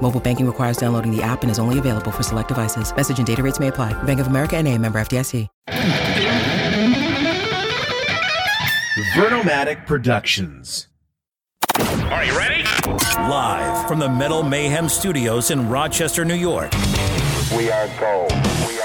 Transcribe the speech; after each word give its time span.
Mobile 0.00 0.20
banking 0.20 0.46
requires 0.46 0.78
downloading 0.78 1.14
the 1.14 1.22
app 1.22 1.42
and 1.42 1.50
is 1.50 1.58
only 1.58 1.78
available 1.78 2.10
for 2.10 2.22
select 2.22 2.48
devices. 2.48 2.94
Message 2.96 3.18
and 3.18 3.26
data 3.26 3.42
rates 3.42 3.60
may 3.60 3.68
apply. 3.68 3.92
Bank 4.04 4.20
of 4.20 4.28
America 4.28 4.56
and 4.56 4.66
a 4.66 4.78
member 4.78 4.98
FDIC. 4.98 5.46
Vernomatic 9.14 9.86
Productions. 9.86 10.88
Are 11.78 12.24
you 12.24 12.36
ready? 12.36 12.64
Live 12.86 13.86
from 13.88 13.98
the 13.98 14.08
Metal 14.08 14.42
Mayhem 14.42 14.88
Studios 14.88 15.50
in 15.50 15.68
Rochester, 15.68 16.24
New 16.24 16.34
York. 16.34 16.72
We 17.56 17.70
are 17.70 17.88
gold. 18.00 18.32
We 18.32 18.36
are 18.36 18.76
gold. 18.76 18.77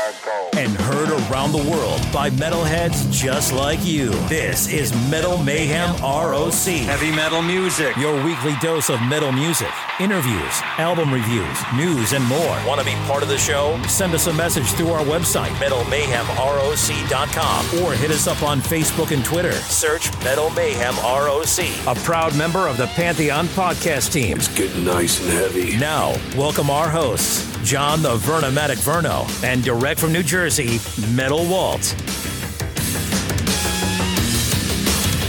And 0.56 0.72
heard 0.72 1.10
around 1.10 1.52
the 1.52 1.68
world 1.70 2.00
by 2.14 2.30
metalheads 2.30 3.12
just 3.12 3.52
like 3.54 3.84
you. 3.84 4.10
This 4.28 4.72
is 4.72 4.94
Metal 5.10 5.40
Mayhem 5.40 5.96
ROC. 6.00 6.54
Heavy 6.86 7.10
metal 7.12 7.42
music. 7.42 7.98
Your 7.98 8.24
weekly 8.24 8.54
dose 8.62 8.92
of 8.92 9.02
metal 9.02 9.32
music, 9.32 9.72
interviews, 10.00 10.62
album 10.78 11.12
reviews, 11.12 11.58
news, 11.76 12.14
and 12.14 12.24
more. 12.26 12.56
Want 12.68 12.80
to 12.80 12.86
be 12.86 12.94
part 13.08 13.24
of 13.24 13.30
the 13.30 13.38
show? 13.40 13.82
Send 13.88 14.14
us 14.14 14.28
a 14.28 14.34
message 14.34 14.68
through 14.74 14.92
our 14.92 15.04
website, 15.04 15.50
metalmayhemroc.com, 15.56 17.84
or 17.84 17.94
hit 17.94 18.12
us 18.12 18.28
up 18.28 18.44
on 18.44 18.62
Facebook 18.62 19.10
and 19.12 19.26
Twitter. 19.26 19.54
Search 19.54 20.14
Metal 20.24 20.52
Mayhem 20.52 20.94
ROC, 20.98 21.66
a 21.88 21.96
proud 22.04 22.38
member 22.38 22.68
of 22.68 22.78
the 22.78 22.86
Pantheon 22.88 23.48
podcast 23.48 24.12
team. 24.14 24.38
It's 24.38 24.56
getting 24.56 24.86
nice 24.86 25.20
and 25.20 25.32
heavy. 25.32 25.76
Now, 25.78 26.14
welcome 26.38 26.70
our 26.70 26.90
hosts, 26.90 27.50
John 27.64 28.04
the 28.04 28.18
Vernomatic 28.18 28.78
Verno, 28.78 29.26
and 29.44 29.64
direct 29.64 30.00
from 30.00 30.14
New 30.14 30.22
Jersey, 30.22 30.43
Metal 30.44 31.46
Walt. 31.48 31.96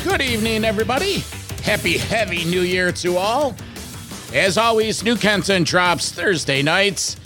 Good 0.03 0.21
evening, 0.21 0.65
everybody. 0.65 1.23
Happy 1.63 1.99
heavy 1.99 2.45
new 2.45 2.63
year 2.63 2.91
to 2.91 3.17
all. 3.17 3.55
As 4.33 4.59
always, 4.59 5.05
New 5.05 5.15
Kenton 5.15 5.63
drops 5.63 6.11
Thursday 6.11 6.63
nights. 6.63 7.17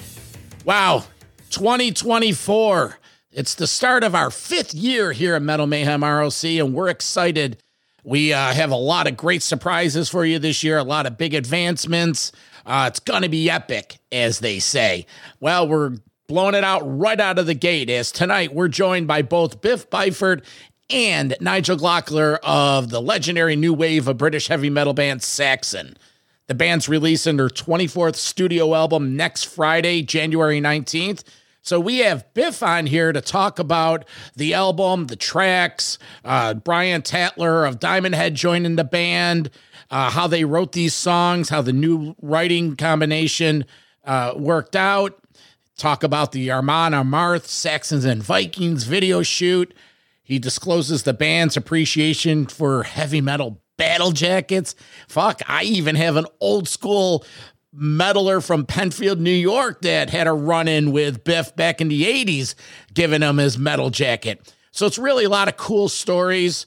Wow, 0.67 1.05
2024. 1.49 2.99
It's 3.33 3.55
the 3.55 3.67
start 3.67 4.05
of 4.05 4.15
our 4.15 4.31
fifth 4.31 4.75
year 4.75 5.13
here 5.13 5.35
at 5.35 5.41
Metal 5.41 5.67
Mayhem 5.67 6.05
ROC, 6.05 6.45
and 6.45 6.75
we're 6.75 6.91
excited. 6.91 7.57
We 8.05 8.35
uh, 8.35 8.53
have 8.53 8.71
a 8.71 8.77
lot 8.77 9.07
of 9.07 9.17
great 9.17 9.43
surprises 9.43 10.11
for 10.11 10.27
you 10.27 10.39
this 10.39 10.63
year, 10.63 10.77
a 10.77 10.85
lot 10.85 11.07
of 11.07 11.17
big 11.17 11.33
advancements. 11.33 12.33
Uh, 12.67 12.85
it's 12.89 13.01
going 13.01 13.23
to 13.23 13.31
be 13.31 13.49
epic, 13.49 13.97
as 14.13 14.41
they 14.41 14.59
say. 14.59 15.07
Well, 15.41 15.67
we're 15.67 15.97
blowing 16.29 16.55
it 16.55 16.63
out 16.63 16.83
right 16.85 17.19
out 17.19 17.39
of 17.39 17.47
the 17.47 17.55
gate, 17.55 17.89
as 17.89 18.13
tonight 18.13 18.55
we're 18.55 18.69
joined 18.69 19.09
by 19.09 19.23
both 19.23 19.63
Biff 19.63 19.89
Byford 19.89 20.45
and 20.91 21.35
Nigel 21.41 21.79
Glockler 21.79 22.39
of 22.43 22.91
the 22.91 23.01
legendary 23.01 23.57
new 23.57 23.73
wave 23.73 24.07
of 24.07 24.19
British 24.19 24.49
heavy 24.49 24.69
metal 24.69 24.93
band 24.93 25.23
Saxon. 25.23 25.97
The 26.47 26.55
band's 26.55 26.87
releasing 26.87 27.39
their 27.39 27.49
24th 27.49 28.17
studio 28.17 28.75
album 28.75 29.17
next 29.17 29.45
Friday, 29.45 30.03
January 30.03 30.61
19th. 30.61 31.25
So 31.63 31.81
we 31.81 32.01
have 32.01 32.27
Biff 32.35 32.63
on 32.63 32.85
here 32.85 33.11
to 33.11 33.23
talk 33.23 33.59
about 33.59 34.05
the 34.37 34.53
album, 34.53 35.07
the 35.07 35.17
tracks, 35.17 35.99
uh, 36.27 36.53
Brian 36.53 37.01
Tatler 37.01 37.67
of 37.67 37.81
Diamond 37.81 38.15
Head 38.15 38.35
joining 38.35 38.77
the 38.77 38.85
band, 38.85 39.49
uh, 39.91 40.11
how 40.11 40.27
they 40.27 40.45
wrote 40.45 40.73
these 40.73 40.93
songs, 40.93 41.49
how 41.49 41.63
the 41.63 41.73
new 41.73 42.15
writing 42.21 42.77
combination 42.77 43.65
uh, 44.05 44.35
worked 44.37 44.77
out. 44.77 45.19
Talk 45.79 46.03
about 46.03 46.33
the 46.33 46.51
Amon 46.51 46.91
Amarth, 46.91 47.47
Saxons 47.47 48.05
and 48.05 48.21
Vikings 48.21 48.83
video 48.83 49.23
shoot. 49.23 49.73
He 50.25 50.41
discloses 50.41 51.05
the 51.05 51.15
band's 51.15 51.57
appreciation 51.57 52.47
for 52.47 52.83
heavy 52.83 53.21
metal 53.21 53.63
battle 53.77 54.11
jackets. 54.11 54.75
Fuck, 55.07 55.41
I 55.47 55.63
even 55.63 55.95
have 55.95 56.17
an 56.17 56.27
old 56.41 56.67
school 56.67 57.25
metaler 57.73 58.45
from 58.45 58.67
Penfield, 58.67 59.21
New 59.21 59.31
York 59.31 59.83
that 59.83 60.11
had 60.11 60.27
a 60.27 60.33
run 60.33 60.67
in 60.67 60.91
with 60.91 61.23
Biff 61.23 61.55
back 61.55 61.81
in 61.81 61.87
the 61.87 62.03
80s, 62.03 62.57
giving 62.93 63.23
him 63.23 63.37
his 63.37 63.57
metal 63.57 63.91
jacket. 63.91 64.53
So 64.73 64.85
it's 64.85 64.99
really 64.99 65.27
a 65.27 65.31
lot 65.31 65.47
of 65.47 65.57
cool 65.57 65.89
stories. 65.89 66.67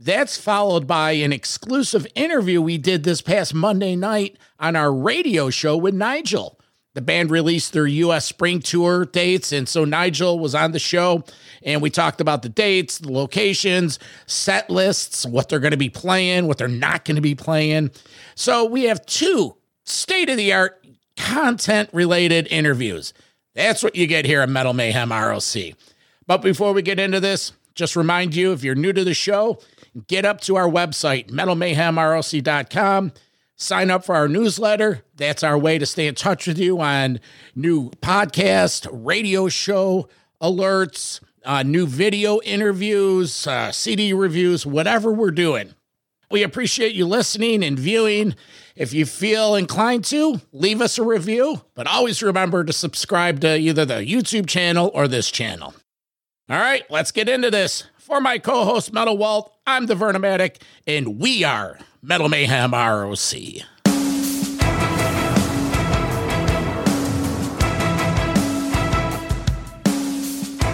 That's 0.00 0.36
followed 0.36 0.88
by 0.88 1.12
an 1.12 1.32
exclusive 1.32 2.08
interview 2.16 2.60
we 2.60 2.76
did 2.76 3.04
this 3.04 3.22
past 3.22 3.54
Monday 3.54 3.94
night 3.94 4.36
on 4.58 4.74
our 4.74 4.92
radio 4.92 5.48
show 5.48 5.76
with 5.76 5.94
Nigel. 5.94 6.57
The 6.98 7.02
band 7.02 7.30
released 7.30 7.74
their 7.74 7.86
US 7.86 8.24
spring 8.24 8.58
tour 8.58 9.04
dates, 9.04 9.52
and 9.52 9.68
so 9.68 9.84
Nigel 9.84 10.40
was 10.40 10.52
on 10.52 10.72
the 10.72 10.80
show 10.80 11.22
and 11.62 11.80
we 11.80 11.90
talked 11.90 12.20
about 12.20 12.42
the 12.42 12.48
dates, 12.48 12.98
the 12.98 13.12
locations, 13.12 14.00
set 14.26 14.68
lists, 14.68 15.24
what 15.24 15.48
they're 15.48 15.60
going 15.60 15.70
to 15.70 15.76
be 15.76 15.90
playing, 15.90 16.48
what 16.48 16.58
they're 16.58 16.66
not 16.66 17.04
going 17.04 17.14
to 17.14 17.22
be 17.22 17.36
playing. 17.36 17.92
So 18.34 18.64
we 18.64 18.86
have 18.86 19.06
two 19.06 19.54
state 19.84 20.28
of 20.28 20.38
the 20.38 20.52
art 20.52 20.84
content 21.16 21.88
related 21.92 22.48
interviews. 22.50 23.14
That's 23.54 23.84
what 23.84 23.94
you 23.94 24.08
get 24.08 24.24
here 24.24 24.40
at 24.40 24.48
Metal 24.48 24.74
Mayhem 24.74 25.12
ROC. 25.12 25.76
But 26.26 26.38
before 26.38 26.72
we 26.72 26.82
get 26.82 26.98
into 26.98 27.20
this, 27.20 27.52
just 27.76 27.94
remind 27.94 28.34
you 28.34 28.50
if 28.50 28.64
you're 28.64 28.74
new 28.74 28.92
to 28.92 29.04
the 29.04 29.14
show, 29.14 29.60
get 30.08 30.24
up 30.24 30.40
to 30.40 30.56
our 30.56 30.68
website, 30.68 31.28
metalmayhemroc.com. 31.30 33.12
Sign 33.60 33.90
up 33.90 34.04
for 34.04 34.14
our 34.14 34.28
newsletter. 34.28 35.02
That's 35.16 35.42
our 35.42 35.58
way 35.58 35.78
to 35.78 35.84
stay 35.84 36.06
in 36.06 36.14
touch 36.14 36.46
with 36.46 36.60
you 36.60 36.80
on 36.80 37.18
new 37.56 37.90
podcast, 37.90 38.86
radio 38.92 39.48
show 39.48 40.08
alerts, 40.40 41.20
uh, 41.44 41.64
new 41.64 41.84
video 41.84 42.40
interviews, 42.42 43.48
uh, 43.48 43.72
CD 43.72 44.12
reviews, 44.12 44.64
whatever 44.64 45.12
we're 45.12 45.32
doing. 45.32 45.74
We 46.30 46.44
appreciate 46.44 46.94
you 46.94 47.04
listening 47.04 47.64
and 47.64 47.76
viewing. 47.76 48.36
If 48.76 48.92
you 48.92 49.04
feel 49.04 49.56
inclined 49.56 50.04
to, 50.06 50.40
leave 50.52 50.80
us 50.80 50.96
a 50.96 51.02
review, 51.02 51.62
but 51.74 51.88
always 51.88 52.22
remember 52.22 52.62
to 52.62 52.72
subscribe 52.72 53.40
to 53.40 53.58
either 53.58 53.84
the 53.84 53.94
YouTube 53.94 54.46
channel 54.46 54.92
or 54.94 55.08
this 55.08 55.32
channel. 55.32 55.74
All 56.48 56.60
right, 56.60 56.88
let's 56.90 57.10
get 57.10 57.28
into 57.28 57.50
this. 57.50 57.84
For 57.96 58.20
my 58.20 58.38
co 58.38 58.64
host, 58.64 58.92
Metal 58.92 59.18
Walt, 59.18 59.52
I'm 59.66 59.86
the 59.86 59.94
Vernomatic, 59.94 60.62
and 60.86 61.18
we 61.18 61.42
are 61.42 61.78
Metal 62.00 62.28
Mayhem 62.28 62.72
ROC. 62.72 63.32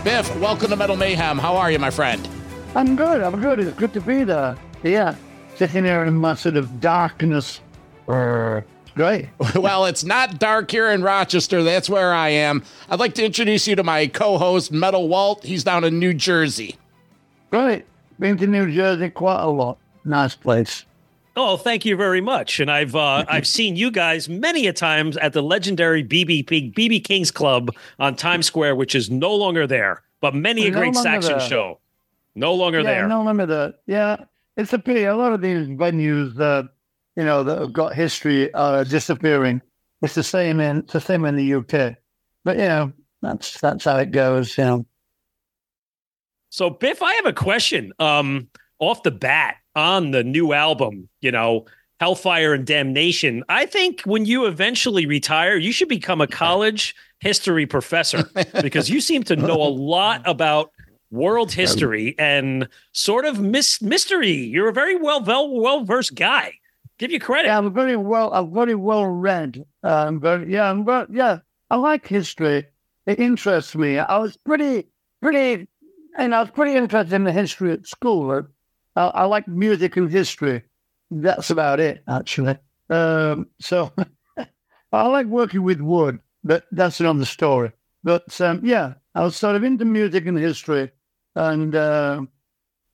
Biff, 0.04 0.36
welcome 0.38 0.68
to 0.68 0.76
Metal 0.76 0.96
Mayhem. 0.96 1.38
How 1.38 1.56
are 1.56 1.70
you, 1.70 1.78
my 1.78 1.88
friend? 1.88 2.28
I'm 2.74 2.94
good. 2.94 3.22
I'm 3.22 3.40
good. 3.40 3.58
It's 3.58 3.74
good 3.78 3.94
to 3.94 4.02
be 4.02 4.22
there. 4.24 4.54
Yeah, 4.82 5.14
sitting 5.56 5.84
here 5.84 6.04
in 6.04 6.14
my 6.14 6.34
sort 6.34 6.56
of 6.56 6.78
darkness. 6.78 7.62
Great. 8.06 9.30
well, 9.54 9.86
it's 9.86 10.04
not 10.04 10.38
dark 10.38 10.70
here 10.70 10.90
in 10.90 11.02
Rochester. 11.02 11.62
That's 11.62 11.88
where 11.88 12.12
I 12.12 12.28
am. 12.28 12.62
I'd 12.90 13.00
like 13.00 13.14
to 13.14 13.24
introduce 13.24 13.66
you 13.66 13.76
to 13.76 13.82
my 13.82 14.08
co-host, 14.08 14.72
Metal 14.72 15.08
Walt. 15.08 15.42
He's 15.42 15.64
down 15.64 15.84
in 15.84 15.98
New 15.98 16.12
Jersey. 16.12 16.76
Great. 17.50 17.86
Been 18.20 18.36
to 18.36 18.46
New 18.46 18.70
Jersey 18.70 19.08
quite 19.08 19.40
a 19.42 19.48
lot. 19.48 19.78
Nice 20.04 20.34
place. 20.34 20.84
Oh, 21.36 21.56
thank 21.56 21.84
you 21.84 21.96
very 21.96 22.20
much. 22.20 22.60
And 22.60 22.70
I've 22.70 22.94
uh, 22.94 23.24
I've 23.28 23.46
seen 23.46 23.76
you 23.76 23.90
guys 23.90 24.28
many 24.28 24.66
a 24.66 24.72
times 24.72 25.16
at 25.16 25.32
the 25.32 25.42
legendary 25.42 26.04
BB 26.04 26.44
BB 26.44 27.04
Kings 27.04 27.30
Club 27.30 27.70
on 27.98 28.14
Times 28.16 28.46
Square, 28.46 28.76
which 28.76 28.94
is 28.94 29.10
no 29.10 29.34
longer 29.34 29.66
there, 29.66 30.02
but 30.20 30.34
many 30.34 30.66
a 30.66 30.70
great 30.70 30.94
longer 30.94 31.00
Saxon 31.00 31.38
there. 31.38 31.48
show. 31.48 31.80
No 32.34 32.54
longer 32.54 32.78
yeah, 32.78 32.84
there. 32.84 33.08
no 33.08 33.22
limit 33.22 33.48
there. 33.48 33.75
Yeah, 33.86 34.25
it's 34.56 34.72
a 34.72 34.78
pity. 34.78 35.04
A 35.04 35.16
lot 35.16 35.32
of 35.32 35.40
these 35.40 35.69
venues, 35.69 36.38
uh, 36.38 36.64
you 37.16 37.25
know, 37.25 37.44
that 37.44 37.58
have 37.58 37.72
got 37.72 37.94
history 37.94 38.52
are 38.54 38.84
disappearing. 38.84 39.60
It's 40.02 40.14
the 40.14 40.22
same 40.22 40.60
in 40.60 40.78
it's 40.78 40.92
the 40.92 41.00
same 41.00 41.25
in 41.25 41.37
the 41.37 41.54
UK. 41.54 41.96
But 42.44 42.56
you 42.58 42.64
know, 42.64 42.92
that's 43.22 43.60
that's 43.60 43.84
how 43.84 43.96
it 43.98 44.10
goes. 44.10 44.56
You 44.58 44.64
know. 44.64 44.87
So, 46.50 46.70
Biff, 46.70 47.02
I 47.02 47.14
have 47.14 47.26
a 47.26 47.32
question. 47.32 47.92
Um, 47.98 48.48
off 48.78 49.02
the 49.02 49.10
bat 49.10 49.56
on 49.75 50.11
the 50.11 50.25
new 50.25 50.53
album, 50.53 51.09
you 51.21 51.31
know, 51.31 51.67
Hellfire 52.00 52.55
and 52.55 52.67
Damnation. 52.67 53.44
I 53.49 53.67
think 53.67 54.03
when 54.03 54.26
you 54.26 54.47
eventually 54.47 55.06
retire, 55.06 55.56
you 55.56 55.73
should 55.73 55.88
become 55.88 56.21
a 56.21 56.26
college 56.26 56.94
history 57.21 57.67
professor 57.67 58.25
because 58.62 58.91
you 58.91 59.00
seem 59.00 59.23
to 59.25 59.37
know 59.37 59.62
a 59.62 59.71
lot 59.71 60.23
about 60.26 60.71
world 61.11 61.53
history 61.53 62.15
and 62.19 62.69
sort 62.93 63.25
of 63.25 63.41
mis- 63.41 63.81
mystery. 63.81 64.32
You're 64.32 64.69
a 64.69 64.73
very 64.73 64.97
well 64.97 65.23
well 65.23 65.49
well 65.49 65.85
versed 65.85 66.15
guy. 66.15 66.55
Give 66.99 67.11
you 67.11 67.21
credit. 67.21 67.49
Yeah, 67.49 67.59
I'm 67.59 67.73
very 67.73 67.97
well. 67.97 68.32
I'm 68.32 68.53
very 68.53 68.75
well 68.75 69.06
read. 69.06 69.65
Uh, 69.82 70.06
I'm 70.06 70.21
very 70.21 70.53
yeah. 70.53 70.71
I'm 70.71 70.85
very, 70.85 71.06
yeah. 71.11 71.38
I 71.71 71.76
like 71.76 72.06
history. 72.06 72.67
It 73.06 73.19
interests 73.19 73.75
me. 73.75 73.99
I 73.99 74.19
was 74.19 74.37
pretty 74.37 74.88
pretty 75.23 75.69
and 76.17 76.35
I 76.35 76.41
was 76.41 76.50
pretty 76.50 76.76
interested 76.76 77.15
in 77.15 77.25
the 77.25 77.32
history 77.32 77.73
at 77.73 77.87
school. 77.87 78.43
I, 78.96 79.06
I 79.06 79.25
like 79.25 79.49
music 79.49 79.96
and 79.96 80.11
history. 80.11 80.62
That's 81.11 81.50
about 81.50 81.81
it, 81.81 82.02
actually. 82.08 82.58
Um, 82.91 83.49
so 83.61 83.93
I 84.93 85.06
like 85.06 85.26
working 85.26 85.62
with 85.62 85.81
wood, 85.81 86.20
but 86.43 86.64
that's 86.73 87.00
another 87.00 87.25
story. 87.25 87.73
But 88.02 88.41
um, 88.41 88.61
yeah, 88.64 88.94
I 89.14 89.23
was 89.23 89.37
sort 89.37 89.56
of 89.56 89.64
into 89.64 89.85
music 89.85 90.26
and 90.26 90.38
history, 90.38 90.91
and 91.35 91.75
uh, 91.75 92.23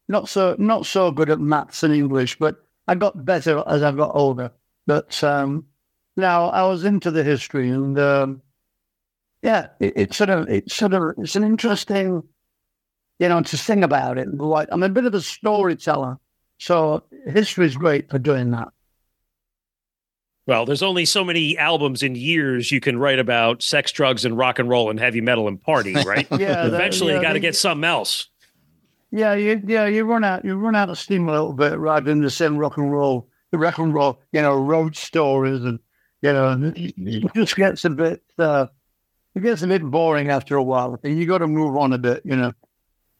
not 0.08 0.28
so 0.28 0.56
not 0.58 0.86
so 0.86 1.10
good 1.10 1.30
at 1.30 1.40
maths 1.40 1.82
and 1.82 1.92
English. 1.94 2.38
But 2.38 2.56
I 2.86 2.94
got 2.94 3.24
better 3.24 3.62
as 3.66 3.82
I 3.82 3.92
got 3.92 4.14
older. 4.14 4.52
But 4.86 5.22
um, 5.24 5.66
now 6.16 6.46
I 6.48 6.66
was 6.66 6.84
into 6.84 7.10
the 7.10 7.24
history, 7.24 7.70
and 7.70 7.98
um, 7.98 8.42
yeah, 9.42 9.68
it, 9.80 9.94
it's 9.96 10.16
sort 10.16 10.30
of 10.30 10.48
it's 10.48 10.74
sort 10.74 10.94
of 10.94 11.14
it's 11.18 11.36
an 11.36 11.44
interesting, 11.44 12.22
you 13.20 13.28
know, 13.28 13.42
to 13.42 13.56
sing 13.56 13.84
about 13.84 14.18
it. 14.18 14.34
Like 14.36 14.68
I'm 14.72 14.82
a 14.82 14.88
bit 14.88 15.04
of 15.04 15.14
a 15.14 15.20
storyteller, 15.20 16.18
so 16.58 17.04
history 17.26 17.66
is 17.66 17.76
great 17.76 18.10
for 18.10 18.18
doing 18.18 18.50
that. 18.50 18.68
Well, 20.46 20.66
there's 20.66 20.82
only 20.82 21.04
so 21.04 21.22
many 21.22 21.56
albums 21.56 22.02
in 22.02 22.16
years 22.16 22.72
you 22.72 22.80
can 22.80 22.98
write 22.98 23.20
about 23.20 23.62
sex, 23.62 23.92
drugs, 23.92 24.24
and 24.24 24.36
rock 24.36 24.58
and 24.58 24.68
roll 24.68 24.90
and 24.90 24.98
heavy 24.98 25.20
metal 25.20 25.46
and 25.46 25.62
party, 25.62 25.94
right? 26.06 26.26
yeah. 26.32 26.66
Eventually, 26.66 27.12
yeah, 27.12 27.18
you 27.18 27.22
got 27.22 27.34
to 27.34 27.40
get 27.40 27.54
something 27.54 27.84
else. 27.84 28.28
Yeah, 29.12 29.34
you 29.34 29.62
yeah 29.66 29.86
you 29.86 30.04
run 30.04 30.24
out 30.24 30.44
you 30.44 30.56
run 30.56 30.74
out 30.74 30.88
of 30.88 30.98
steam 30.98 31.28
a 31.28 31.32
little 31.32 31.52
bit 31.52 31.78
rather 31.78 32.06
than 32.06 32.22
the 32.22 32.30
same 32.30 32.56
rock 32.56 32.78
and 32.78 32.90
roll 32.90 33.28
the 33.52 33.58
rock 33.58 33.78
and 33.78 33.92
roll 33.92 34.20
you 34.32 34.40
know 34.40 34.56
road 34.56 34.96
stories 34.96 35.64
and 35.64 35.80
you 36.22 36.32
know 36.32 36.72
it 36.76 37.34
just 37.34 37.56
gets 37.56 37.84
a 37.84 37.90
bit 37.90 38.22
uh, 38.38 38.66
it 39.34 39.42
gets 39.42 39.62
a 39.62 39.66
bit 39.66 39.82
boring 39.82 40.30
after 40.30 40.56
a 40.56 40.62
while. 40.62 40.98
And 41.02 41.18
you 41.18 41.26
got 41.26 41.38
to 41.38 41.46
move 41.46 41.76
on 41.76 41.92
a 41.92 41.98
bit, 41.98 42.22
you 42.24 42.36
know. 42.36 42.52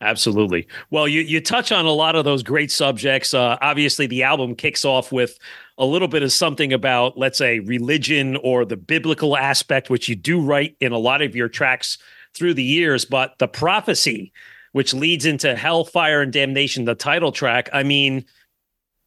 Absolutely. 0.03 0.67
Well, 0.91 1.07
you 1.07 1.21
you 1.21 1.43
touch 1.43 1.73
on 1.73 1.85
a 1.85 1.93
lot 1.93 2.17
of 2.17 2.25
those 2.25 2.43
great 2.43 2.71
subjects. 2.71 3.35
Uh, 3.35 3.59
obviously, 3.61 4.07
the 4.07 4.23
album 4.23 4.55
kicks 4.55 4.85
off 4.85 5.13
with 5.13 5.39
a 5.77 5.85
little 5.85 6.09
bit 6.09 6.23
of 6.23 6.33
something 6.33 6.73
about, 6.73 7.19
let's 7.19 7.37
say, 7.37 7.59
religion 7.59 8.37
or 8.37 8.65
the 8.65 8.79
biblical 8.79 9.37
aspect, 9.37 9.91
which 9.91 10.09
you 10.09 10.17
do 10.17 10.41
write 10.41 10.75
in 10.81 10.93
a 10.93 10.99
lot 10.99 11.21
of 11.21 11.37
your 11.37 11.49
tracks 11.49 11.99
through 12.33 12.55
the 12.55 12.63
years. 12.63 13.05
But 13.05 13.39
the 13.39 13.49
prophecy, 13.49 14.33
which 14.73 14.95
leads 14.95 15.27
into 15.27 15.55
hellfire 15.55 16.23
and 16.23 16.33
damnation, 16.33 16.87
the 16.87 16.95
title 16.95 17.31
track. 17.31 17.69
I 17.71 17.83
mean, 17.83 18.25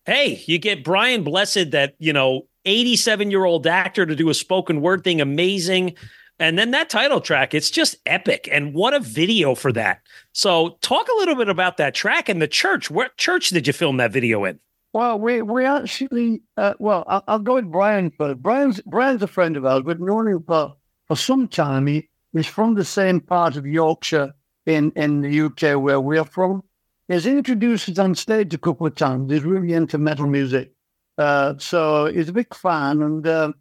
hey, 0.06 0.44
you 0.46 0.60
get 0.60 0.84
Brian 0.84 1.24
Blessed, 1.24 1.72
that 1.72 1.96
you 1.98 2.14
know, 2.14 2.46
eighty-seven 2.66 3.32
year 3.32 3.46
old 3.46 3.66
actor, 3.66 4.06
to 4.06 4.16
do 4.16 4.30
a 4.30 4.36
spoken 4.36 4.80
word 4.80 5.04
thing, 5.04 5.22
amazing. 5.22 5.96
And 6.40 6.58
then 6.58 6.72
that 6.72 6.90
title 6.90 7.22
track, 7.22 7.54
it's 7.54 7.70
just 7.70 7.96
epic. 8.06 8.50
And 8.52 8.74
what 8.74 8.94
a 8.94 9.00
video 9.00 9.56
for 9.56 9.72
that. 9.74 10.02
So, 10.32 10.78
talk 10.82 11.08
a 11.08 11.16
little 11.18 11.36
bit 11.36 11.48
about 11.48 11.78
that 11.78 11.94
track 11.94 12.28
and 12.28 12.42
the 12.42 12.48
church. 12.48 12.90
What 12.90 13.16
church 13.18 13.50
did 13.50 13.68
you 13.68 13.74
film 13.74 13.98
that 13.98 14.12
video 14.12 14.44
in? 14.46 14.60
Well, 14.94 15.20
we 15.20 15.42
we 15.42 15.66
actually 15.66 16.44
uh, 16.56 16.76
well, 16.78 17.04
I'll, 17.08 17.24
I'll 17.28 17.40
go 17.40 17.56
with 17.56 17.72
Brian 17.72 18.12
first. 18.12 18.42
Brian's 18.42 18.80
Brian's 18.82 19.24
a 19.24 19.28
friend 19.28 19.58
of 19.58 19.66
ours. 19.66 19.84
We've 19.84 20.00
known 20.00 20.28
him 20.28 20.44
for 20.46 20.76
for 21.08 21.16
some 21.16 21.48
time. 21.48 21.88
He, 21.88 22.10
he's 22.32 22.46
from 22.46 22.76
the 22.76 22.86
same 22.86 23.20
part 23.20 23.56
of 23.56 23.66
Yorkshire 23.66 24.34
in 24.68 24.92
in 24.96 25.22
the 25.22 25.42
UK 25.42 25.82
where 25.82 26.00
we're 26.00 26.24
from. 26.24 26.64
He's 27.08 27.26
introduced 27.26 27.90
us 27.90 27.98
on 27.98 28.14
stage 28.14 28.54
a 28.54 28.60
couple 28.60 28.86
of 28.86 28.96
times. 28.96 29.32
He's 29.32 29.44
really 29.44 29.74
into 29.74 29.98
metal 29.98 30.28
music, 30.28 30.72
uh, 31.18 31.56
so 31.58 32.06
he's 32.06 32.30
a 32.30 32.34
big 32.34 32.54
fan, 32.54 33.02
and 33.02 33.26
uh, 33.26 33.52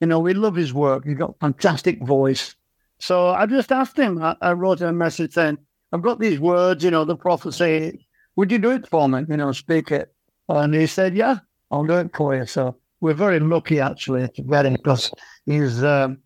you 0.00 0.06
know 0.06 0.20
we 0.20 0.34
love 0.34 0.54
his 0.54 0.72
work. 0.72 1.04
He's 1.04 1.16
got 1.16 1.38
fantastic 1.40 2.02
voice. 2.04 2.54
So 2.98 3.30
I 3.30 3.46
just 3.46 3.72
asked 3.72 3.98
him. 3.98 4.22
I, 4.22 4.36
I 4.40 4.52
wrote 4.52 4.80
him 4.80 4.88
a 4.88 4.92
message 4.92 5.32
saying, 5.34 5.58
"I've 5.92 6.02
got 6.02 6.20
these 6.20 6.40
words, 6.40 6.84
you 6.84 6.90
know, 6.90 7.04
the 7.04 7.16
prophecy. 7.16 8.06
Would 8.36 8.52
you 8.52 8.58
do 8.58 8.70
it 8.70 8.88
for 8.88 9.08
me? 9.08 9.24
You 9.28 9.36
know, 9.36 9.52
speak 9.52 9.90
it." 9.90 10.14
And 10.48 10.74
he 10.74 10.86
said, 10.86 11.16
"Yeah, 11.16 11.38
I'll 11.70 11.84
do 11.84 11.94
it 11.94 12.14
for 12.14 12.34
you." 12.36 12.46
So 12.46 12.76
we're 13.00 13.14
very 13.14 13.40
lucky, 13.40 13.80
actually, 13.80 14.28
to 14.28 14.42
get 14.42 14.66
him 14.66 14.74
because 14.74 15.12
he's, 15.46 15.84
um, 15.84 16.18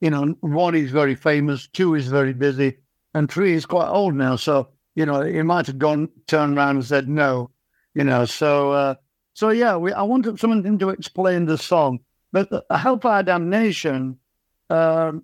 you 0.00 0.10
know, 0.10 0.34
one, 0.40 0.74
he's 0.74 0.90
very 0.90 1.14
famous. 1.14 1.68
Two, 1.68 1.94
he's 1.94 2.08
very 2.08 2.32
busy, 2.32 2.78
and 3.14 3.30
three, 3.30 3.52
he's 3.52 3.66
quite 3.66 3.88
old 3.88 4.14
now. 4.14 4.36
So 4.36 4.70
you 4.96 5.06
know, 5.06 5.20
he 5.20 5.42
might 5.42 5.66
have 5.66 5.78
gone, 5.78 6.08
turned 6.26 6.56
around 6.56 6.76
and 6.76 6.84
said 6.84 7.08
no. 7.08 7.50
You 7.94 8.04
know, 8.04 8.24
so 8.24 8.72
uh, 8.72 8.94
so 9.34 9.50
yeah, 9.50 9.76
we, 9.76 9.92
I 9.92 10.02
wanted 10.02 10.40
someone 10.40 10.78
to 10.78 10.88
explain 10.88 11.44
the 11.46 11.56
song, 11.56 12.00
but 12.32 12.66
Hellfire 12.70 13.22
Damnation. 13.22 14.18
Um, 14.70 15.22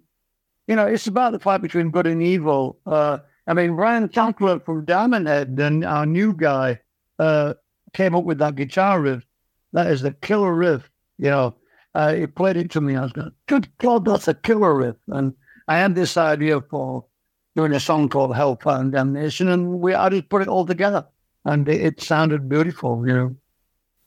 you 0.66 0.76
know, 0.76 0.86
it's 0.86 1.06
about 1.06 1.32
the 1.32 1.38
fight 1.38 1.62
between 1.62 1.90
good 1.90 2.06
and 2.06 2.22
evil. 2.22 2.78
Uh, 2.86 3.18
I 3.46 3.54
mean, 3.54 3.74
Brian 3.74 4.08
Tatler 4.08 4.64
from 4.64 4.84
Diamond 4.84 5.26
Head 5.26 5.58
and 5.58 5.84
our 5.84 6.06
new 6.06 6.32
guy 6.32 6.80
uh, 7.18 7.54
came 7.92 8.14
up 8.14 8.24
with 8.24 8.38
that 8.38 8.54
guitar 8.54 9.00
riff. 9.00 9.24
That 9.72 9.88
is 9.88 10.02
the 10.02 10.12
killer 10.12 10.54
riff. 10.54 10.88
You 11.18 11.30
know, 11.30 11.54
uh, 11.94 12.14
he 12.14 12.26
played 12.26 12.56
it 12.56 12.70
to 12.72 12.80
me. 12.80 12.96
I 12.96 13.02
was 13.02 13.12
going, 13.12 13.32
good 13.46 13.68
God, 13.78 14.04
that's 14.04 14.28
a 14.28 14.34
killer 14.34 14.74
riff. 14.74 14.96
And 15.08 15.34
I 15.68 15.78
had 15.78 15.94
this 15.94 16.16
idea 16.16 16.60
for 16.60 17.04
doing 17.56 17.72
a 17.72 17.80
song 17.80 18.08
called 18.08 18.34
Hellfire 18.34 18.80
and 18.80 18.92
Damnation, 18.92 19.48
and 19.48 19.80
we 19.80 19.94
I 19.94 20.08
just 20.08 20.28
put 20.28 20.42
it 20.42 20.48
all 20.48 20.64
together, 20.64 21.06
and 21.44 21.68
it, 21.68 21.80
it 21.80 22.00
sounded 22.00 22.48
beautiful. 22.48 23.06
You 23.06 23.14
know. 23.14 23.36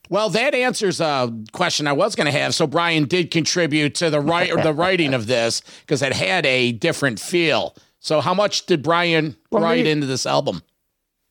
Well, 0.09 0.29
that 0.29 0.53
answers 0.53 1.01
a 1.01 1.33
question 1.51 1.87
I 1.87 1.93
was 1.93 2.15
going 2.15 2.25
to 2.25 2.37
have. 2.37 2.53
So 2.53 2.67
Brian 2.67 3.05
did 3.05 3.31
contribute 3.31 3.95
to 3.95 4.09
the 4.09 4.19
write 4.19 4.51
or 4.51 4.61
the 4.61 4.73
writing 4.83 5.13
of 5.13 5.27
this 5.27 5.61
because 5.81 6.01
it 6.01 6.13
had 6.13 6.45
a 6.45 6.71
different 6.73 7.19
feel. 7.19 7.75
So 7.99 8.21
how 8.21 8.33
much 8.33 8.65
did 8.67 8.83
Brian 8.83 9.35
Well, 9.51 9.63
write 9.63 9.85
he- 9.85 9.91
into 9.91 10.05
this 10.07 10.25
album? 10.25 10.61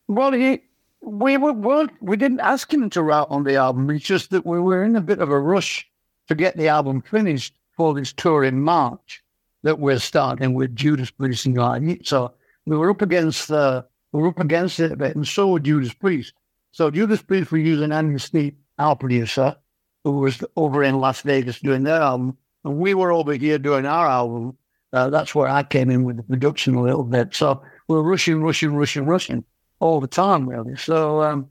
Well, 0.07 0.33
he, 0.33 0.59
we 1.01 1.37
were, 1.37 1.53
weren't, 1.53 1.91
we 2.01 2.17
didn't 2.17 2.41
ask 2.41 2.71
him 2.73 2.89
to 2.91 3.01
write 3.01 3.27
on 3.29 3.43
the 3.43 3.55
album. 3.55 3.89
It's 3.89 4.05
just 4.05 4.29
that 4.31 4.45
we 4.45 4.59
were 4.59 4.83
in 4.83 4.95
a 4.95 5.01
bit 5.01 5.19
of 5.19 5.29
a 5.29 5.39
rush 5.39 5.87
to 6.27 6.35
get 6.35 6.57
the 6.57 6.67
album 6.67 7.01
finished 7.01 7.53
for 7.75 7.93
this 7.93 8.13
tour 8.13 8.43
in 8.43 8.61
March 8.61 9.23
that 9.63 9.79
we're 9.79 9.99
starting 9.99 10.53
with 10.53 10.75
Judas 10.75 11.09
Priest 11.11 11.45
and 11.47 11.55
God. 11.55 11.83
So 12.03 12.33
we 12.65 12.77
were 12.77 12.91
up 12.91 13.01
against 13.01 13.47
the, 13.47 13.85
we 14.11 14.21
were 14.21 14.27
up 14.29 14.39
against 14.39 14.79
it 14.79 14.91
a 14.91 14.95
bit, 14.95 15.15
and 15.15 15.27
so 15.27 15.47
were 15.49 15.59
Judas 15.59 15.93
Priest. 15.93 16.33
So 16.71 16.91
Judas 16.91 17.21
Priest 17.21 17.51
were 17.51 17.57
using 17.57 17.91
Andy 17.91 18.19
Sneap, 18.19 18.57
our 18.77 18.95
producer, 18.95 19.55
who 20.03 20.19
was 20.19 20.43
over 20.55 20.83
in 20.83 20.99
Las 20.99 21.21
Vegas 21.21 21.59
doing 21.59 21.83
their 21.83 22.01
album, 22.01 22.37
and 22.63 22.77
we 22.77 22.93
were 22.93 23.11
over 23.11 23.33
here 23.33 23.57
doing 23.57 23.85
our 23.85 24.07
album. 24.07 24.57
Uh, 24.93 25.09
that's 25.09 25.35
where 25.35 25.47
I 25.47 25.63
came 25.63 25.89
in 25.89 26.03
with 26.03 26.17
the 26.17 26.23
production 26.23 26.75
a 26.75 26.81
little 26.81 27.03
bit. 27.03 27.35
So 27.35 27.61
we 27.87 27.95
we're 27.95 28.01
rushing, 28.03 28.41
rushing, 28.41 28.75
rushing, 28.75 29.05
rushing 29.05 29.43
all 29.79 29.99
the 29.99 30.07
time, 30.07 30.47
really. 30.47 30.75
So, 30.77 31.21
um, 31.21 31.49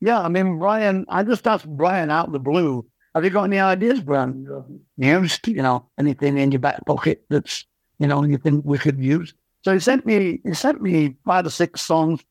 yeah, 0.00 0.20
I 0.20 0.28
mean, 0.28 0.58
Brian, 0.58 1.04
I 1.08 1.22
just 1.22 1.46
asked 1.46 1.68
Brian 1.68 2.10
out 2.10 2.28
of 2.28 2.32
the 2.32 2.38
blue, 2.38 2.86
have 3.14 3.24
you 3.24 3.30
got 3.30 3.44
any 3.44 3.58
ideas, 3.58 4.00
Brian? 4.00 4.46
Just, 4.98 5.48
you 5.48 5.62
know, 5.62 5.88
anything 5.98 6.38
in 6.38 6.52
your 6.52 6.58
back 6.60 6.84
pocket 6.86 7.24
that's, 7.28 7.64
you 7.98 8.06
know, 8.06 8.24
you 8.24 8.38
think 8.38 8.64
we 8.64 8.78
could 8.78 8.98
use? 8.98 9.34
So 9.62 9.72
he 9.72 9.80
sent 9.80 10.06
me, 10.06 10.40
he 10.44 10.54
sent 10.54 10.80
me 10.80 11.16
five 11.24 11.46
or 11.46 11.50
six 11.50 11.80
songs, 11.80 12.22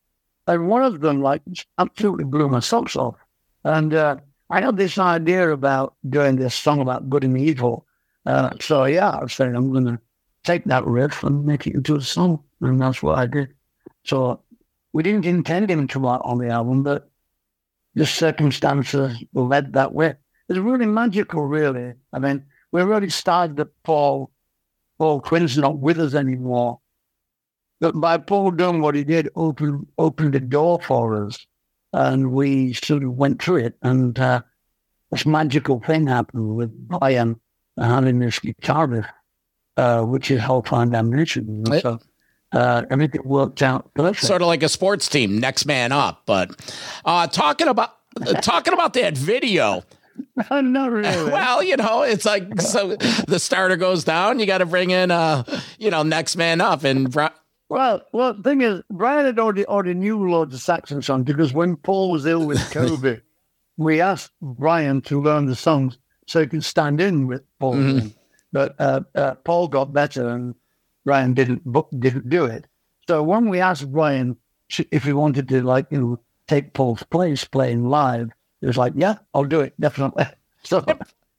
and 0.46 0.68
one 0.68 0.82
of 0.82 1.00
them, 1.00 1.22
like, 1.22 1.42
absolutely 1.78 2.24
blew 2.24 2.48
my 2.48 2.60
socks 2.60 2.96
off. 2.96 3.16
And 3.64 3.94
uh, 3.94 4.16
I 4.50 4.60
had 4.60 4.76
this 4.76 4.98
idea 4.98 5.50
about 5.50 5.94
doing 6.08 6.36
this 6.36 6.54
song 6.54 6.80
about 6.80 7.10
good 7.10 7.24
and 7.24 7.36
evil. 7.36 7.86
Uh, 8.24 8.50
so, 8.60 8.84
yeah, 8.84 9.18
I 9.22 9.26
said, 9.26 9.54
I'm 9.54 9.72
going 9.72 9.86
to 9.86 9.98
take 10.44 10.64
that 10.64 10.86
riff 10.86 11.22
and 11.22 11.44
make 11.44 11.66
it 11.66 11.74
into 11.74 11.96
a 11.96 12.00
song. 12.00 12.42
And 12.60 12.80
that's 12.80 13.02
what 13.02 13.18
I 13.18 13.26
did. 13.26 13.48
So 14.04 14.40
we 14.92 15.02
didn't 15.02 15.26
intend 15.26 15.70
him 15.70 15.88
to 15.88 15.98
write 15.98 16.20
on 16.22 16.38
the 16.38 16.48
album, 16.48 16.82
but 16.82 17.10
the 17.94 18.06
circumstances 18.06 19.22
led 19.34 19.72
that 19.72 19.92
way. 19.92 20.14
It's 20.48 20.58
really 20.58 20.86
magical, 20.86 21.42
really. 21.42 21.94
I 22.12 22.18
mean, 22.18 22.44
we're 22.70 22.86
really 22.86 23.10
sad 23.10 23.56
that 23.56 23.82
Paul, 23.82 24.30
Paul 24.98 25.20
Quinn's 25.20 25.58
not 25.58 25.78
with 25.78 25.98
us 25.98 26.14
anymore. 26.14 26.80
But 27.80 28.00
by 28.00 28.18
Paul 28.18 28.52
doing 28.52 28.80
what 28.80 28.94
he 28.94 29.04
did, 29.04 29.28
opened 29.36 29.86
opened 29.98 30.32
the 30.32 30.40
door 30.40 30.80
for 30.80 31.26
us, 31.26 31.46
and 31.96 32.32
we 32.32 32.74
sort 32.74 33.02
of 33.02 33.12
went 33.16 33.42
through 33.42 33.56
it. 33.56 33.74
And 33.82 34.18
uh, 34.18 34.42
this 35.10 35.24
magical 35.24 35.80
thing 35.80 36.06
happened 36.06 36.56
with 36.56 36.70
Brian 36.88 37.40
having 37.78 38.18
this 38.18 38.38
guitar 38.38 38.86
riff, 38.86 39.06
uh, 39.76 40.02
which 40.02 40.30
is 40.30 40.40
Hellfire 40.40 40.86
Damnation. 40.86 41.64
Right. 41.64 41.82
So 41.82 41.98
uh, 42.52 42.82
everything 42.90 43.22
worked 43.24 43.62
out 43.62 43.92
perfect. 43.94 44.26
Sort 44.26 44.42
of 44.42 44.48
like 44.48 44.62
a 44.62 44.68
sports 44.68 45.08
team, 45.08 45.38
next 45.38 45.64
man 45.64 45.90
up. 45.90 46.22
But 46.26 46.50
uh, 47.04 47.26
talking 47.28 47.68
about 47.68 47.94
talking 48.42 48.74
about 48.74 48.92
that 48.94 49.16
video, 49.16 49.82
not 50.50 50.90
really. 50.90 51.32
well, 51.32 51.62
you 51.62 51.76
know, 51.76 52.02
it's 52.02 52.24
like 52.26 52.60
so 52.60 52.96
the 53.26 53.38
starter 53.38 53.76
goes 53.76 54.04
down, 54.04 54.38
you 54.38 54.46
got 54.46 54.58
to 54.58 54.66
bring 54.66 54.90
in, 54.90 55.10
uh, 55.10 55.44
you 55.78 55.90
know, 55.90 56.02
next 56.02 56.36
man 56.36 56.60
up, 56.60 56.84
and 56.84 57.10
Bri- 57.10 57.28
Well, 57.68 58.02
well, 58.12 58.34
the 58.34 58.42
thing 58.42 58.60
is, 58.60 58.82
Brian 58.90 59.26
had 59.26 59.38
already 59.38 59.66
already 59.66 59.94
knew 59.94 60.28
loads 60.28 60.54
of 60.54 60.60
Saxon 60.60 61.02
songs 61.02 61.24
because 61.24 61.52
when 61.52 61.76
Paul 61.76 62.10
was 62.12 62.24
ill 62.26 62.46
with 62.46 62.58
COVID, 62.70 63.20
we 63.76 64.00
asked 64.00 64.30
Brian 64.40 65.00
to 65.02 65.20
learn 65.20 65.46
the 65.46 65.56
songs 65.56 65.98
so 66.26 66.40
he 66.40 66.46
could 66.46 66.64
stand 66.64 67.00
in 67.00 67.26
with 67.26 67.42
Paul. 67.58 67.74
Mhm. 67.74 68.14
But 68.52 68.74
uh, 68.78 69.00
uh, 69.14 69.34
Paul 69.34 69.68
got 69.68 69.92
better 69.92 70.28
and 70.28 70.54
Brian 71.04 71.34
didn't 71.34 71.64
book, 71.64 71.88
didn't 71.98 72.28
do 72.30 72.44
it. 72.44 72.66
So 73.08 73.22
when 73.22 73.48
we 73.48 73.60
asked 73.60 73.90
Brian 73.92 74.36
if 74.90 75.04
he 75.04 75.12
wanted 75.12 75.48
to 75.48 75.62
like 75.62 75.86
you 75.90 76.00
know 76.00 76.20
take 76.48 76.72
Paul's 76.72 77.02
place 77.02 77.44
playing 77.44 77.88
live, 77.88 78.30
it 78.60 78.66
was 78.66 78.76
like, 78.76 78.92
yeah, 78.96 79.18
I'll 79.34 79.44
do 79.44 79.60
it 79.60 79.74
definitely. 79.80 80.26
So 80.62 80.84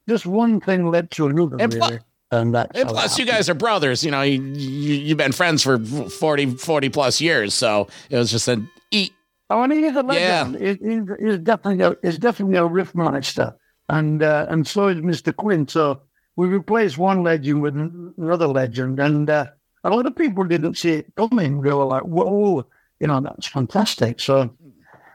just 0.08 0.26
one 0.26 0.62
thing 0.62 0.90
led 0.90 1.12
to 1.12 1.28
another, 1.28 1.58
really. 1.76 2.00
And 2.32 2.54
that's 2.56 2.78
And 2.80 2.90
plus, 2.90 3.18
you 3.18 3.26
guys 3.26 3.50
are 3.50 3.54
brothers. 3.54 4.04
You 4.04 4.12
know, 4.12 4.22
you, 4.22 4.42
you, 4.42 4.94
you've 4.96 5.18
been 5.18 5.32
friends 5.32 5.64
for 5.64 5.78
40, 5.80 6.56
40 6.58 6.90
plus 6.90 7.22
years. 7.22 7.54
So 7.54 7.88
it 8.10 8.18
was 8.18 8.32
just 8.32 8.48
an 8.48 8.70
eat. 8.92 9.14
Oh, 9.50 9.64
and 9.64 9.72
he's 9.72 9.92
a 9.92 10.04
Yeah. 10.12 10.44
legend. 10.44 10.56
He- 10.56 10.90
He's, 10.90 11.04
he's 11.20 11.40
definitely 11.40 11.84
a, 11.86 11.96
he's 12.02 12.18
definitely 12.18 12.58
a 12.58 12.66
riff 12.66 12.94
monster, 12.94 13.56
and 13.90 14.22
uh, 14.22 14.46
and 14.50 14.68
so 14.68 14.88
is 14.90 14.98
Mr. 14.98 15.34
Quinn. 15.36 15.68
So 15.68 16.02
we 16.36 16.48
replaced 16.48 16.98
one 16.98 17.24
legend 17.24 17.62
with 17.62 17.76
another 17.76 18.48
legend, 18.48 19.00
and 19.00 19.30
uh, 19.30 19.46
a 19.86 19.90
lot 19.90 20.06
of 20.06 20.16
people 20.18 20.44
didn't 20.44 20.76
see 20.76 20.92
it 20.96 21.16
coming. 21.16 21.62
They 21.62 21.72
were 21.72 21.86
like, 21.86 22.04
"Whoa, 22.04 22.66
you 23.00 23.08
know, 23.08 23.22
that's 23.22 23.48
fantastic." 23.48 24.20
So 24.20 24.54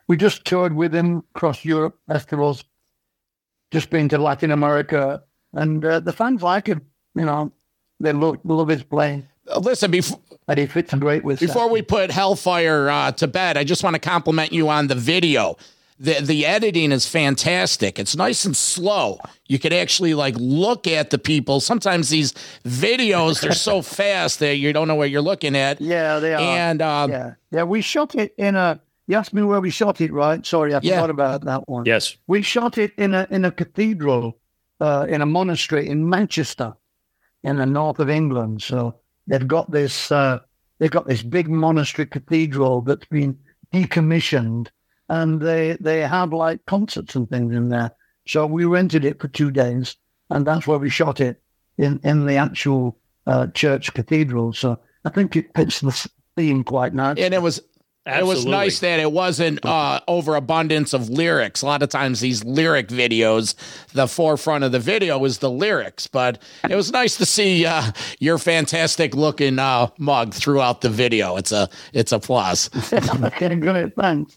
we 0.09 0.17
just 0.17 0.47
toured 0.47 0.75
with 0.75 0.95
him 0.95 1.23
across 1.37 1.63
Europe 1.63 1.99
festivals, 2.09 2.65
just 3.71 3.91
been 3.91 4.09
to 4.09 4.19
Latin 4.19 4.51
America, 4.51 5.23
and 5.53 5.85
uh, 5.85 6.01
the 6.01 6.13
fans 6.13 6.43
like 6.43 6.69
him. 6.69 6.81
You 7.15 7.25
know, 7.25 7.53
they 8.01 8.13
look 8.13 8.41
love 8.45 8.69
his 8.69 8.83
playing, 8.83 9.27
Uh, 9.51 9.59
Listen, 9.59 9.91
before, 9.91 10.19
and 10.49 10.59
he 10.59 10.67
fits 10.67 10.95
great 10.95 11.25
with. 11.25 11.41
before 11.41 11.69
we 11.69 11.83
put 11.83 12.11
Hellfire 12.11 12.89
uh, 12.89 13.13
to 13.13 13.27
bed, 13.29 13.57
I 13.57 13.65
just 13.65 13.85
want 13.85 13.95
to 13.95 14.01
compliment 14.01 14.53
you 14.53 14.69
on 14.69 14.87
the 14.87 14.95
video. 14.95 15.57
The, 15.99 16.15
the 16.21 16.47
editing 16.47 16.91
is 16.91 17.07
fantastic. 17.07 17.97
It's 17.99 18.17
nice 18.17 18.45
and 18.45 18.57
slow. 18.57 19.19
You 19.47 19.59
could 19.61 19.73
actually 19.73 20.15
like 20.15 20.35
look 20.39 20.89
at 20.89 21.11
the 21.11 21.19
people. 21.19 21.61
Sometimes 21.61 22.09
these 22.09 22.33
videos 22.65 23.41
they're 23.41 23.53
so 23.53 23.83
fast 24.01 24.41
that 24.41 24.57
you 24.57 24.73
don't 24.73 24.89
know 24.89 24.97
what 24.97 25.11
you're 25.11 25.21
looking 25.23 25.55
at. 25.55 25.81
Yeah, 25.81 26.19
they 26.19 26.35
are. 26.35 26.41
And 26.41 26.83
um, 26.83 27.11
yeah, 27.11 27.35
yeah. 27.53 27.63
We 27.65 27.83
shot 27.83 28.15
it 28.15 28.35
in 28.37 28.57
a. 28.57 28.81
You 29.07 29.17
asked 29.17 29.35
me 29.35 29.43
where 29.43 29.61
we 29.61 29.71
shot 29.71 30.01
it, 30.01 30.13
right? 30.13 30.45
Sorry, 30.47 30.75
I 30.75 30.81
Yeah. 30.83 30.97
forgot 30.97 31.11
about 31.11 31.45
that 31.45 31.69
one. 31.69 31.85
Yes. 31.85 32.17
We 32.27 32.43
shot 32.43 32.79
it 32.79 32.93
in 32.97 33.15
a 33.15 33.27
in 33.31 33.45
a 33.45 33.51
cathedral, 33.53 34.39
uh, 34.81 35.07
in 35.09 35.21
a 35.21 35.27
monastery 35.27 35.89
in 35.89 36.09
Manchester, 36.09 36.75
in 37.43 37.57
the 37.57 37.67
north 37.67 37.99
of 37.99 38.11
England. 38.11 38.63
So 38.63 38.95
they've 39.27 39.47
got 39.47 39.71
this. 39.71 40.11
Uh, 40.11 40.41
they've 40.79 40.91
got 40.91 41.07
this 41.07 41.23
big 41.23 41.49
monastery 41.49 42.07
cathedral 42.07 42.83
that's 42.83 43.07
been 43.07 43.39
decommissioned, 43.73 44.69
and 45.09 45.41
they 45.41 45.77
they 45.81 46.01
have 46.01 46.33
like 46.33 46.65
concerts 46.67 47.15
and 47.15 47.29
things 47.29 47.55
in 47.55 47.69
there. 47.69 47.93
So 48.27 48.47
we 48.47 48.65
rented 48.65 49.05
it 49.05 49.21
for 49.21 49.29
two 49.29 49.51
days, 49.51 49.97
and 50.31 50.47
that's 50.47 50.67
where 50.67 50.79
we 50.79 50.91
shot 50.91 51.21
it 51.21 51.43
in 51.79 52.01
in 52.05 52.27
the 52.27 52.37
actual 52.37 52.99
uh, 53.27 53.49
church 53.49 53.93
cathedral. 53.95 54.53
So 54.53 54.79
I 55.05 55.11
think 55.11 55.37
it 55.37 55.51
fits 55.57 55.81
the 55.81 56.09
theme 56.37 56.65
quite 56.65 56.95
nicely. 56.95 57.25
and 57.25 57.35
it 57.35 57.43
was 57.43 57.61
it 58.07 58.27
was 58.27 58.45
nice 58.45 58.81
that 58.81 58.99
it 59.01 59.13
wasn't 59.13 59.65
uh, 59.65 60.01
overabundance 60.09 60.93
of 60.93 61.09
lyrics. 61.09 61.63
A 61.63 61.67
lot 61.67 61.83
of 61.83 61.89
times, 61.89 62.21
these 62.21 62.45
lyric 62.45 62.89
videos, 62.89 63.55
the 63.93 64.09
forefront 64.09 64.65
of 64.65 64.73
the 64.73 64.79
video 64.81 65.25
is 65.25 65.39
the 65.39 65.51
lyrics. 65.51 66.07
But 66.07 66.43
it 66.69 66.75
was 66.75 66.91
nice 66.91 67.17
to 67.19 67.27
see 67.27 67.65
uh, 67.65 67.93
your 68.19 68.39
fantastic 68.39 69.15
looking 69.15 69.59
uh, 69.59 69.89
mug 69.99 70.35
throughout 70.35 70.81
the 70.81 70.91
video. 70.91 71.37
It's 71.37 71.53
a 71.53 71.69
it's 71.93 72.13
a 72.13 72.19
plus. 72.19 72.71
Okay, 73.23 73.91
thanks. 73.97 74.37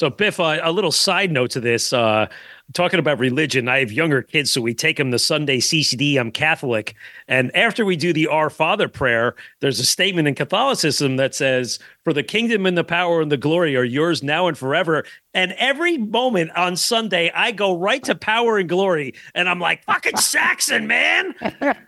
So, 0.00 0.08
Biff, 0.08 0.40
uh, 0.40 0.58
a 0.62 0.72
little 0.72 0.92
side 0.92 1.30
note 1.30 1.50
to 1.50 1.60
this. 1.60 1.92
Uh, 1.92 2.26
talking 2.72 2.98
about 2.98 3.18
religion, 3.18 3.68
I 3.68 3.80
have 3.80 3.92
younger 3.92 4.22
kids, 4.22 4.50
so 4.50 4.62
we 4.62 4.72
take 4.72 4.96
them 4.96 5.10
to 5.10 5.18
Sunday 5.18 5.58
CCD. 5.58 6.18
I'm 6.18 6.30
Catholic. 6.30 6.94
And 7.28 7.54
after 7.54 7.84
we 7.84 7.96
do 7.96 8.14
the 8.14 8.26
Our 8.26 8.48
Father 8.48 8.88
prayer, 8.88 9.34
there's 9.60 9.78
a 9.78 9.84
statement 9.84 10.26
in 10.26 10.34
Catholicism 10.34 11.16
that 11.16 11.34
says, 11.34 11.78
For 12.02 12.14
the 12.14 12.22
kingdom 12.22 12.64
and 12.64 12.78
the 12.78 12.82
power 12.82 13.20
and 13.20 13.30
the 13.30 13.36
glory 13.36 13.76
are 13.76 13.84
yours 13.84 14.22
now 14.22 14.46
and 14.46 14.56
forever. 14.56 15.04
And 15.34 15.52
every 15.58 15.98
moment 15.98 16.52
on 16.56 16.76
Sunday, 16.76 17.30
I 17.34 17.52
go 17.52 17.76
right 17.76 18.02
to 18.04 18.14
power 18.14 18.56
and 18.56 18.70
glory. 18.70 19.12
And 19.34 19.50
I'm 19.50 19.60
like, 19.60 19.84
fucking 19.84 20.16
Saxon, 20.16 20.86
man. 20.86 21.34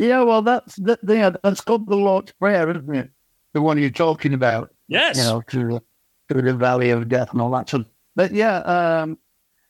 Yeah, 0.00 0.22
well, 0.22 0.42
that's 0.42 0.76
that. 0.76 1.00
Yeah, 1.02 1.30
that's 1.42 1.60
called 1.60 1.88
the 1.88 1.96
Lord's 1.96 2.30
Prayer, 2.30 2.70
isn't 2.70 2.94
it? 2.94 3.10
The 3.52 3.60
one 3.60 3.78
you're 3.78 3.90
talking 3.90 4.32
about. 4.32 4.72
Yes. 4.86 5.18
You 5.18 5.24
know, 5.24 5.40
to 5.48 5.82
to 6.28 6.42
the 6.42 6.54
Valley 6.54 6.90
of 6.90 7.08
Death 7.08 7.32
and 7.32 7.40
all 7.40 7.50
that 7.52 7.68
sort. 7.68 7.82
Of, 7.82 7.88
but 8.14 8.32
yeah, 8.32 8.58
um, 8.58 9.18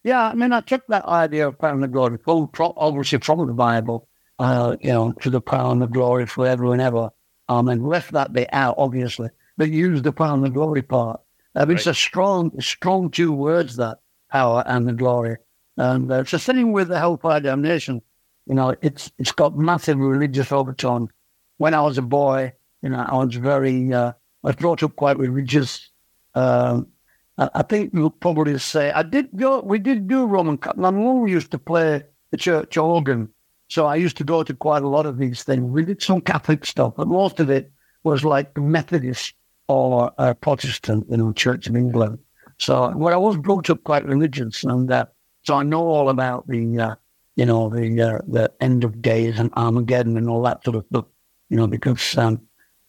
yeah. 0.04 0.28
I 0.28 0.34
mean, 0.34 0.52
I 0.52 0.60
took 0.60 0.86
that 0.88 1.04
idea 1.04 1.48
of 1.48 1.58
power 1.58 1.70
and 1.70 1.92
glory, 1.92 2.18
obviously 2.26 3.18
from 3.20 3.46
the 3.46 3.52
Bible. 3.52 4.08
Uh, 4.40 4.76
you 4.80 4.92
know, 4.92 5.10
to 5.20 5.30
the 5.30 5.40
power 5.40 5.72
and 5.72 5.82
the 5.82 5.86
glory 5.86 6.24
forever 6.24 6.72
and 6.72 6.80
ever. 6.80 7.10
Um, 7.48 7.68
and 7.68 7.88
left 7.88 8.12
that 8.12 8.32
bit 8.32 8.48
out, 8.52 8.76
obviously, 8.78 9.30
but 9.56 9.70
used 9.70 10.04
the 10.04 10.12
power 10.12 10.34
and 10.34 10.44
the 10.44 10.50
glory 10.50 10.82
part. 10.82 11.20
Um, 11.54 11.70
It's 11.70 11.86
a 11.86 11.94
strong, 11.94 12.52
strong 12.60 13.10
two 13.10 13.32
words 13.32 13.76
that 13.76 13.98
power 14.30 14.62
and 14.66 14.86
the 14.86 14.92
glory. 14.92 15.38
And 15.76 16.12
uh, 16.12 16.20
it's 16.20 16.30
the 16.30 16.38
same 16.38 16.72
with 16.72 16.88
the 16.88 16.98
hellfire 16.98 17.40
damnation. 17.40 18.02
You 18.46 18.54
know, 18.54 18.76
it's 18.82 19.10
it's 19.18 19.32
got 19.32 19.56
massive 19.56 19.98
religious 19.98 20.52
overtone. 20.52 21.08
When 21.56 21.74
I 21.74 21.80
was 21.80 21.98
a 21.98 22.02
boy, 22.02 22.52
you 22.82 22.90
know, 22.90 23.04
I 23.08 23.16
was 23.16 23.34
very, 23.34 23.92
uh, 23.92 24.12
I 24.12 24.46
was 24.46 24.56
brought 24.56 24.82
up 24.82 24.94
quite 24.94 25.18
religious. 25.18 25.90
Um, 26.34 26.88
I, 27.38 27.62
think 27.62 27.92
you'll 27.94 28.10
probably 28.10 28.58
say 28.58 28.90
I 28.90 29.02
did 29.02 29.28
go. 29.36 29.60
We 29.60 29.78
did 29.78 30.08
do 30.08 30.26
Roman. 30.26 30.58
Catholic. 30.58 30.78
My 30.78 30.90
mum 30.90 31.28
used 31.28 31.52
to 31.52 31.58
play 31.58 32.02
the 32.30 32.36
church 32.36 32.76
organ, 32.76 33.28
so 33.68 33.86
I 33.86 33.96
used 33.96 34.16
to 34.16 34.24
go 34.24 34.42
to 34.42 34.54
quite 34.54 34.82
a 34.82 34.88
lot 34.88 35.06
of 35.06 35.18
these 35.18 35.44
things. 35.44 35.62
We 35.62 35.84
did 35.84 36.02
some 36.02 36.20
Catholic 36.20 36.66
stuff, 36.66 36.94
but 36.96 37.06
most 37.06 37.38
of 37.38 37.48
it 37.48 37.70
was 38.02 38.24
like 38.24 38.56
Methodist 38.56 39.34
or 39.68 40.12
uh, 40.18 40.34
Protestant, 40.34 41.06
you 41.10 41.16
know, 41.16 41.32
Church 41.32 41.68
of 41.68 41.76
England. 41.76 42.18
So, 42.58 42.92
well, 42.96 43.14
I 43.14 43.18
was 43.18 43.36
brought 43.36 43.70
up 43.70 43.84
quite 43.84 44.04
religious, 44.04 44.64
and 44.64 44.90
uh, 44.90 45.06
so 45.42 45.54
I 45.54 45.62
know 45.62 45.86
all 45.86 46.08
about 46.08 46.48
the, 46.48 46.78
uh, 46.78 46.94
you 47.36 47.46
know, 47.46 47.68
the 47.68 48.00
uh, 48.00 48.18
the 48.26 48.52
end 48.60 48.82
of 48.82 49.00
days 49.00 49.38
and 49.38 49.52
Armageddon 49.54 50.16
and 50.16 50.28
all 50.28 50.42
that 50.42 50.64
sort 50.64 50.76
of 50.76 50.84
stuff. 50.90 51.04
You 51.50 51.56
know, 51.56 51.66
because 51.68 52.18
um, 52.18 52.40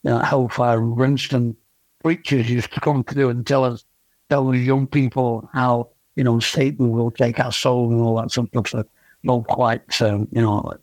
you 0.04 0.10
know, 0.10 0.20
Hellfire 0.20 0.80
and 0.80 0.96
Brimstone 0.96 1.56
preachers 2.04 2.50
used 2.50 2.74
to 2.74 2.80
come 2.80 3.04
through 3.04 3.30
and 3.30 3.46
tell 3.46 3.64
us, 3.64 3.86
tell 4.30 4.48
the 4.48 4.58
young 4.58 4.88
people 4.88 5.50
how 5.54 5.90
you 6.16 6.24
know 6.24 6.40
Satan 6.40 6.92
will 6.92 7.12
take 7.12 7.40
our 7.40 7.52
soul 7.52 7.92
and 7.92 8.02
all 8.02 8.22
that 8.22 8.32
sort 8.32 8.50
of 8.56 8.68
stuff. 8.68 8.86
Not 9.24 9.48
quite, 9.48 9.82
so, 9.92 10.28
you 10.32 10.42
know, 10.42 10.74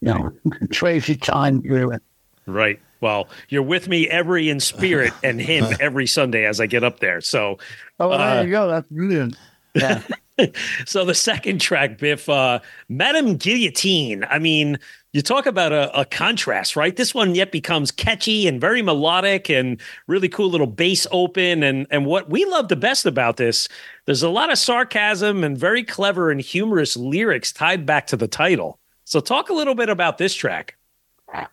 you 0.00 0.12
know, 0.12 0.32
crazy 0.74 1.14
time 1.16 1.60
really. 1.60 1.98
Right. 2.46 2.80
Well, 3.00 3.28
you're 3.48 3.62
with 3.62 3.86
me 3.86 4.08
every 4.08 4.48
in 4.48 4.58
spirit 4.58 5.12
and 5.22 5.40
him 5.40 5.64
every 5.80 6.08
Sunday 6.08 6.44
as 6.44 6.60
I 6.60 6.66
get 6.66 6.82
up 6.82 6.98
there. 6.98 7.20
So, 7.20 7.58
Oh, 8.00 8.10
Uh, 8.10 8.34
there 8.34 8.44
you 8.44 8.50
go. 8.50 8.66
That's 8.68 8.88
brilliant. 8.90 9.36
Yeah. 9.78 10.02
so 10.86 11.04
the 11.04 11.14
second 11.14 11.60
track, 11.60 11.98
Biff, 11.98 12.28
uh, 12.28 12.60
Madame 12.88 13.36
Guillotine. 13.36 14.24
I 14.24 14.38
mean, 14.38 14.78
you 15.12 15.22
talk 15.22 15.46
about 15.46 15.72
a, 15.72 16.00
a 16.00 16.04
contrast, 16.04 16.76
right? 16.76 16.94
This 16.94 17.14
one 17.14 17.34
yet 17.34 17.50
becomes 17.50 17.90
catchy 17.90 18.46
and 18.46 18.60
very 18.60 18.82
melodic 18.82 19.48
and 19.48 19.80
really 20.06 20.28
cool 20.28 20.48
little 20.50 20.66
bass 20.66 21.06
open. 21.10 21.62
And 21.62 21.86
and 21.90 22.06
what 22.06 22.30
we 22.30 22.44
love 22.44 22.68
the 22.68 22.76
best 22.76 23.06
about 23.06 23.36
this, 23.36 23.68
there's 24.06 24.22
a 24.22 24.28
lot 24.28 24.52
of 24.52 24.58
sarcasm 24.58 25.42
and 25.44 25.56
very 25.56 25.82
clever 25.82 26.30
and 26.30 26.40
humorous 26.40 26.96
lyrics 26.96 27.52
tied 27.52 27.86
back 27.86 28.06
to 28.08 28.16
the 28.16 28.28
title. 28.28 28.78
So 29.04 29.20
talk 29.20 29.48
a 29.48 29.54
little 29.54 29.74
bit 29.74 29.88
about 29.88 30.18
this 30.18 30.34
track. 30.34 30.76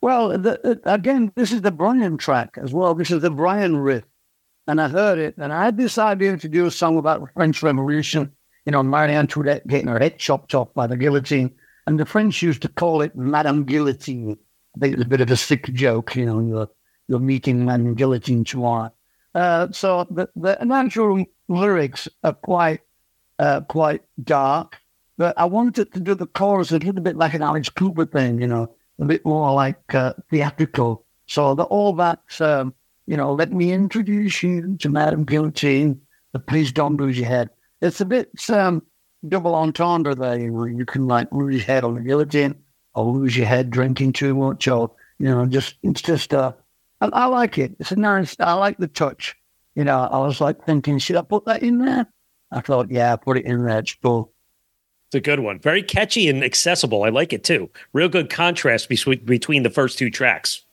Well, 0.02 0.30
the, 0.30 0.38
the- 0.64 0.82
again, 0.86 1.32
this 1.36 1.52
is 1.52 1.62
the 1.62 1.72
Brian 1.72 2.18
track 2.18 2.58
as 2.62 2.74
well. 2.74 2.94
This 2.94 3.12
is 3.12 3.22
the 3.22 3.32
Brian 3.32 3.78
riff. 3.78 4.04
And 4.68 4.82
I 4.82 4.88
heard 4.88 5.20
it, 5.20 5.36
and 5.38 5.54
I 5.54 5.64
had 5.64 5.78
this 5.78 5.98
idea 5.98 6.38
to 6.38 6.50
do 6.50 6.66
a 6.66 6.72
song 6.72 6.98
about 6.98 7.22
the 7.22 7.28
French 7.34 7.62
Revolution, 7.62 8.32
you 8.66 8.72
know, 8.72 8.82
Marie 8.82 9.14
Antoinette 9.14 9.68
getting 9.68 9.88
her 9.88 10.00
head 10.00 10.18
chopped 10.18 10.56
off 10.56 10.74
by 10.74 10.88
the 10.88 10.98
guillotine. 10.98 11.54
And 11.86 12.00
the 12.00 12.06
French 12.06 12.42
used 12.42 12.64
to 12.64 12.68
call 12.68 13.02
it 13.02 13.16
Madame 13.16 13.64
Guillotine. 13.64 14.38
I 14.76 14.80
think 14.80 14.96
it's 14.96 15.04
a 15.04 15.08
bit 15.08 15.22
of 15.22 15.30
a 15.30 15.38
sick 15.38 15.72
joke, 15.74 16.16
you 16.16 16.26
know, 16.26 16.40
you're, 16.40 16.70
you're 17.08 17.20
meeting 17.20 17.64
Madame 17.64 17.94
Guillotine 17.94 18.44
tomorrow. 18.44 18.92
Uh, 19.36 19.68
so 19.72 20.08
the, 20.10 20.28
the 20.36 20.58
natural 20.64 21.24
lyrics 21.48 22.08
are 22.24 22.34
quite, 22.34 22.82
uh, 23.38 23.62
quite 23.62 24.02
dark, 24.24 24.78
but 25.18 25.38
I 25.38 25.46
wanted 25.46 25.94
to 25.94 26.00
do 26.00 26.16
the 26.16 26.26
chorus 26.26 26.72
a 26.72 26.80
little 26.80 27.04
bit 27.04 27.18
like 27.18 27.36
an 27.36 27.44
Alice 27.44 27.70
Cooper 27.70 28.06
thing, 28.06 28.42
you 28.42 28.48
know, 28.48 28.74
a 29.00 29.06
bit 29.06 29.24
more 29.26 29.54
like 29.54 29.94
uh, 29.94 30.14
theatrical. 30.32 31.06
So 31.28 31.54
the, 31.54 31.64
all 31.64 31.94
that, 31.94 32.20
um, 32.40 32.74
you 33.08 33.18
know, 33.18 33.34
let 33.34 33.52
me 33.52 33.72
introduce 33.72 34.42
you 34.44 34.78
to 34.78 34.90
Madame 34.90 35.24
Guillotine, 35.24 36.00
but 36.34 36.48
please 36.48 36.72
don't 36.72 36.98
lose 36.98 37.18
your 37.18 37.28
head. 37.28 37.50
It's 37.82 38.02
a 38.02 38.06
bit 38.06 38.30
um, 38.50 38.82
double 39.28 39.56
entendre 39.56 40.16
there. 40.16 40.40
You, 40.40 40.52
know, 40.52 40.66
you 40.66 40.86
can 40.86 41.08
like 41.08 41.32
lose 41.32 41.56
your 41.56 41.66
head 41.66 41.84
on 41.84 41.96
the 41.96 42.02
guillotine 42.02 42.56
or 42.94 43.06
lose 43.06 43.38
your 43.38 43.46
head 43.46 43.70
drinking 43.70 44.14
too 44.14 44.36
much 44.36 44.68
or, 44.68 44.92
you 45.20 45.30
know, 45.30 45.46
just, 45.46 45.76
it's 45.84 46.02
just, 46.02 46.34
uh, 46.34 46.54
I, 47.02 47.08
I 47.08 47.26
like 47.26 47.58
it. 47.58 47.76
It's 47.80 47.92
a 47.92 47.96
nice, 47.96 48.36
I 48.40 48.54
like 48.54 48.78
the 48.78 48.88
touch. 48.88 49.36
You 49.76 49.84
know, 49.84 50.00
I 50.00 50.20
was 50.20 50.40
like 50.40 50.64
thinking, 50.66 51.00
should 51.00 51.18
I 51.18 51.22
put 51.22 51.46
that 51.46 51.62
in 51.62 51.80
there? 51.80 52.08
I 52.52 52.62
thought, 52.62 52.90
yeah, 52.90 53.16
put 53.18 53.38
it 53.38 53.46
in 53.46 53.66
there. 53.66 53.80
It's 53.80 53.96
cool. 53.96 54.32
It's 55.08 55.16
a 55.16 55.20
good 55.20 55.42
one. 55.42 55.60
Very 55.60 55.84
catchy 55.84 56.30
and 56.30 56.44
accessible. 56.44 57.04
I 57.04 57.10
like 57.10 57.34
it 57.34 57.44
too. 57.44 57.70
Real 57.94 58.10
good 58.10 58.30
contrast 58.30 58.90
between 58.90 59.24
between 59.26 59.64
the 59.64 59.70
first 59.70 59.98
two 59.98 60.10
tracks. 60.10 60.66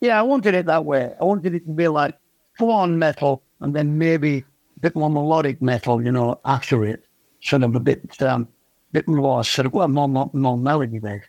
Yeah, 0.00 0.18
I 0.18 0.22
wanted 0.22 0.54
it 0.54 0.66
that 0.66 0.84
way. 0.84 1.12
I 1.20 1.24
wanted 1.24 1.54
it 1.54 1.66
to 1.66 1.72
be 1.72 1.88
like 1.88 2.16
full 2.58 2.72
on 2.72 2.98
metal 2.98 3.42
and 3.60 3.74
then 3.74 3.98
maybe 3.98 4.44
a 4.76 4.80
bit 4.80 4.96
more 4.96 5.10
melodic 5.10 5.60
metal, 5.60 6.02
you 6.02 6.10
know, 6.10 6.40
after 6.44 6.84
it, 6.84 7.04
sort 7.42 7.62
of 7.62 7.74
a 7.74 7.80
bit, 7.80 8.20
um, 8.22 8.48
bit 8.92 9.06
more 9.06 9.44
sort 9.44 9.66
of 9.66 9.72
well, 9.72 9.88
more 9.88 10.08
more, 10.08 10.30
more 10.32 10.56
melody 10.56 10.98
based. 10.98 11.28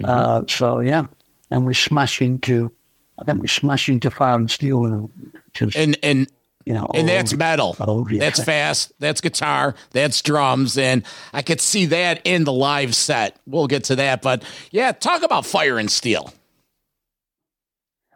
Mm-hmm. 0.00 0.06
Uh, 0.06 0.42
so 0.48 0.80
yeah, 0.80 1.06
and 1.50 1.66
we 1.66 1.74
smash 1.74 2.22
into, 2.22 2.72
I 3.18 3.24
think 3.24 3.42
we 3.42 3.48
smash 3.48 3.88
into 3.88 4.10
Fire 4.10 4.36
and 4.36 4.50
Steel 4.50 4.86
and 4.86 5.10
just, 5.52 5.76
and 5.76 5.98
and 6.02 6.26
you 6.64 6.74
know, 6.74 6.88
and 6.94 7.08
that's 7.08 7.34
metal. 7.34 7.74
Oh, 7.80 8.06
yeah. 8.08 8.20
That's 8.20 8.42
fast. 8.44 8.92
That's 8.98 9.20
guitar. 9.20 9.74
That's 9.90 10.20
drums, 10.22 10.78
and 10.78 11.04
I 11.32 11.42
could 11.42 11.60
see 11.60 11.86
that 11.86 12.20
in 12.24 12.44
the 12.44 12.52
live 12.52 12.94
set. 12.94 13.36
We'll 13.46 13.66
get 13.66 13.84
to 13.84 13.96
that, 13.96 14.22
but 14.22 14.42
yeah, 14.70 14.92
talk 14.92 15.22
about 15.22 15.44
Fire 15.44 15.78
and 15.78 15.90
Steel. 15.90 16.32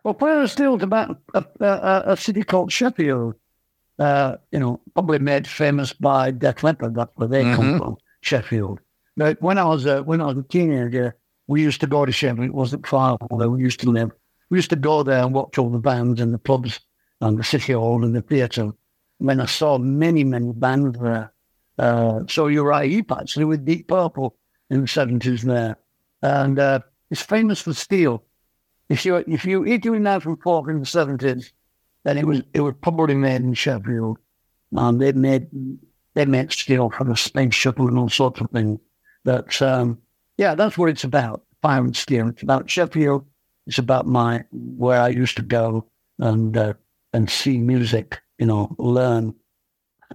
Well, 0.05 0.17
and 0.21 0.51
Steel 0.51 0.83
about 0.83 1.19
a, 1.33 1.45
a, 1.61 2.03
a 2.13 2.17
city 2.17 2.43
called 2.43 2.71
Sheffield. 2.71 3.35
Uh, 3.99 4.37
you 4.53 4.59
know, 4.59 4.81
probably 4.93 5.19
made 5.19 5.47
famous 5.47 5.93
by 5.95 6.31
Def 6.31 6.63
Leppard. 6.63 6.95
That's 6.95 7.13
where 7.17 7.29
they 7.29 7.43
mm-hmm. 7.43 7.55
come 7.55 7.79
from, 7.79 7.97
Sheffield. 8.21 8.81
But 9.17 9.41
when 9.41 9.57
I 9.57 9.65
was 9.65 9.87
a, 9.87 10.03
when 10.03 10.21
I 10.21 10.27
was 10.27 10.39
a 10.39 10.43
teenager, 10.43 11.17
we 11.47 11.63
used 11.63 11.81
to 11.81 11.87
go 11.87 12.05
to 12.05 12.13
Sheffield. 12.13 12.47
It 12.47 12.55
wasn't 12.55 12.87
far 12.87 13.17
where 13.31 13.49
we 13.49 13.63
used 13.63 13.81
to 13.81 13.91
live. 13.91 14.11
We 14.51 14.59
used 14.59 14.71
to 14.71 14.77
go 14.77 15.03
there 15.03 15.23
and 15.23 15.33
watch 15.33 15.57
all 15.57 15.71
the 15.71 15.79
bands 15.79 16.21
and 16.21 16.35
the 16.35 16.39
pubs 16.39 16.81
and 17.21 17.39
the 17.39 17.45
city 17.45 17.73
hall 17.73 18.05
and 18.05 18.15
the 18.15 18.21
theatre. 18.21 18.73
When 19.19 19.41
I 19.41 19.47
saw 19.47 19.79
many, 19.79 20.23
many 20.25 20.53
bands 20.53 20.99
there. 20.99 21.33
Uh, 21.79 22.21
so 22.29 22.49
Uriah 22.49 22.89
Heep 22.89 23.11
actually 23.11 23.47
with 23.47 23.65
Deep 23.65 23.89
Purple 23.89 24.37
in 24.71 24.83
the 24.83 24.89
seventies 24.89 25.43
there, 25.43 25.77
and 26.23 26.59
uh, 26.59 26.81
it's 27.11 27.23
famous 27.23 27.61
for 27.61 27.73
steel. 27.73 28.25
If 28.89 29.05
you 29.05 29.17
if 29.17 29.45
you 29.45 29.65
eat 29.65 29.83
doing 29.83 30.03
that 30.03 30.23
from 30.23 30.37
Fork 30.37 30.69
in 30.69 30.81
the 30.81 30.87
seventies, 30.87 31.53
then 32.05 32.19
it 32.19 32.27
was 32.27 32.43
it 32.53 32.61
was 32.61 32.75
probably 32.81 33.15
made 33.15 33.41
in 33.41 33.55
Sheffield. 33.55 34.19
Um, 34.77 34.99
they 34.99 35.13
made 35.13 35.49
they 36.15 36.27
made 36.27 36.53
steel 36.53 36.91
for 36.91 37.05
the 37.05 37.17
space 37.17 37.55
shuttle 37.55 37.89
and 37.89 37.99
all 37.99 38.09
sorts 38.09 38.41
of 38.41 38.51
things. 38.51 38.79
But 39.25 39.61
um, 39.63 39.99
yeah, 40.37 40.55
that's 40.55 40.77
what 40.77 40.91
it's 40.91 41.05
about. 41.05 41.43
Fire 41.63 41.81
and 41.81 41.97
steel. 41.97 42.29
It's 42.29 42.43
about 42.43 42.69
Sheffield. 42.69 43.25
It's 43.67 43.79
about 43.79 44.07
my 44.07 44.45
where 44.53 45.01
I 45.01 45.09
used 45.09 45.37
to 45.37 45.43
go 45.43 45.87
and 46.19 46.57
uh, 46.57 46.75
and 47.13 47.31
see 47.31 47.59
music. 47.59 48.21
You 48.39 48.47
know, 48.47 48.75
learn. 48.79 49.35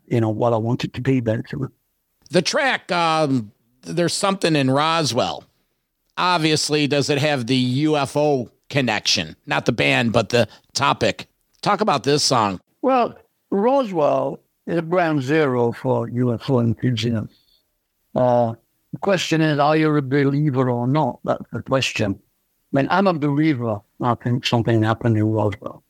You 0.07 0.21
know 0.21 0.29
what 0.29 0.53
I 0.53 0.57
wanted 0.57 0.93
to 0.93 1.01
be. 1.01 1.21
Basically, 1.21 1.69
the 2.29 2.43
track. 2.43 2.91
Um, 2.91 3.51
there's 3.81 4.13
something 4.13 4.55
in 4.55 4.69
Roswell. 4.69 5.45
Obviously, 6.17 6.85
does 6.85 7.09
it 7.09 7.17
have 7.17 7.47
the 7.47 7.85
UFO 7.85 8.51
connection? 8.69 9.35
Not 9.45 9.65
the 9.65 9.71
band, 9.71 10.13
but 10.13 10.29
the 10.29 10.47
topic. 10.73 11.27
Talk 11.61 11.81
about 11.81 12.03
this 12.03 12.23
song. 12.23 12.61
Well, 12.81 13.17
Roswell 13.51 14.39
is 14.67 14.77
a 14.77 14.81
ground 14.81 15.21
zero 15.23 15.71
for 15.71 16.07
UFO 16.07 16.63
enthusiasts. 16.63 17.35
Uh, 18.15 18.53
the 18.93 18.99
question 18.99 19.41
is, 19.41 19.59
are 19.59 19.77
you 19.77 19.95
a 19.95 20.01
believer 20.01 20.69
or 20.69 20.87
not? 20.87 21.19
That's 21.23 21.49
the 21.51 21.61
question. 21.61 22.19
I 22.73 22.81
mean, 22.81 22.87
I'm 22.89 23.07
a 23.07 23.13
believer. 23.13 23.81
I 24.01 24.15
think 24.15 24.45
something 24.45 24.83
happened 24.83 25.17
in 25.17 25.25
Roswell. 25.25 25.83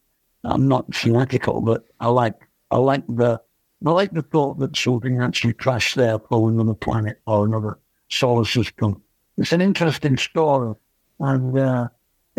I'm 0.43 0.67
not 0.67 0.93
fanatical, 0.95 1.61
but 1.61 1.85
I 1.99 2.07
like 2.07 2.35
I 2.71 2.77
like 2.77 3.05
the 3.07 3.41
I 3.85 3.91
like 3.91 4.11
the 4.11 4.21
thought 4.21 4.59
that 4.59 4.75
something 4.75 5.21
actually 5.21 5.53
crashed 5.53 5.95
there 5.95 6.19
from 6.19 6.45
another 6.45 6.73
planet 6.73 7.19
or 7.25 7.45
another 7.45 7.79
solar 8.09 8.45
system. 8.45 9.01
It's 9.37 9.51
an 9.51 9.61
interesting 9.61 10.17
story, 10.17 10.75
and 11.19 11.57
uh, 11.57 11.87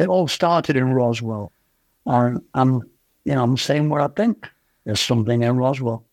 it 0.01 0.09
all 0.09 0.29
started 0.29 0.77
in 0.77 0.93
Roswell. 0.93 1.53
And 2.07 2.43
I'm 2.55 2.83
you 3.25 3.35
know, 3.35 3.43
I'm 3.43 3.57
saying 3.57 3.89
what 3.89 4.01
I 4.01 4.09
think. 4.09 4.49
There's 4.85 5.01
something 5.01 5.43
in 5.43 5.57
Roswell. 5.57 6.05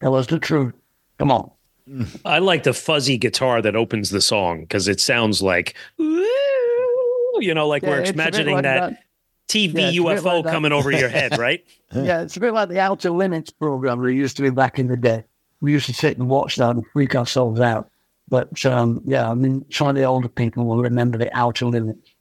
Tell 0.00 0.14
us 0.14 0.26
the 0.26 0.38
truth. 0.38 0.74
Come 1.18 1.30
on. 1.30 1.50
I 2.24 2.38
like 2.38 2.62
the 2.62 2.72
fuzzy 2.72 3.18
guitar 3.18 3.60
that 3.62 3.76
opens 3.76 4.10
the 4.10 4.20
song 4.20 4.62
because 4.62 4.88
it 4.88 5.00
sounds 5.00 5.42
like, 5.42 5.76
you 5.98 7.54
know, 7.54 7.68
like 7.68 7.82
yeah, 7.82 7.88
we're 7.90 8.02
imagining 8.02 8.54
like 8.54 8.62
that, 8.62 8.90
that, 8.90 9.04
TV 9.48 9.94
yeah, 9.94 10.00
UFO 10.00 10.42
like 10.42 10.52
coming 10.52 10.72
over 10.72 10.90
your 10.90 11.10
head, 11.10 11.36
right? 11.38 11.62
yeah, 11.94 12.22
it's 12.22 12.36
a 12.36 12.40
bit 12.40 12.54
like 12.54 12.70
the 12.70 12.80
Outer 12.80 13.10
Limits 13.10 13.50
program 13.50 14.02
that 14.02 14.14
used 14.14 14.36
to 14.38 14.42
be 14.42 14.50
back 14.50 14.78
in 14.78 14.86
the 14.86 14.96
day. 14.96 15.24
We 15.60 15.72
used 15.72 15.86
to 15.86 15.94
sit 15.94 16.16
and 16.16 16.28
watch 16.28 16.56
that 16.56 16.70
and 16.70 16.84
freak 16.92 17.14
ourselves 17.14 17.60
out. 17.60 17.90
But 18.28 18.64
um, 18.64 19.02
yeah, 19.04 19.30
I 19.30 19.34
mean, 19.34 19.66
some 19.70 19.88
of 19.88 19.96
the 19.96 20.04
older 20.04 20.28
people 20.28 20.64
will 20.64 20.82
remember 20.82 21.18
the 21.18 21.34
Outer 21.36 21.66
Limits. 21.66 22.13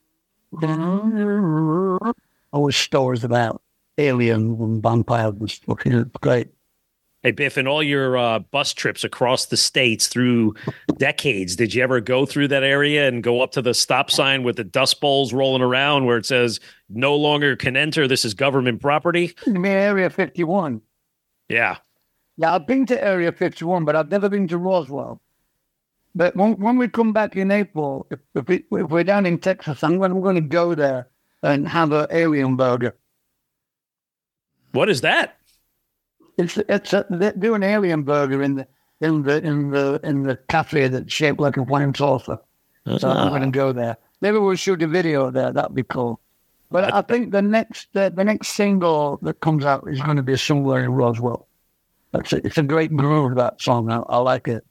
Always 2.52 2.76
stories 2.76 3.24
about 3.24 3.62
aliens 3.98 4.60
and 4.60 4.82
vampires 4.82 5.36
and 5.40 5.50
stuff. 5.50 5.80
It's 5.86 6.18
great. 6.22 6.50
Hey 7.24 7.32
Biff, 7.32 7.58
in 7.58 7.68
all 7.68 7.82
your 7.82 8.18
uh, 8.18 8.40
bus 8.40 8.74
trips 8.74 9.06
across 9.06 9.46
the 9.46 9.56
states 9.56 10.10
through 10.10 10.56
decades, 10.98 11.56
did 11.56 11.74
you 11.74 11.82
ever 11.82 12.02
go 12.02 12.26
through 12.26 12.50
that 12.50 12.64
area 12.64 13.08
and 13.08 13.24
go 13.24 13.40
up 13.40 13.52
to 13.54 13.62
the 13.62 13.74
stop 13.74 14.12
sign 14.12 14.44
with 14.44 14.58
the 14.58 14.66
dust 14.66 15.00
bowls 15.00 15.32
rolling 15.32 15.62
around 15.62 16.06
where 16.06 16.18
it 16.18 16.26
says 16.26 16.60
"No 16.90 17.16
longer 17.16 17.56
can 17.56 17.78
enter. 17.78 18.10
This 18.10 18.26
is 18.26 18.34
government 18.34 18.82
property"? 18.82 19.34
You 19.48 19.54
mean 19.54 19.72
Area 19.72 20.10
Fifty 20.10 20.44
One? 20.44 20.82
Yeah. 21.48 21.78
Yeah, 22.36 22.56
I've 22.56 22.68
been 22.68 22.86
to 22.88 23.02
Area 23.02 23.32
Fifty 23.32 23.64
One, 23.64 23.86
but 23.86 23.96
I've 23.96 24.12
never 24.12 24.28
been 24.28 24.50
to 24.50 24.58
Roswell. 24.58 25.22
But 26.16 26.36
when, 26.36 26.54
when 26.58 26.78
we 26.78 26.88
come 26.88 27.12
back 27.12 27.36
in 27.36 27.50
April, 27.52 28.06
if, 28.12 28.20
if, 28.36 28.48
we, 28.48 28.64
if 28.72 28.90
we're 28.90 29.04
down 29.04 29.26
in 29.26 29.40
Texas, 29.40 29.84
I'm 29.84 29.98
going, 29.98 30.12
I'm 30.12 30.22
going 30.22 30.36
to 30.36 30.42
go 30.42 30.76
there 30.76 31.08
and 31.42 31.68
have 31.68 31.92
an 31.92 32.08
alien 32.12 32.56
burger. 32.56 32.96
What 34.74 34.90
is 34.90 35.02
that? 35.02 35.38
It's 36.38 36.58
it's 36.58 36.94
a, 36.94 37.06
they 37.12 37.32
do 37.38 37.54
an 37.54 37.62
alien 37.62 38.04
burger 38.04 38.42
in 38.42 38.56
the 38.56 38.68
in 39.02 39.22
the 39.22 39.44
in 39.44 39.70
the 39.70 40.00
in 40.04 40.24
the 40.24 40.38
cafe 40.50 40.88
that's 40.88 41.14
shaped 41.14 41.40
like 41.40 41.58
a 41.58 41.66
flame 41.66 41.94
saucer. 41.94 42.40
Uh-huh. 42.86 42.98
So 42.98 43.10
I'm 43.10 43.30
going 43.30 43.44
to 43.44 43.52
go 43.52 43.72
there. 43.72 43.98
Maybe 44.22 44.40
we'll 44.40 44.56
shoot 44.56 44.82
a 44.82 44.88
video 44.88 45.30
there. 45.30 45.52
That'd 45.52 45.76
be 45.76 45.84
cool. 45.84 46.20
But 46.72 46.92
I 46.92 47.04
think 47.04 47.32
the 47.32 47.42
next 47.42 47.90
the, 47.94 48.12
the 48.16 48.24
next 48.24 48.50
single 48.50 49.20
that 49.22 49.42
comes 49.42 49.64
out 49.64 49.88
is 49.88 50.02
going 50.02 50.18
to 50.18 50.24
be 50.24 50.38
somewhere 50.38 50.84
in 50.84 50.92
Roswell. 50.94 51.48
That's 52.12 52.34
a, 52.34 52.38
it's 52.46 52.58
a 52.58 52.64
great 52.64 52.96
groove 52.96 53.36
that 53.36 53.62
song. 53.62 53.92
I, 53.92 53.98
I 54.10 54.18
like 54.18 54.48
it. 54.48 54.66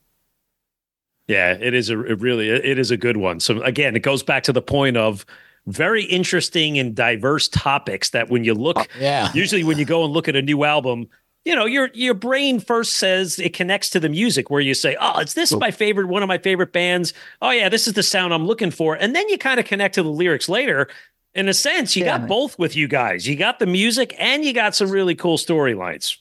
Yeah, 1.28 1.52
it 1.52 1.74
is 1.74 1.90
a 1.90 2.00
it 2.04 2.20
really 2.20 2.50
it 2.50 2.78
is 2.78 2.90
a 2.90 2.96
good 2.96 3.16
one. 3.16 3.40
So 3.40 3.62
again, 3.62 3.96
it 3.96 4.00
goes 4.00 4.22
back 4.22 4.42
to 4.44 4.52
the 4.52 4.62
point 4.62 4.96
of 4.96 5.24
very 5.66 6.04
interesting 6.04 6.78
and 6.78 6.94
diverse 6.94 7.48
topics 7.48 8.10
that 8.10 8.28
when 8.28 8.44
you 8.44 8.54
look, 8.54 8.78
oh, 8.78 8.86
yeah. 8.98 9.30
usually 9.32 9.62
when 9.62 9.78
you 9.78 9.84
go 9.84 10.04
and 10.04 10.12
look 10.12 10.28
at 10.28 10.34
a 10.34 10.42
new 10.42 10.64
album, 10.64 11.08
you 11.44 11.54
know, 11.54 11.64
your 11.64 11.90
your 11.94 12.14
brain 12.14 12.60
first 12.60 12.94
says 12.94 13.38
it 13.38 13.52
connects 13.52 13.90
to 13.90 14.00
the 14.00 14.08
music 14.08 14.50
where 14.50 14.60
you 14.60 14.74
say, 14.74 14.96
"Oh, 15.00 15.18
it's 15.18 15.34
this 15.34 15.52
my 15.52 15.70
favorite 15.70 16.06
one 16.06 16.22
of 16.22 16.28
my 16.28 16.38
favorite 16.38 16.72
bands. 16.72 17.12
Oh 17.40 17.50
yeah, 17.50 17.68
this 17.68 17.86
is 17.86 17.94
the 17.94 18.02
sound 18.02 18.32
I'm 18.32 18.46
looking 18.46 18.70
for." 18.70 18.94
And 18.94 19.14
then 19.14 19.28
you 19.28 19.38
kind 19.38 19.58
of 19.58 19.66
connect 19.66 19.94
to 19.96 20.02
the 20.02 20.08
lyrics 20.08 20.48
later. 20.48 20.88
In 21.34 21.48
a 21.48 21.54
sense, 21.54 21.96
you 21.96 22.04
yeah. 22.04 22.18
got 22.18 22.28
both 22.28 22.58
with 22.58 22.76
you 22.76 22.86
guys. 22.86 23.26
You 23.26 23.36
got 23.36 23.58
the 23.58 23.66
music 23.66 24.14
and 24.18 24.44
you 24.44 24.52
got 24.52 24.74
some 24.74 24.90
really 24.90 25.14
cool 25.14 25.38
storylines. 25.38 26.18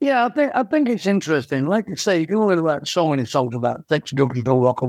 Yeah, 0.00 0.26
I 0.26 0.28
think 0.28 0.52
I 0.54 0.62
think 0.62 0.88
it's 0.88 1.06
interesting. 1.06 1.66
Like 1.66 1.88
you 1.88 1.96
say, 1.96 2.20
you 2.20 2.26
can 2.26 2.36
only 2.36 2.56
about 2.56 2.86
so 2.86 3.08
many 3.08 3.24
songs 3.24 3.54
about 3.54 3.88
sex, 3.88 4.12
drugs, 4.12 4.38
and 4.38 4.62
rock 4.62 4.82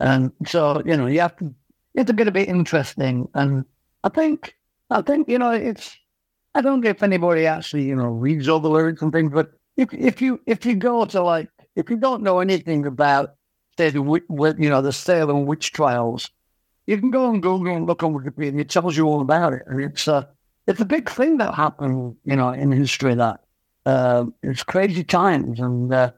and 0.00 0.30
so 0.46 0.80
you 0.86 0.96
know 0.96 1.06
you 1.06 1.20
have 1.20 1.36
to 1.38 1.44
you 1.46 2.00
have 2.02 2.06
to 2.06 2.12
get 2.12 2.28
a 2.28 2.32
bit 2.32 2.48
interesting. 2.48 3.28
And 3.34 3.64
I 4.04 4.08
think, 4.08 4.56
I 4.90 5.02
think, 5.02 5.28
you 5.28 5.38
know, 5.38 5.50
it's, 5.50 5.96
I 6.54 6.60
don't 6.60 6.80
know 6.80 6.90
if 6.90 7.02
anybody 7.02 7.46
actually, 7.46 7.84
you 7.84 7.96
know, 7.96 8.06
reads 8.06 8.48
all 8.48 8.60
the 8.60 8.70
lyrics 8.70 9.02
and 9.02 9.12
things, 9.12 9.32
but 9.32 9.50
if, 9.76 9.92
if 9.92 10.22
you, 10.22 10.40
if 10.46 10.64
you 10.64 10.76
go 10.76 11.04
to 11.06 11.22
like, 11.22 11.48
if 11.74 11.90
you 11.90 11.96
don't 11.96 12.22
know 12.22 12.38
anything 12.38 12.86
about, 12.86 13.34
say, 13.76 13.90
the, 13.90 14.00
you 14.58 14.70
know, 14.70 14.80
the 14.80 14.92
Salem 14.92 15.46
witch 15.46 15.72
trials, 15.72 16.30
you 16.86 16.98
can 16.98 17.10
go 17.10 17.26
on 17.26 17.40
Google 17.40 17.74
and 17.74 17.86
look 17.86 18.02
on 18.02 18.14
Wikipedia. 18.14 18.60
It 18.60 18.70
tells 18.70 18.96
you 18.96 19.06
all 19.06 19.20
about 19.20 19.52
it. 19.52 19.62
And 19.66 19.80
it's, 19.80 20.06
uh, 20.06 20.24
it's 20.66 20.80
a 20.80 20.84
big 20.84 21.10
thing 21.10 21.38
that 21.38 21.54
happened, 21.54 22.16
you 22.24 22.36
know, 22.36 22.50
in 22.50 22.70
history 22.70 23.14
that, 23.16 23.40
uh, 23.88 24.24
it's 24.42 24.62
crazy 24.62 25.04
times 25.04 25.60
and, 25.60 25.92
uh, 25.92 26.10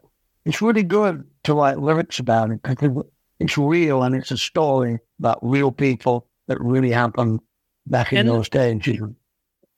it's 0.45 0.63
really 0.63 0.83
good 0.83 1.25
to 1.45 1.55
write 1.55 1.79
lyrics 1.79 2.19
about 2.19 2.51
it 2.51 2.63
because 2.63 3.05
it's 3.39 3.59
real 3.59 4.03
and 4.03 4.15
it's 4.15 4.31
a 4.31 4.37
story 4.37 4.99
about 5.19 5.39
real 5.43 5.71
people 5.71 6.27
that 6.49 6.61
really 6.61 6.91
happened 6.91 7.41
back 7.87 8.13
in 8.13 8.21
and 8.21 8.29
those 8.29 8.49
days. 8.49 8.83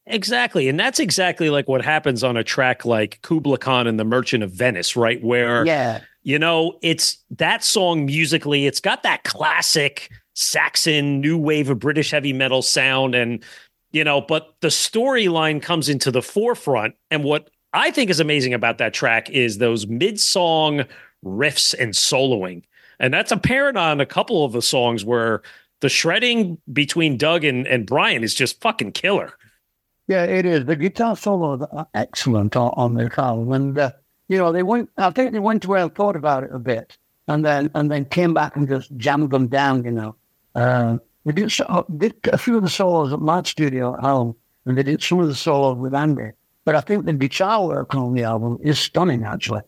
Exactly. 0.07 0.69
And 0.69 0.79
that's 0.79 0.99
exactly 0.99 1.51
like 1.51 1.69
what 1.69 1.85
happens 1.85 2.25
on 2.25 2.37
a 2.37 2.45
track 2.45 2.85
like 2.85 3.21
Kubla 3.23 3.59
Khan 3.59 3.87
and 3.87 3.99
the 3.99 4.05
Merchant 4.05 4.43
of 4.43 4.51
Venice, 4.51 4.97
right? 4.97 5.23
Where, 5.23 5.65
yeah. 5.65 6.01
you 6.23 6.39
know, 6.39 6.79
it's 6.83 7.19
that 7.31 7.63
song 7.63 8.07
musically, 8.07 8.67
it's 8.67 8.81
got 8.81 9.05
that 9.05 9.25
classic 9.25 10.11
Saxon 10.35 11.21
new 11.21 11.39
wave 11.39 11.71
of 11.71 11.79
British 11.79 12.11
heavy 12.11 12.33
metal 12.33 12.63
sound. 12.63 13.15
And, 13.15 13.45
you 13.93 14.03
know, 14.03 14.21
but 14.21 14.55
the 14.61 14.69
storyline 14.69 15.63
comes 15.63 15.89
into 15.89 16.11
the 16.11 16.23
forefront. 16.23 16.95
And 17.11 17.23
what 17.23 17.51
I 17.73 17.91
think 17.91 18.11
is 18.11 18.21
amazing 18.21 18.55
about 18.55 18.79
that 18.79 18.95
track 18.95 19.31
is 19.31 19.59
those 19.59 19.87
mid 19.87 20.21
song 20.21 20.85
riffs 21.25 21.75
and 21.79 21.95
soloing 21.95 22.63
and 23.03 23.13
that's 23.13 23.33
apparent 23.33 23.77
on 23.77 24.01
a 24.01 24.07
couple 24.07 24.45
of 24.45 24.53
the 24.53 24.63
songs 24.63 25.05
where 25.05 25.43
the 25.81 25.89
shredding 25.89 26.57
between 26.73 27.17
Doug 27.19 27.45
and, 27.45 27.67
and 27.67 27.85
Brian 27.85 28.23
is 28.23 28.33
just 28.33 28.61
fucking 28.61 28.93
killer. 28.93 29.33
Yeah, 30.07 30.23
it 30.23 30.47
is. 30.47 30.65
The 30.67 30.77
guitar 30.77 31.17
solos 31.17 31.67
are 31.73 31.89
excellent 31.95 32.55
on, 32.55 32.73
on 32.77 32.95
the 32.95 33.11
album, 33.21 33.53
and 33.53 33.79
uh, 33.79 33.91
you 34.29 34.39
know 34.39 34.53
they 34.53 34.63
went. 34.63 34.89
I 34.97 35.11
think 35.11 35.33
they 35.33 35.41
went 35.41 35.65
away 35.65 35.83
and 35.83 35.95
thought 35.95 36.17
about 36.17 36.45
it 36.45 36.51
a 36.53 36.59
bit, 36.59 36.97
and 37.27 37.45
then 37.45 37.71
and 37.75 37.91
then 37.91 38.05
came 38.05 38.35
back 38.35 38.57
and 38.57 38.69
just 38.69 38.97
jammed 38.97 39.31
them 39.31 39.49
down. 39.49 39.85
You 39.85 39.91
know, 39.93 40.17
uh, 40.55 40.99
they 41.25 41.33
did, 41.33 41.51
so, 41.51 41.87
did 41.97 42.15
a 42.33 42.39
few 42.39 42.57
of 42.57 42.63
the 42.63 42.69
solos 42.69 43.13
at 43.13 43.21
my 43.21 43.43
studio 43.43 43.95
at 43.95 44.01
home, 44.01 44.37
and 44.67 44.79
they 44.79 44.83
did 44.83 45.03
some 45.03 45.21
of 45.21 45.29
the 45.29 45.35
solos 45.35 45.79
with 45.79 45.95
Andy. 45.95 46.31
But 46.64 46.77
I 46.77 46.81
think 46.81 47.07
the 47.07 47.12
guitar 47.12 47.66
work 47.66 47.94
on 47.94 48.14
the 48.14 48.22
album 48.22 48.59
is 48.62 48.79
stunning, 48.79 49.25
actually. 49.25 49.62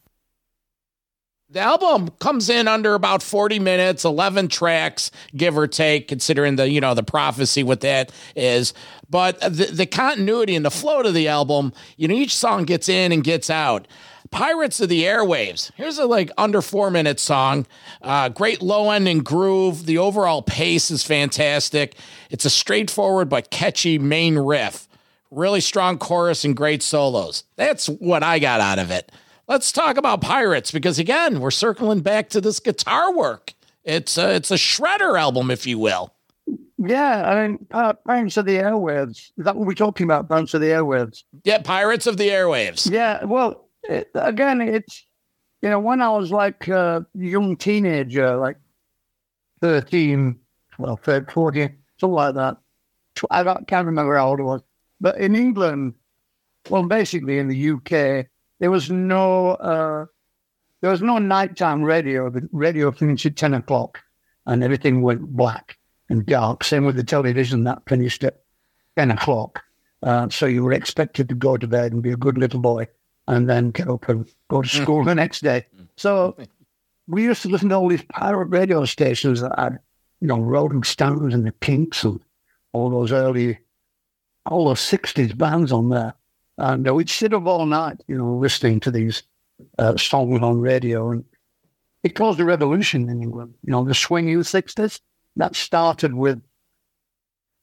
The 1.50 1.60
album 1.60 2.08
comes 2.18 2.48
in 2.48 2.66
under 2.66 2.94
about 2.94 3.22
40 3.22 3.58
minutes, 3.60 4.04
11 4.04 4.48
tracks, 4.48 5.10
give 5.36 5.56
or 5.56 5.68
take, 5.68 6.08
considering 6.08 6.56
the, 6.56 6.68
you 6.68 6.80
know, 6.80 6.94
the 6.94 7.02
prophecy 7.02 7.62
what 7.62 7.80
that 7.82 8.10
is. 8.34 8.74
But 9.08 9.40
the, 9.40 9.66
the 9.72 9.86
continuity 9.86 10.56
and 10.56 10.64
the 10.64 10.70
flow 10.70 11.02
to 11.02 11.12
the 11.12 11.28
album, 11.28 11.72
you 11.96 12.08
know, 12.08 12.14
each 12.14 12.34
song 12.34 12.64
gets 12.64 12.88
in 12.88 13.12
and 13.12 13.22
gets 13.22 13.50
out. 13.50 13.86
Pirates 14.32 14.80
of 14.80 14.88
the 14.88 15.04
Airwaves. 15.04 15.70
Here's 15.76 15.98
a 15.98 16.06
like 16.06 16.30
under 16.36 16.60
four 16.60 16.90
minute 16.90 17.20
song. 17.20 17.66
Uh, 18.02 18.30
great 18.30 18.60
low 18.60 18.90
end 18.90 19.06
and 19.06 19.24
groove. 19.24 19.86
The 19.86 19.98
overall 19.98 20.42
pace 20.42 20.90
is 20.90 21.04
fantastic. 21.04 21.94
It's 22.30 22.44
a 22.44 22.50
straightforward 22.50 23.28
but 23.28 23.50
catchy 23.50 23.96
main 23.96 24.36
riff. 24.38 24.88
Really 25.34 25.60
strong 25.60 25.98
chorus 25.98 26.44
and 26.44 26.56
great 26.56 26.82
solos. 26.82 27.44
That's 27.56 27.88
what 27.88 28.22
I 28.22 28.38
got 28.38 28.60
out 28.60 28.78
of 28.78 28.90
it. 28.90 29.10
Let's 29.48 29.72
talk 29.72 29.96
about 29.96 30.20
Pirates 30.20 30.70
because 30.70 30.98
again, 30.98 31.40
we're 31.40 31.50
circling 31.50 32.00
back 32.00 32.30
to 32.30 32.40
this 32.40 32.60
guitar 32.60 33.12
work. 33.14 33.52
It's 33.82 34.16
a, 34.16 34.34
it's 34.34 34.50
a 34.50 34.54
shredder 34.54 35.18
album, 35.18 35.50
if 35.50 35.66
you 35.66 35.78
will. 35.78 36.14
Yeah, 36.78 37.28
I 37.28 37.48
mean, 37.48 37.66
Pirates 37.70 38.36
of 38.36 38.46
the 38.46 38.56
Airwaves. 38.56 39.32
Is 39.36 39.44
that 39.44 39.56
what 39.56 39.66
we're 39.66 39.74
talking 39.74 40.04
about? 40.04 40.28
Pirates 40.28 40.54
of 40.54 40.60
the 40.60 40.68
Airwaves. 40.68 41.24
Yeah, 41.42 41.58
Pirates 41.58 42.06
of 42.06 42.16
the 42.16 42.28
Airwaves. 42.28 42.90
Yeah, 42.90 43.24
well, 43.24 43.68
it, 43.84 44.10
again, 44.14 44.60
it's 44.60 45.04
you 45.62 45.70
know 45.70 45.80
when 45.80 46.00
I 46.00 46.10
was 46.10 46.30
like 46.30 46.68
a 46.68 47.06
young 47.14 47.56
teenager, 47.56 48.36
like 48.36 48.56
13, 49.60 50.38
well, 50.78 50.98
14, 51.02 51.76
something 51.98 52.14
like 52.14 52.34
that. 52.34 52.56
I 53.30 53.44
can't 53.66 53.86
remember 53.86 54.16
how 54.16 54.28
old 54.28 54.40
I 54.40 54.42
was, 54.42 54.62
but 55.04 55.18
in 55.18 55.34
England, 55.34 55.92
well, 56.70 56.84
basically 56.84 57.38
in 57.38 57.48
the 57.48 57.70
UK, 57.72 58.26
there 58.58 58.70
was 58.70 58.90
no 58.90 59.50
uh, 59.50 60.06
there 60.80 60.90
was 60.90 61.02
no 61.02 61.18
nighttime 61.18 61.82
radio. 61.82 62.30
The 62.30 62.48
radio 62.52 62.90
finished 62.90 63.26
at 63.26 63.36
ten 63.36 63.52
o'clock, 63.52 64.00
and 64.46 64.64
everything 64.64 65.02
went 65.02 65.20
black 65.36 65.76
and 66.08 66.24
dark. 66.24 66.64
Same 66.64 66.86
with 66.86 66.96
the 66.96 67.04
television 67.04 67.64
that 67.64 67.82
finished 67.86 68.24
at 68.24 68.44
ten 68.96 69.10
o'clock. 69.10 69.62
Uh, 70.02 70.30
so 70.30 70.46
you 70.46 70.64
were 70.64 70.72
expected 70.72 71.28
to 71.28 71.34
go 71.34 71.58
to 71.58 71.66
bed 71.66 71.92
and 71.92 72.02
be 72.02 72.12
a 72.12 72.16
good 72.16 72.38
little 72.38 72.60
boy, 72.60 72.88
and 73.28 73.46
then 73.46 73.72
get 73.72 73.90
up 73.90 74.08
and 74.08 74.26
go 74.48 74.62
to 74.62 74.68
school 74.68 75.04
the 75.04 75.14
next 75.14 75.42
day. 75.42 75.66
So 75.98 76.34
we 77.06 77.24
used 77.24 77.42
to 77.42 77.50
listen 77.50 77.68
to 77.68 77.74
all 77.74 77.90
these 77.90 78.06
pirate 78.08 78.46
radio 78.46 78.86
stations 78.86 79.42
that 79.42 79.52
had, 79.58 79.80
you 80.22 80.28
know, 80.28 80.38
Rolling 80.38 80.82
Stones 80.82 81.34
and 81.34 81.46
the 81.46 81.52
Kinks 81.60 82.04
and 82.04 82.20
all 82.72 82.88
those 82.88 83.12
early, 83.12 83.58
all 84.46 84.66
those 84.66 84.80
'60s 84.80 85.36
bands 85.36 85.72
on 85.72 85.90
there. 85.90 86.14
And 86.58 86.88
uh, 86.88 86.94
we'd 86.94 87.10
sit 87.10 87.34
up 87.34 87.46
all 87.46 87.66
night, 87.66 88.00
you 88.06 88.16
know, 88.16 88.36
listening 88.36 88.80
to 88.80 88.90
these 88.90 89.22
uh, 89.78 89.96
songs 89.96 90.40
on 90.42 90.60
radio. 90.60 91.10
And 91.10 91.24
it 92.02 92.14
caused 92.14 92.38
a 92.40 92.44
revolution 92.44 93.08
in 93.08 93.22
England. 93.22 93.54
You 93.64 93.72
know, 93.72 93.84
the 93.84 93.94
swing 93.94 94.28
in 94.28 94.38
the 94.38 94.44
60s, 94.44 95.00
that 95.36 95.56
started 95.56 96.14
with 96.14 96.40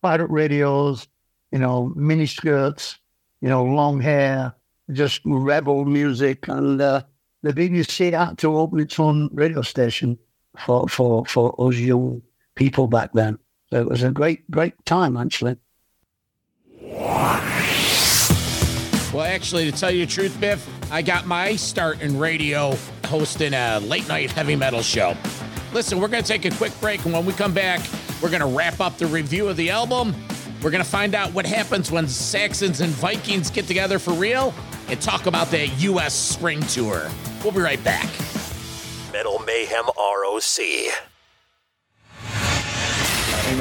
pirate 0.01 0.29
radios, 0.29 1.07
you 1.51 1.59
know, 1.59 1.93
mini 1.95 2.25
skirts, 2.25 2.97
you 3.39 3.49
know, 3.49 3.63
long 3.63 4.01
hair, 4.01 4.53
just 4.91 5.21
rebel 5.25 5.85
music. 5.85 6.47
And 6.47 6.81
uh, 6.81 7.03
the 7.43 7.53
BBC 7.53 8.11
had 8.11 8.37
to 8.39 8.57
open 8.57 8.79
its 8.79 8.99
own 8.99 9.29
radio 9.31 9.61
station 9.61 10.17
for, 10.57 10.87
for, 10.89 11.25
for 11.25 11.55
us 11.59 11.75
young 11.75 12.21
people 12.55 12.87
back 12.87 13.13
then. 13.13 13.37
So 13.69 13.79
it 13.79 13.87
was 13.87 14.03
a 14.03 14.11
great, 14.11 14.49
great 14.51 14.73
time, 14.85 15.15
actually. 15.15 15.55
Well, 19.13 19.23
actually, 19.23 19.69
to 19.69 19.77
tell 19.77 19.91
you 19.91 20.05
the 20.05 20.11
truth, 20.11 20.39
Biff, 20.39 20.67
I 20.91 21.01
got 21.01 21.25
my 21.25 21.55
start 21.55 22.01
in 22.01 22.17
radio 22.17 22.75
hosting 23.05 23.53
a 23.53 23.79
late 23.79 24.07
night 24.07 24.31
heavy 24.31 24.55
metal 24.55 24.81
show. 24.81 25.15
Listen, 25.73 25.99
we're 25.99 26.07
going 26.07 26.23
to 26.23 26.27
take 26.27 26.45
a 26.45 26.55
quick 26.55 26.71
break, 26.79 27.03
and 27.05 27.13
when 27.13 27.25
we 27.25 27.33
come 27.33 27.53
back, 27.53 27.81
we're 28.21 28.29
going 28.29 28.41
to 28.41 28.47
wrap 28.47 28.79
up 28.79 28.97
the 28.97 29.07
review 29.07 29.47
of 29.47 29.57
the 29.57 29.69
album. 29.69 30.15
We're 30.61 30.71
going 30.71 30.83
to 30.83 30.89
find 30.89 31.15
out 31.15 31.33
what 31.33 31.45
happens 31.45 31.91
when 31.91 32.07
Saxons 32.07 32.81
and 32.81 32.91
Vikings 32.91 33.49
get 33.49 33.67
together 33.67 33.99
for 33.99 34.13
real 34.13 34.53
and 34.87 35.01
talk 35.01 35.25
about 35.25 35.47
that 35.51 35.67
U.S. 35.81 36.13
spring 36.13 36.61
tour. 36.61 37.09
We'll 37.43 37.51
be 37.51 37.61
right 37.61 37.83
back. 37.83 38.09
Metal 39.11 39.39
Mayhem 39.39 39.85
ROC. 39.97 41.10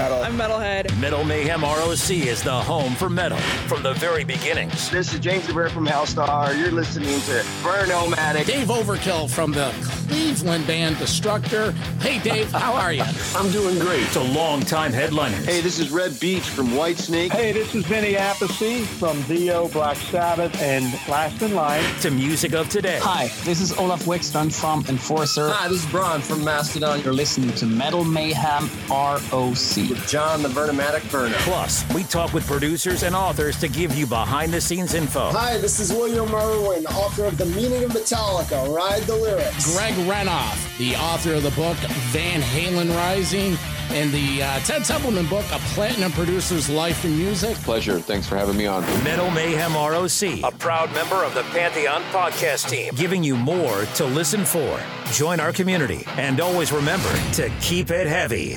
Metal. 0.00 0.22
I'm 0.22 0.38
Metalhead. 0.38 0.98
Metal 0.98 1.24
Mayhem 1.24 1.60
ROC 1.60 2.10
is 2.10 2.42
the 2.42 2.50
home 2.50 2.94
for 2.94 3.10
metal 3.10 3.36
from 3.68 3.82
the 3.82 3.92
very 3.92 4.24
beginnings. 4.24 4.88
This 4.90 5.12
is 5.12 5.20
James 5.20 5.44
DeBear 5.44 5.70
from 5.70 5.86
Hellstar. 5.86 6.58
You're 6.58 6.70
listening 6.70 7.20
to 7.20 7.42
Vernomatic. 7.60 8.46
Dave 8.46 8.68
Overkill 8.68 9.28
from 9.28 9.52
the 9.52 9.70
Cleveland 10.08 10.66
band 10.66 10.96
Destructor. 10.96 11.72
Hey, 12.00 12.18
Dave, 12.18 12.50
how 12.50 12.72
are 12.72 12.94
you? 12.94 13.04
I'm 13.36 13.50
doing 13.52 13.78
great. 13.78 14.06
To 14.12 14.20
longtime 14.20 14.94
headliners. 14.94 15.44
Hey, 15.44 15.60
this 15.60 15.78
is 15.78 15.90
Reb 15.90 16.18
Beach 16.18 16.48
from 16.48 16.68
Whitesnake. 16.68 17.32
Hey, 17.32 17.52
this 17.52 17.74
is 17.74 17.84
Vinny 17.84 18.14
Appice 18.14 18.86
from 18.86 19.20
Dio, 19.24 19.68
Black 19.68 19.98
Sabbath, 19.98 20.58
and 20.62 20.84
Last 21.10 21.42
in 21.42 21.54
Line. 21.54 21.84
To 22.00 22.10
music 22.10 22.54
of 22.54 22.70
today. 22.70 23.00
Hi, 23.02 23.26
this 23.44 23.60
is 23.60 23.76
Olof 23.76 24.04
Wikstrand 24.04 24.54
from 24.58 24.82
Enforcer. 24.88 25.50
Hi, 25.50 25.68
this 25.68 25.84
is 25.84 25.90
Brann 25.90 26.22
from 26.22 26.42
Mastodon. 26.42 27.02
You're 27.02 27.12
listening 27.12 27.52
to 27.56 27.66
Metal 27.66 28.02
Mayhem 28.02 28.70
ROC 28.88 29.89
with 29.90 30.06
John 30.06 30.42
the 30.42 30.48
Vernomatic 30.48 31.00
Verno. 31.10 31.32
Plus, 31.40 31.84
we 31.92 32.04
talk 32.04 32.32
with 32.32 32.46
producers 32.46 33.02
and 33.02 33.14
authors 33.14 33.58
to 33.58 33.68
give 33.68 33.94
you 33.94 34.06
behind 34.06 34.52
the 34.54 34.60
scenes 34.60 34.94
info. 34.94 35.30
Hi, 35.32 35.58
this 35.58 35.80
is 35.80 35.92
William 35.92 36.32
Irwin, 36.34 36.86
author 36.86 37.24
of 37.24 37.36
The 37.36 37.46
Meaning 37.46 37.84
of 37.84 37.90
Metallica, 37.90 38.74
Ride 38.74 39.02
the 39.02 39.16
Lyrics. 39.16 39.74
Greg 39.74 39.94
Renoff, 40.06 40.78
the 40.78 40.94
author 40.94 41.34
of 41.34 41.42
the 41.42 41.50
book 41.50 41.76
Van 42.12 42.40
Halen 42.40 42.94
Rising 42.94 43.58
and 43.90 44.12
the 44.12 44.42
uh, 44.42 44.60
Ted 44.60 44.84
Templeman 44.84 45.26
book, 45.26 45.44
A 45.52 45.58
Platinum 45.74 46.12
Producer's 46.12 46.70
Life 46.70 47.04
in 47.04 47.18
Music. 47.18 47.56
Pleasure. 47.56 47.98
Thanks 47.98 48.28
for 48.28 48.36
having 48.36 48.56
me 48.56 48.66
on. 48.66 48.82
Metal 49.02 49.30
Mayhem 49.32 49.74
ROC, 49.74 50.44
a 50.44 50.56
proud 50.56 50.92
member 50.94 51.24
of 51.24 51.34
the 51.34 51.42
Pantheon 51.44 52.02
podcast 52.12 52.70
team, 52.70 52.94
giving 52.94 53.24
you 53.24 53.36
more 53.36 53.84
to 53.96 54.04
listen 54.04 54.44
for. 54.44 54.80
Join 55.12 55.40
our 55.40 55.52
community 55.52 56.04
and 56.16 56.40
always 56.40 56.70
remember 56.70 57.12
to 57.32 57.50
keep 57.60 57.90
it 57.90 58.06
heavy. 58.06 58.56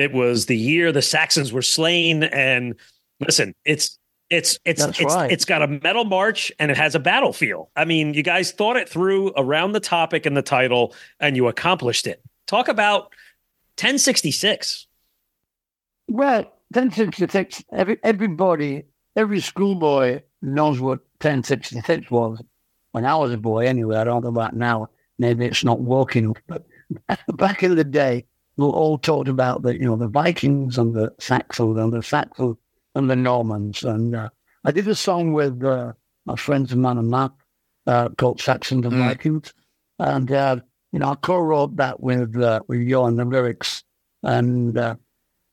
It 0.00 0.12
was 0.12 0.46
the 0.46 0.56
year 0.56 0.92
the 0.92 1.02
Saxons 1.02 1.52
were 1.52 1.62
slain. 1.62 2.24
And 2.24 2.74
listen, 3.20 3.54
it's 3.64 3.98
it's 4.30 4.58
it's 4.64 4.84
That's 4.84 5.00
it's 5.00 5.14
right. 5.14 5.30
it's 5.30 5.44
got 5.44 5.62
a 5.62 5.68
metal 5.68 6.04
march 6.04 6.52
and 6.58 6.70
it 6.70 6.76
has 6.76 6.94
a 6.94 7.00
battlefield. 7.00 7.68
I 7.76 7.84
mean, 7.84 8.14
you 8.14 8.22
guys 8.22 8.52
thought 8.52 8.76
it 8.76 8.88
through 8.88 9.32
around 9.36 9.72
the 9.72 9.80
topic 9.80 10.24
and 10.24 10.36
the 10.36 10.42
title, 10.42 10.94
and 11.18 11.36
you 11.36 11.48
accomplished 11.48 12.06
it. 12.06 12.22
Talk 12.46 12.68
about 12.68 13.12
1066. 13.76 14.86
Well, 16.08 16.42
1066, 16.72 17.64
every, 17.72 17.98
everybody, 18.02 18.84
every 19.16 19.40
schoolboy 19.40 20.22
knows 20.42 20.80
what 20.80 20.98
1066 21.20 22.10
was. 22.10 22.42
When 22.92 23.04
I 23.04 23.14
was 23.16 23.32
a 23.32 23.38
boy, 23.38 23.66
anyway, 23.66 23.96
I 23.96 24.04
don't 24.04 24.22
know 24.22 24.30
about 24.30 24.54
now. 24.54 24.88
Maybe 25.18 25.46
it's 25.46 25.64
not 25.64 25.80
working, 25.80 26.34
but 26.46 26.66
back 27.36 27.62
in 27.62 27.74
the 27.74 27.84
day, 27.84 28.26
all 28.62 28.98
talked 28.98 29.28
about 29.28 29.62
the, 29.62 29.74
you 29.74 29.84
know, 29.84 29.96
the 29.96 30.08
Vikings 30.08 30.78
and 30.78 30.94
the 30.94 31.12
Saxons 31.18 31.78
and 31.78 31.92
the 31.92 32.02
Saxons 32.02 32.56
and 32.94 33.10
the 33.10 33.16
Normans. 33.16 33.82
And 33.82 34.14
uh, 34.14 34.28
I 34.64 34.72
did 34.72 34.88
a 34.88 34.94
song 34.94 35.32
with 35.32 35.62
uh, 35.64 35.92
my 36.26 36.36
friends 36.36 36.72
Amon 36.72 36.98
Amarth 36.98 37.32
uh, 37.86 38.08
called 38.10 38.40
Saxons 38.40 38.84
and 38.84 38.94
Vikings. 38.96 39.54
And, 39.98 40.30
uh, 40.30 40.56
you 40.92 40.98
know, 40.98 41.12
I 41.12 41.14
co-wrote 41.14 41.76
that 41.76 42.00
with, 42.00 42.36
uh, 42.36 42.60
with 42.68 42.80
you 42.80 43.00
on 43.00 43.16
the 43.16 43.24
lyrics. 43.24 43.84
And 44.22 44.76
uh, 44.76 44.96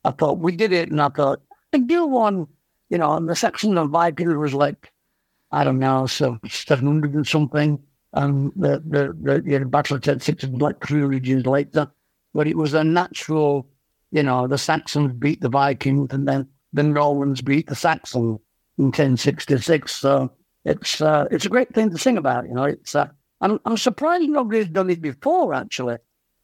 I 0.04 0.10
thought 0.10 0.38
we 0.38 0.52
did 0.54 0.72
it, 0.72 0.90
and 0.90 1.00
I 1.00 1.08
thought 1.08 1.40
I 1.72 1.78
do 1.78 2.06
one, 2.06 2.46
you 2.90 2.98
know, 2.98 3.14
and 3.14 3.28
the 3.28 3.34
Saxons 3.34 3.76
and 3.76 3.90
Vikings 3.90 4.34
was 4.34 4.54
like, 4.54 4.92
I 5.50 5.64
don't 5.64 5.78
know, 5.78 6.06
so 6.06 6.38
seven 6.48 6.86
hundred 6.86 7.14
and 7.14 7.26
something, 7.26 7.78
and 8.12 8.52
the 8.54 8.82
the 8.86 9.16
the, 9.20 9.58
the 9.58 9.64
Battle 9.64 9.96
of 9.96 10.02
Ted 10.02 10.22
Six 10.22 10.44
was 10.44 10.60
like 10.60 10.86
three 10.86 11.00
regions 11.00 11.46
later, 11.46 11.90
but 12.34 12.46
it 12.46 12.56
was 12.56 12.74
a 12.74 12.84
natural, 12.84 13.66
you 14.10 14.22
know, 14.22 14.46
the 14.46 14.58
Saxons 14.58 15.12
beat 15.12 15.40
the 15.40 15.48
Vikings, 15.48 16.12
and 16.12 16.26
then 16.26 16.48
the 16.72 16.82
Normans 16.82 17.42
beat 17.42 17.66
the 17.68 17.74
Saxons 17.74 18.38
in 18.78 18.92
ten 18.92 19.16
sixty 19.16 19.58
six. 19.58 19.94
So 19.94 20.30
it's 20.64 21.00
uh, 21.00 21.26
it's 21.30 21.46
a 21.46 21.50
great 21.50 21.74
thing 21.74 21.90
to 21.90 21.98
sing 21.98 22.16
about, 22.16 22.46
you 22.46 22.54
know. 22.54 22.64
It's 22.64 22.94
uh, 22.94 23.08
I'm 23.40 23.58
I'm 23.64 23.76
surprised 23.76 24.28
nobody's 24.28 24.68
done 24.68 24.90
it 24.90 25.00
before, 25.00 25.54
actually. 25.54 25.96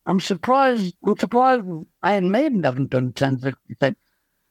I'm 0.07 0.21
surprised. 0.21 0.95
I'm 1.07 1.17
surprised 1.19 1.65
Iron 2.03 2.31
Maiden 2.31 2.63
haven't 2.63 2.91
done 2.91 3.07
1066. 3.07 3.97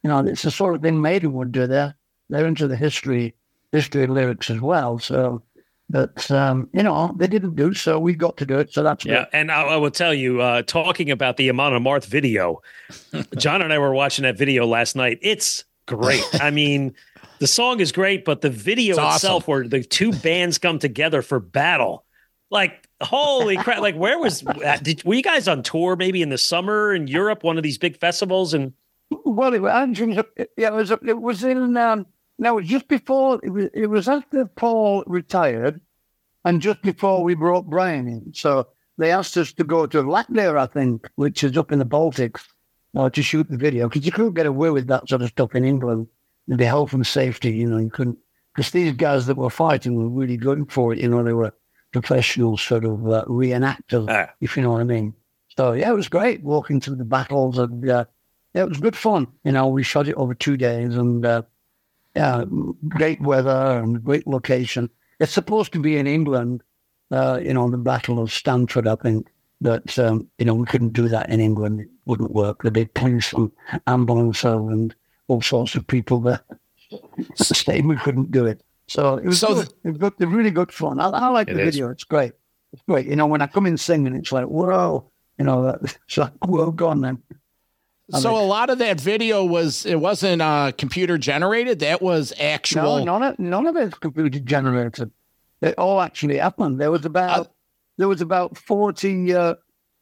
You 0.04 0.10
know, 0.10 0.20
it's 0.20 0.42
the 0.42 0.52
sort 0.52 0.76
of 0.76 0.82
thing 0.82 1.02
Maiden 1.02 1.34
would 1.34 1.52
do. 1.52 1.68
They're 1.68 1.96
they're 2.30 2.48
into 2.48 2.68
the 2.68 2.76
history 2.76 3.36
history 3.72 4.08
lyrics 4.08 4.50
as 4.50 4.62
well. 4.62 5.00
So, 5.00 5.42
but 5.90 6.30
um, 6.32 6.70
you 6.74 6.84
know, 6.84 7.14
they 7.18 7.28
didn't 7.28 7.56
do 7.56 7.74
so. 7.74 8.00
We 8.00 8.14
got 8.16 8.38
to 8.38 8.46
do 8.46 8.60
it. 8.60 8.74
So 8.74 8.84
that's 8.84 9.06
Yeah, 9.06 9.20
good. 9.20 9.28
and 9.34 9.52
I, 9.52 9.62
I 9.64 9.76
will 9.78 9.92
tell 9.92 10.14
you, 10.14 10.42
uh, 10.42 10.62
talking 10.64 11.12
about 11.12 11.38
the 11.38 11.50
Amon 11.50 11.74
Amarth 11.74 12.06
video, 12.06 12.62
John 13.38 13.62
and 13.62 13.72
I 13.74 13.78
were 13.80 13.94
watching 13.94 14.24
that 14.24 14.38
video 14.38 14.66
last 14.66 14.96
night. 14.96 15.20
It's 15.22 15.64
great. 15.86 16.24
I 16.42 16.50
mean, 16.52 16.94
the 17.40 17.48
song 17.48 17.80
is 17.80 17.92
great, 17.92 18.26
but 18.26 18.42
the 18.42 18.50
video 18.50 18.92
It's 18.94 19.00
awesome. 19.00 19.16
itself, 19.28 19.48
where 19.48 19.68
the 19.68 19.84
two 19.84 20.12
bands 20.14 20.58
come 20.58 20.80
together 20.80 21.22
for 21.22 21.40
battle, 21.40 22.06
like 22.50 22.88
holy 23.02 23.58
crap! 23.58 23.82
Like, 23.82 23.96
where 23.96 24.18
was 24.18 24.42
that? 24.42 24.84
Did, 24.84 25.04
were 25.04 25.16
you 25.16 25.24
guys 25.24 25.48
on 25.48 25.62
tour 25.64 25.96
maybe 25.96 26.22
in 26.22 26.30
the 26.30 26.38
summer 26.38 26.94
in 26.94 27.08
Europe, 27.08 27.44
one 27.44 27.58
of 27.58 27.64
these 27.64 27.78
big 27.78 27.98
festivals? 27.98 28.54
And 28.54 28.74
Well, 29.26 29.54
it 29.54 29.62
was 29.62 29.72
actually, 29.72 30.16
yeah, 30.58 30.68
it 30.70 30.74
was 30.74 30.92
it 30.92 31.22
was 31.22 31.44
in 31.44 31.76
um, 31.76 32.06
no, 32.38 32.54
it 32.58 32.62
was 32.62 32.70
just 32.70 32.88
before 32.88 33.40
it 33.44 33.50
was 33.50 33.70
it 33.74 33.88
was 33.88 34.08
after 34.08 34.46
Paul 34.46 35.04
retired, 35.08 35.80
and 36.46 36.62
just 36.62 36.82
before 36.82 37.24
we 37.24 37.36
brought 37.36 37.70
Brian 37.70 38.08
in. 38.08 38.34
So 38.34 38.68
they 38.98 39.12
asked 39.12 39.38
us 39.38 39.54
to 39.54 39.64
go 39.64 39.86
to 39.88 40.04
Latvia, 40.04 40.58
I 40.58 40.66
think, 40.66 41.10
which 41.16 41.44
is 41.44 41.58
up 41.58 41.72
in 41.72 41.80
the 41.80 41.86
Baltics, 41.86 42.42
uh, 42.96 43.10
to 43.10 43.24
shoot 43.24 43.50
the 43.50 43.58
video 43.58 43.88
because 43.88 44.06
you 44.06 44.12
couldn't 44.12 44.34
get 44.34 44.46
away 44.46 44.70
with 44.70 44.88
that 44.88 45.08
sort 45.08 45.22
of 45.22 45.30
stuff 45.30 45.56
in 45.56 45.64
England. 45.64 46.08
The 46.48 46.66
health 46.66 46.92
and 46.92 47.08
safety, 47.08 47.52
you 47.52 47.70
know, 47.70 47.78
you 47.78 47.90
couldn't 47.90 48.18
because 48.54 48.72
these 48.72 48.94
guys 48.94 49.26
that 49.28 49.38
were 49.38 49.50
fighting 49.50 49.96
were 49.96 50.10
really 50.10 50.38
good 50.38 50.72
for 50.72 50.94
it. 50.94 51.00
You 51.00 51.08
know, 51.08 51.24
they 51.24 51.34
were 51.34 51.54
professional 51.94 52.58
sort 52.58 52.84
of 52.84 53.08
uh, 53.08 53.24
reenactors, 53.26 54.10
if 54.42 54.58
you 54.58 54.64
know 54.64 54.72
what 54.72 54.82
I 54.82 54.86
mean. 54.86 55.14
So 55.56 55.72
yeah, 55.74 55.90
it 55.92 55.96
was 55.96 56.10
great 56.10 56.44
walking 56.44 56.82
through 56.82 56.96
the 56.96 57.06
battles 57.06 57.58
and. 57.58 57.90
Uh, 57.90 58.06
yeah, 58.54 58.64
it 58.64 58.70
was 58.70 58.80
good 58.80 58.96
fun. 58.96 59.28
You 59.44 59.52
know, 59.52 59.68
we 59.68 59.84
shot 59.84 60.08
it 60.08 60.16
over 60.16 60.36
two 60.36 60.58
days 60.58 60.96
and 60.96 61.26
uh, 61.26 61.42
yeah, 62.16 62.46
great 62.88 63.22
weather 63.22 63.80
and 63.82 64.04
great 64.04 64.28
location. 64.28 64.90
It's 65.20 65.32
supposed 65.34 65.74
to 65.74 65.80
be 65.80 65.98
in 65.98 66.08
England, 66.08 66.62
uh, 67.12 67.40
you 67.42 67.54
know, 67.54 67.70
the 67.70 67.78
Battle 67.78 68.20
of 68.20 68.32
Stamford, 68.32 68.88
I 68.88 68.96
think. 68.96 69.28
But, 69.62 69.98
um, 69.98 70.28
you 70.38 70.46
know, 70.46 70.54
we 70.56 70.66
couldn't 70.66 70.94
do 70.94 71.08
that 71.08 71.30
in 71.30 71.40
England. 71.40 71.80
It 71.82 71.88
wouldn't 72.06 72.32
work. 72.34 72.64
The 72.64 72.72
big 72.72 72.94
police 72.94 73.32
and 73.34 73.50
ambulances 73.88 74.44
and 74.44 74.94
all 75.30 75.42
sorts 75.42 75.76
of 75.76 75.88
people 75.88 76.20
there. 76.20 76.42
Saying 77.36 77.88
we 77.88 77.96
couldn't 77.96 78.32
do 78.32 78.46
it. 78.46 78.62
So 78.88 79.16
it 79.18 79.26
was, 79.26 79.40
So 79.40 79.54
good. 79.56 79.74
it 79.86 79.90
was 79.90 79.98
good. 79.98 80.14
It 80.20 80.26
was 80.26 80.36
really 80.36 80.52
good 80.52 80.72
fun. 80.72 81.00
I, 81.00 81.08
I 81.10 81.28
like 81.30 81.48
the 81.48 81.60
is. 81.60 81.74
video. 81.76 81.90
It's 81.90 82.04
great. 82.04 82.34
It's 82.74 82.82
great. 82.88 83.08
You 83.08 83.16
know, 83.16 83.28
when 83.28 83.42
I 83.42 83.48
come 83.48 83.66
in 83.66 83.78
singing, 83.78 84.16
it's 84.16 84.32
like, 84.32 84.46
whoa. 84.48 85.10
You 85.40 85.46
know, 85.46 85.78
it's 85.82 86.18
like, 86.18 86.34
whoa, 86.46 86.72
go 86.72 86.90
on 86.90 87.02
then. 87.02 87.24
So 88.20 88.32
mean- 88.34 88.42
a 88.42 88.46
lot 88.46 88.70
of 88.70 88.78
that 88.80 89.00
video 89.02 89.44
was 89.44 89.86
it 89.86 90.00
wasn't 90.00 90.42
uh, 90.42 90.72
computer 90.78 91.18
generated. 91.18 91.80
That 91.80 92.02
was 92.02 92.34
actual. 92.40 93.04
No, 93.04 93.18
none 93.18 93.24
of 93.24 93.40
none 93.40 93.66
of 93.68 93.76
it's 93.76 93.98
computer 93.98 94.40
generated. 94.40 95.12
It 95.62 95.76
all 95.78 96.02
actually 96.02 96.38
happened. 96.38 96.80
There 96.80 96.92
was 96.92 97.06
about 97.06 97.52
there 97.98 98.08
was 98.08 98.22
about 98.22 98.58
forty 98.58 99.34
uh, 99.34 99.56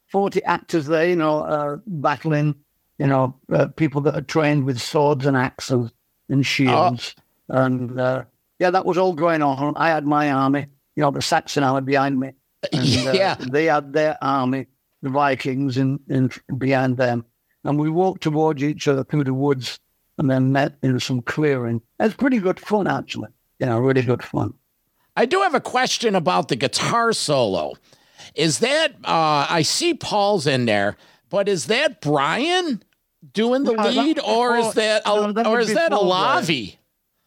forty 0.08 0.44
actors 0.44 0.88
there, 0.88 1.08
you 1.08 1.16
know, 1.16 1.40
uh, 1.42 1.78
battling, 1.86 2.56
you 2.98 3.08
know, 3.08 3.36
uh, 3.52 3.68
people 3.68 4.02
that 4.02 4.16
are 4.16 4.22
trained 4.22 4.66
with 4.66 4.82
swords 4.82 5.26
and 5.26 5.38
axes 5.38 5.92
and 6.30 6.46
shields, 6.46 7.16
and 7.50 8.00
uh, 8.00 8.24
yeah, 8.60 8.72
that 8.72 8.86
was 8.86 8.98
all 8.98 9.14
going 9.14 9.42
on. 9.42 9.74
I 9.78 9.90
had 9.90 10.06
my 10.06 10.32
army, 10.32 10.66
you 10.96 11.02
know, 11.04 11.12
the 11.12 11.22
Saxon 11.22 11.64
army 11.64 11.82
behind 11.86 12.20
me, 12.20 12.32
and 12.74 13.08
uh, 13.08 13.12
Yeah. 13.14 13.36
they 13.36 13.66
had 13.66 13.94
their 13.94 14.18
army, 14.22 14.68
the 15.02 15.10
Vikings, 15.10 15.78
in, 15.78 16.00
in 16.10 16.32
behind 16.58 16.98
them, 16.98 17.26
and 17.64 17.80
we 17.80 17.90
walked 17.90 18.24
towards 18.24 18.64
each 18.64 18.88
other 18.88 19.04
through 19.04 19.24
the 19.26 19.34
woods, 19.34 19.80
and 20.18 20.30
then 20.30 20.52
met 20.52 20.78
in 20.84 21.00
some 21.00 21.22
clearing. 21.22 21.82
It's 22.00 22.14
pretty 22.16 22.40
good 22.40 22.60
fun, 22.60 22.88
actually. 22.88 23.30
You 23.60 23.68
know, 23.68 23.80
really 23.80 24.02
good 24.02 24.24
fun. 24.24 24.54
I 25.16 25.26
do 25.26 25.42
have 25.42 25.56
a 25.56 25.62
question 25.62 26.16
about 26.16 26.48
the 26.48 26.56
guitar 26.56 27.14
solo. 27.14 27.74
Is 28.36 28.60
that 28.60 28.92
uh, 29.04 29.46
I 29.50 29.62
see 29.64 29.94
Paul's 29.94 30.48
in 30.48 30.66
there, 30.66 30.96
but 31.30 31.50
is 31.50 31.66
that 31.68 32.02
Brian 32.02 32.84
doing 33.34 33.64
the 33.64 33.74
No, 33.74 33.90
lead, 33.90 34.20
or 34.20 34.58
is 34.58 34.68
before- 34.68 34.74
that, 34.82 35.06
no, 35.06 35.32
that 35.34 35.48
or 35.48 35.60
is 35.60 35.74
that 35.74 35.92
a. 35.92 35.96
Lavi? 35.98 36.78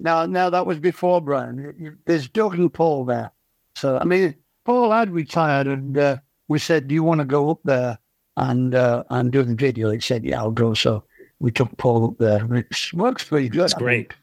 No, 0.01 0.27
no, 0.27 0.51
that 0.51 0.67
was 0.67 0.79
before 0.79 1.21
Brian. 1.21 1.99
There's 2.05 2.29
Doug 2.29 2.55
and 2.59 2.73
Paul 2.73 3.05
there. 3.05 3.31
So, 3.77 3.97
I 3.99 4.05
mean, 4.05 4.35
Paul 4.65 4.91
had 4.91 5.11
retired 5.11 5.67
and 5.69 5.97
uh, 5.97 6.17
we 6.49 6.59
said, 6.59 6.89
Do 6.89 6.95
you 6.95 7.03
want 7.05 7.21
to 7.21 7.25
go 7.25 7.51
up 7.51 7.61
there 7.65 7.99
and 8.37 8.75
uh, 8.75 9.05
and 9.11 9.31
doing 9.33 9.49
the 9.49 9.55
video? 9.55 9.91
He 9.91 10.01
said, 10.01 10.25
Yeah, 10.25 10.41
I'll 10.41 10.51
go. 10.51 10.75
So 10.75 11.05
we 11.41 11.51
took 11.51 11.77
Paul 11.77 12.05
up 12.07 12.19
there. 12.19 12.55
It 12.55 12.93
works 12.95 13.25
pretty 13.25 13.49
good. 13.49 13.61
That's 13.63 13.75
great. 13.75 14.11
think. 14.13 14.17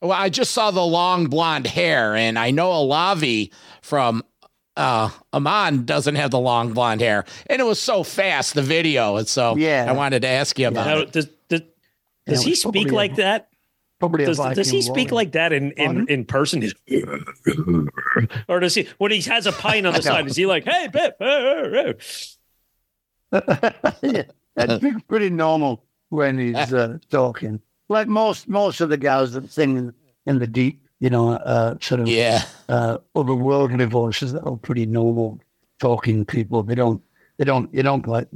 Well, 0.00 0.12
I 0.12 0.28
just 0.30 0.50
saw 0.52 0.70
the 0.72 0.84
long 0.84 1.26
blonde 1.28 1.66
hair, 1.66 2.16
and 2.16 2.36
I 2.38 2.50
know 2.50 2.70
Olavi 2.70 3.52
from 3.82 4.24
uh 4.76 5.10
Amon 5.34 5.84
doesn't 5.84 6.14
have 6.16 6.30
the 6.32 6.38
long 6.40 6.72
blonde 6.72 7.00
hair, 7.00 7.24
and 7.48 7.60
it 7.60 7.64
was 7.64 7.78
so 7.80 8.02
fast 8.02 8.54
the 8.54 8.62
video, 8.62 9.16
and 9.16 9.28
so 9.28 9.56
Yeah. 9.56 9.86
I 9.88 9.92
wanted 9.92 10.22
to 10.22 10.28
ask 10.28 10.58
you 10.58 10.68
about 10.68 10.86
Now, 10.86 10.98
it. 10.98 11.12
does 11.12 11.26
does, 11.48 11.60
Yeah, 12.26 12.34
does 12.34 12.42
it 12.42 12.48
he 12.48 12.54
speak 12.56 12.72
probably 12.72 12.90
a- 12.90 12.94
like 12.94 13.16
that? 13.16 13.48
Probably 14.00 14.24
Does, 14.24 14.38
does 14.38 14.68
he 14.68 14.82
speak 14.82 15.12
warrior. 15.12 15.14
like 15.14 15.32
that 15.32 15.52
in, 15.52 15.70
in, 15.72 16.08
in 16.08 16.24
person? 16.24 16.68
or 18.48 18.58
does 18.58 18.74
he 18.74 18.88
when 18.98 19.12
he 19.12 19.20
has 19.22 19.46
a 19.46 19.52
pint 19.52 19.86
on 19.86 19.94
the 19.94 20.02
side? 20.10 20.26
Is 20.26 20.34
he 20.34 20.44
like, 20.46 20.64
"Hey, 20.64 20.88
Biff"? 20.92 22.31
Uh, 23.32 23.40
uh, 23.48 23.70
uh." 23.84 23.92
yeah, 24.02 24.22
that's 24.56 24.78
pretty- 24.80 25.00
pretty 25.08 25.30
normal 25.30 25.84
when 26.10 26.38
he's 26.38 26.72
uh, 26.72 26.98
talking. 27.10 27.60
Like 27.88 28.08
most 28.08 28.48
most 28.48 28.80
of 28.80 28.88
the 28.88 28.96
guys 28.96 29.32
that 29.32 29.50
sing 29.50 29.76
in, 29.76 29.92
in 30.26 30.38
the 30.38 30.46
deep, 30.46 30.82
you 31.00 31.10
know, 31.10 31.32
uh, 31.32 31.76
sort 31.80 32.00
of 32.00 32.08
Yeah. 32.08 32.42
uh, 32.68 32.98
otherworldly 33.16 33.88
voices 33.88 34.32
that 34.32 34.42
are 34.44 34.56
pretty 34.56 34.86
normal 34.86 35.40
talking 35.80 36.24
people. 36.24 36.62
They 36.62 36.74
don't 36.74 37.02
they 37.38 37.44
don't 37.44 37.72
you 37.74 37.82
don't 37.82 38.06
like 38.06 38.28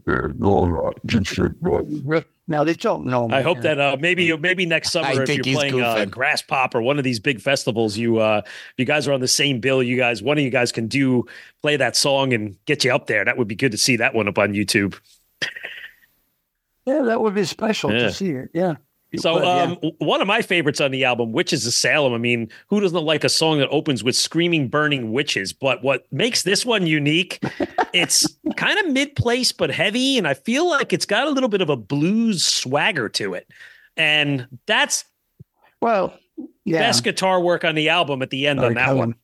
now 2.49 2.63
they 2.65 2.75
talk 2.75 3.05
normal. 3.05 3.37
I 3.37 3.43
hope 3.43 3.61
that 3.63 3.81
uh, 3.81 3.97
maybe 3.99 4.37
maybe 4.37 4.67
next 4.67 4.93
summer 4.93 5.09
I 5.09 5.23
if 5.23 5.29
you're 5.29 5.43
playing 5.57 5.81
uh. 5.83 6.07
Graspop 6.09 6.75
or 6.75 6.83
one 6.83 6.99
of 6.99 7.05
these 7.05 7.19
big 7.19 7.41
festivals, 7.41 7.97
you 7.97 8.19
uh, 8.19 8.43
you 8.77 8.85
guys 8.85 9.09
are 9.09 9.13
on 9.13 9.21
the 9.21 9.29
same 9.29 9.61
bill. 9.61 9.83
You 9.83 9.97
guys, 9.97 10.23
one 10.23 10.39
of 10.39 10.45
you 10.45 10.51
guys 10.51 10.71
can 10.71 10.87
do 10.87 11.27
play 11.63 11.77
that 11.77 11.97
song 11.97 12.33
and 12.33 12.57
get 12.65 12.85
you 12.85 12.95
up 12.95 13.07
there. 13.07 13.25
That 13.25 13.37
would 13.37 13.49
be 13.49 13.57
good 13.57 13.73
to 13.73 13.79
see 13.79 13.97
that 13.97 14.15
one 14.15 14.29
up 14.29 14.39
on 14.39 14.53
YouTube. 14.53 14.97
yeah, 16.87 17.03
that 17.03 17.21
would 17.21 17.35
be 17.35 17.45
special 17.45 17.93
Yeah. 17.93 17.99
to 17.99 18.13
see 18.13 18.31
it. 18.31 18.51
Yeah. 18.55 18.75
So, 19.16 19.42
yeah. 19.42 19.62
um, 19.62 19.75
w- 19.75 19.95
one 19.99 20.21
of 20.21 20.27
my 20.27 20.42
favorites 20.42 20.81
on 20.81 20.90
the 20.90 21.05
album, 21.05 21.33
Witches 21.33 21.66
of 21.66 21.73
Salem. 21.73 22.12
I 22.12 22.19
mean, 22.19 22.51
who 22.69 22.81
doesn't 22.81 23.05
like 23.05 23.25
a 23.25 23.29
song 23.29 23.59
that 23.59 23.69
opens 23.69 24.03
with 24.03 24.16
screaming, 24.16 24.69
burning 24.69 25.12
witches? 25.12 25.53
But 25.53 25.83
what 25.83 26.07
makes 26.12 26.42
this 26.42 26.66
one 26.66 26.87
unique, 26.87 27.42
it's 27.92 28.27
kind 28.57 28.79
of 28.81 28.92
mid 28.92 29.14
place 29.14 29.53
but 29.53 29.71
heavy, 29.71 30.19
and 30.19 30.27
I 30.27 30.35
feel 30.35 30.69
like 30.69 30.92
it's 30.92 31.07
got 31.07 31.27
a 31.27 31.31
little 31.31 31.49
bit 31.49 31.62
of 31.62 31.71
a 31.71 31.77
blues 31.77 32.45
swagger 32.45 33.09
to 33.11 33.35
it. 33.35 33.49
And 33.97 34.49
that's 34.66 35.05
well, 35.81 36.19
yeah. 36.64 36.81
best 36.81 37.05
guitar 37.05 37.40
work 37.40 37.64
on 37.64 37.75
the 37.75 37.88
album 37.88 38.23
at 38.23 38.31
the 38.31 38.47
end 38.47 38.59
Sorry, 38.59 38.69
on 38.69 38.75
that 38.75 38.87
Colin. 38.87 38.99
one. 38.99 39.14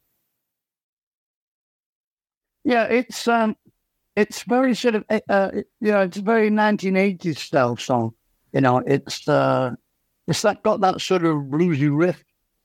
Yeah, 2.65 2.85
it's 2.85 3.27
um, 3.27 3.57
it's 4.15 4.45
very 4.45 4.75
sort 4.75 4.95
of 4.95 5.05
uh, 5.11 5.21
uh, 5.29 5.51
you 5.55 5.91
know, 5.91 6.03
it's 6.03 6.19
a 6.19 6.23
very 6.23 6.51
1980s 6.51 7.39
style 7.39 7.77
song. 7.77 8.15
You 8.53 8.61
know, 8.61 8.79
it's 8.79 9.27
uh, 9.29 9.75
it's 10.27 10.43
that 10.43 10.63
got 10.63 10.81
that 10.81 11.01
sort 11.01 11.25
of 11.25 11.37
bluesy 11.45 11.91
riff 11.91 12.23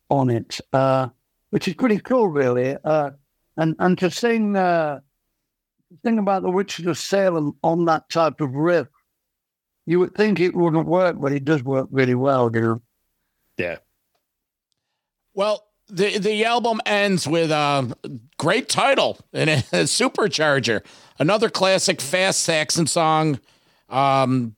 on 0.09 0.29
it, 0.29 0.59
uh, 0.73 1.07
which 1.49 1.67
is 1.67 1.75
pretty 1.75 1.99
cool, 1.99 2.27
really. 2.27 2.77
Uh, 2.83 3.11
and 3.55 3.75
and 3.79 3.97
to 3.99 4.11
sing 4.11 4.55
uh, 4.55 4.99
thing 6.03 6.19
about 6.19 6.43
the 6.43 6.51
witches 6.51 6.85
of 6.85 6.97
Salem 6.97 7.55
on 7.63 7.85
that 7.85 8.09
type 8.09 8.41
of 8.41 8.53
riff, 8.53 8.87
you 9.85 9.99
would 9.99 10.13
think 10.15 10.39
it 10.39 10.55
wouldn't 10.55 10.87
work, 10.87 11.15
but 11.19 11.31
it 11.31 11.45
does 11.45 11.63
work 11.63 11.87
really 11.91 12.15
well. 12.15 12.51
You 12.53 12.61
know. 12.61 12.81
Yeah. 13.57 13.77
Well, 15.33 15.67
the 15.87 16.17
the 16.17 16.43
album 16.43 16.81
ends 16.85 17.27
with 17.27 17.51
a 17.51 17.95
great 18.37 18.67
title 18.67 19.19
and 19.31 19.49
a 19.49 19.55
supercharger, 19.85 20.83
another 21.17 21.49
classic 21.49 22.01
fast 22.01 22.41
Saxon 22.41 22.87
song. 22.87 23.39
Um, 23.89 24.56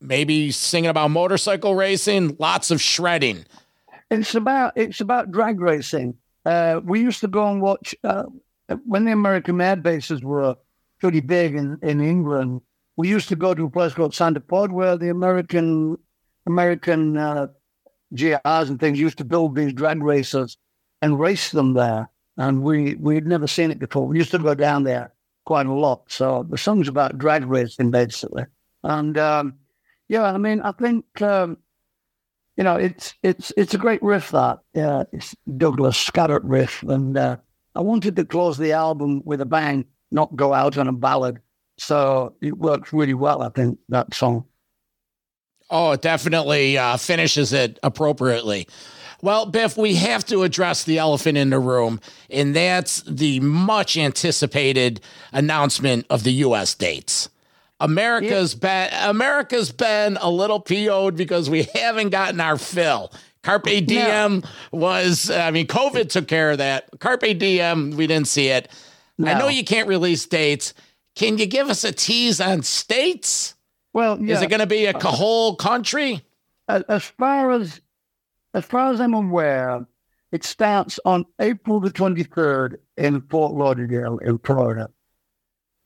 maybe 0.00 0.50
singing 0.50 0.90
about 0.90 1.10
motorcycle 1.10 1.74
racing, 1.74 2.36
lots 2.38 2.70
of 2.70 2.80
shredding. 2.80 3.44
It's 4.10 4.34
about 4.34 4.72
it's 4.76 5.00
about 5.00 5.30
drag 5.30 5.60
racing. 5.60 6.16
Uh, 6.44 6.80
we 6.82 7.00
used 7.00 7.20
to 7.20 7.28
go 7.28 7.50
and 7.50 7.60
watch 7.60 7.94
uh, 8.02 8.24
when 8.86 9.04
the 9.04 9.12
American 9.12 9.56
Mad 9.56 9.82
bases 9.82 10.22
were 10.22 10.56
pretty 10.98 11.20
big 11.20 11.54
in, 11.54 11.78
in 11.82 12.00
England. 12.00 12.62
We 12.96 13.08
used 13.08 13.28
to 13.28 13.36
go 13.36 13.54
to 13.54 13.64
a 13.66 13.70
place 13.70 13.94
called 13.94 14.14
Santa 14.14 14.40
Pod 14.40 14.72
where 14.72 14.96
the 14.96 15.10
American 15.10 15.96
American 16.46 17.16
uh, 17.16 17.48
GRs 18.14 18.68
and 18.68 18.80
things 18.80 18.98
used 18.98 19.18
to 19.18 19.24
build 19.24 19.54
these 19.54 19.72
drag 19.72 20.02
racers 20.02 20.56
and 21.02 21.20
race 21.20 21.50
them 21.50 21.74
there. 21.74 22.08
And 22.36 22.62
we 22.62 22.94
we'd 22.94 23.26
never 23.26 23.46
seen 23.46 23.70
it 23.70 23.78
before. 23.78 24.06
We 24.06 24.18
used 24.18 24.30
to 24.32 24.38
go 24.38 24.54
down 24.54 24.84
there 24.84 25.12
quite 25.44 25.66
a 25.66 25.72
lot. 25.72 26.10
So 26.10 26.46
the 26.48 26.58
song's 26.58 26.88
about 26.88 27.18
drag 27.18 27.44
racing 27.44 27.90
basically. 27.90 28.46
And 28.82 29.16
um, 29.18 29.54
yeah, 30.10 30.24
I 30.24 30.38
mean, 30.38 30.60
I 30.60 30.72
think 30.72 31.22
um, 31.22 31.56
you 32.56 32.64
know, 32.64 32.74
it's 32.74 33.14
it's 33.22 33.52
it's 33.56 33.74
a 33.74 33.78
great 33.78 34.02
riff 34.02 34.32
that 34.32 34.58
yeah, 34.74 35.04
it's 35.12 35.36
Doug 35.56 35.78
Scarratt's 35.94 36.44
riff, 36.44 36.82
and 36.82 37.16
uh, 37.16 37.36
I 37.76 37.80
wanted 37.80 38.16
to 38.16 38.24
close 38.24 38.58
the 38.58 38.72
album 38.72 39.22
with 39.24 39.40
a 39.40 39.46
bang, 39.46 39.84
not 40.10 40.34
go 40.34 40.52
out 40.52 40.76
on 40.76 40.88
a 40.88 40.92
ballad. 40.92 41.38
So 41.78 42.34
it 42.42 42.58
works 42.58 42.92
really 42.92 43.14
well, 43.14 43.40
I 43.40 43.50
think 43.50 43.78
that 43.88 44.12
song. 44.12 44.46
Oh, 45.70 45.92
it 45.92 46.02
definitely 46.02 46.76
uh, 46.76 46.96
finishes 46.96 47.52
it 47.52 47.78
appropriately. 47.84 48.66
Well, 49.22 49.46
Biff, 49.46 49.76
we 49.76 49.94
have 49.94 50.26
to 50.26 50.42
address 50.42 50.82
the 50.82 50.98
elephant 50.98 51.38
in 51.38 51.50
the 51.50 51.60
room, 51.60 52.00
and 52.28 52.56
that's 52.56 53.02
the 53.02 53.38
much 53.38 53.96
anticipated 53.96 55.00
announcement 55.32 56.06
of 56.10 56.24
the 56.24 56.32
U.S. 56.32 56.74
dates. 56.74 57.28
America's 57.80 58.54
been 58.54 58.90
America's 58.92 59.72
been 59.72 60.16
a 60.20 60.30
little 60.30 60.60
PO'd 60.60 61.16
because 61.16 61.50
we 61.50 61.64
haven't 61.74 62.10
gotten 62.10 62.40
our 62.40 62.58
fill. 62.58 63.12
Carpe 63.42 63.86
Diem 63.86 64.42
was, 64.70 65.30
I 65.30 65.50
mean, 65.50 65.66
COVID 65.66 66.10
took 66.10 66.28
care 66.28 66.50
of 66.50 66.58
that. 66.58 66.88
Carpe 67.00 67.38
Diem, 67.38 67.92
we 67.92 68.06
didn't 68.06 68.28
see 68.28 68.48
it. 68.48 68.70
I 69.24 69.38
know 69.38 69.48
you 69.48 69.64
can't 69.64 69.88
release 69.88 70.26
dates. 70.26 70.74
Can 71.14 71.38
you 71.38 71.46
give 71.46 71.68
us 71.68 71.82
a 71.84 71.92
tease 71.92 72.40
on 72.40 72.62
states? 72.62 73.54
Well, 73.92 74.20
yeah. 74.20 74.36
Is 74.36 74.42
it 74.42 74.50
going 74.50 74.60
to 74.60 74.66
be 74.66 74.84
a 74.84 74.92
uh, 74.92 75.00
whole 75.00 75.56
country? 75.56 76.22
as, 76.70 76.82
as 76.88 77.04
far 77.04 77.50
as 77.50 77.80
as 78.54 78.64
far 78.64 78.92
as 78.92 79.00
I'm 79.00 79.14
aware, 79.14 79.86
it 80.32 80.44
starts 80.44 80.98
on 81.04 81.24
April 81.38 81.80
the 81.80 81.90
23rd 81.90 82.76
in 82.96 83.20
Fort 83.22 83.52
Lauderdale 83.52 84.18
in 84.18 84.38
Florida. 84.38 84.90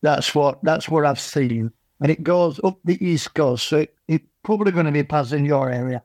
That's 0.02 0.34
what 0.34 0.62
that's 0.62 0.88
what 0.88 1.04
I've 1.04 1.20
seen, 1.20 1.72
and 2.00 2.10
it 2.10 2.22
goes 2.22 2.60
up 2.64 2.78
the 2.84 3.02
East 3.04 3.34
Coast, 3.34 3.68
so 3.68 3.78
it, 3.78 3.94
it's 4.08 4.24
probably 4.42 4.72
going 4.72 4.86
to 4.86 4.92
be 4.92 5.02
passing 5.04 5.44
your 5.46 5.70
area. 5.70 6.02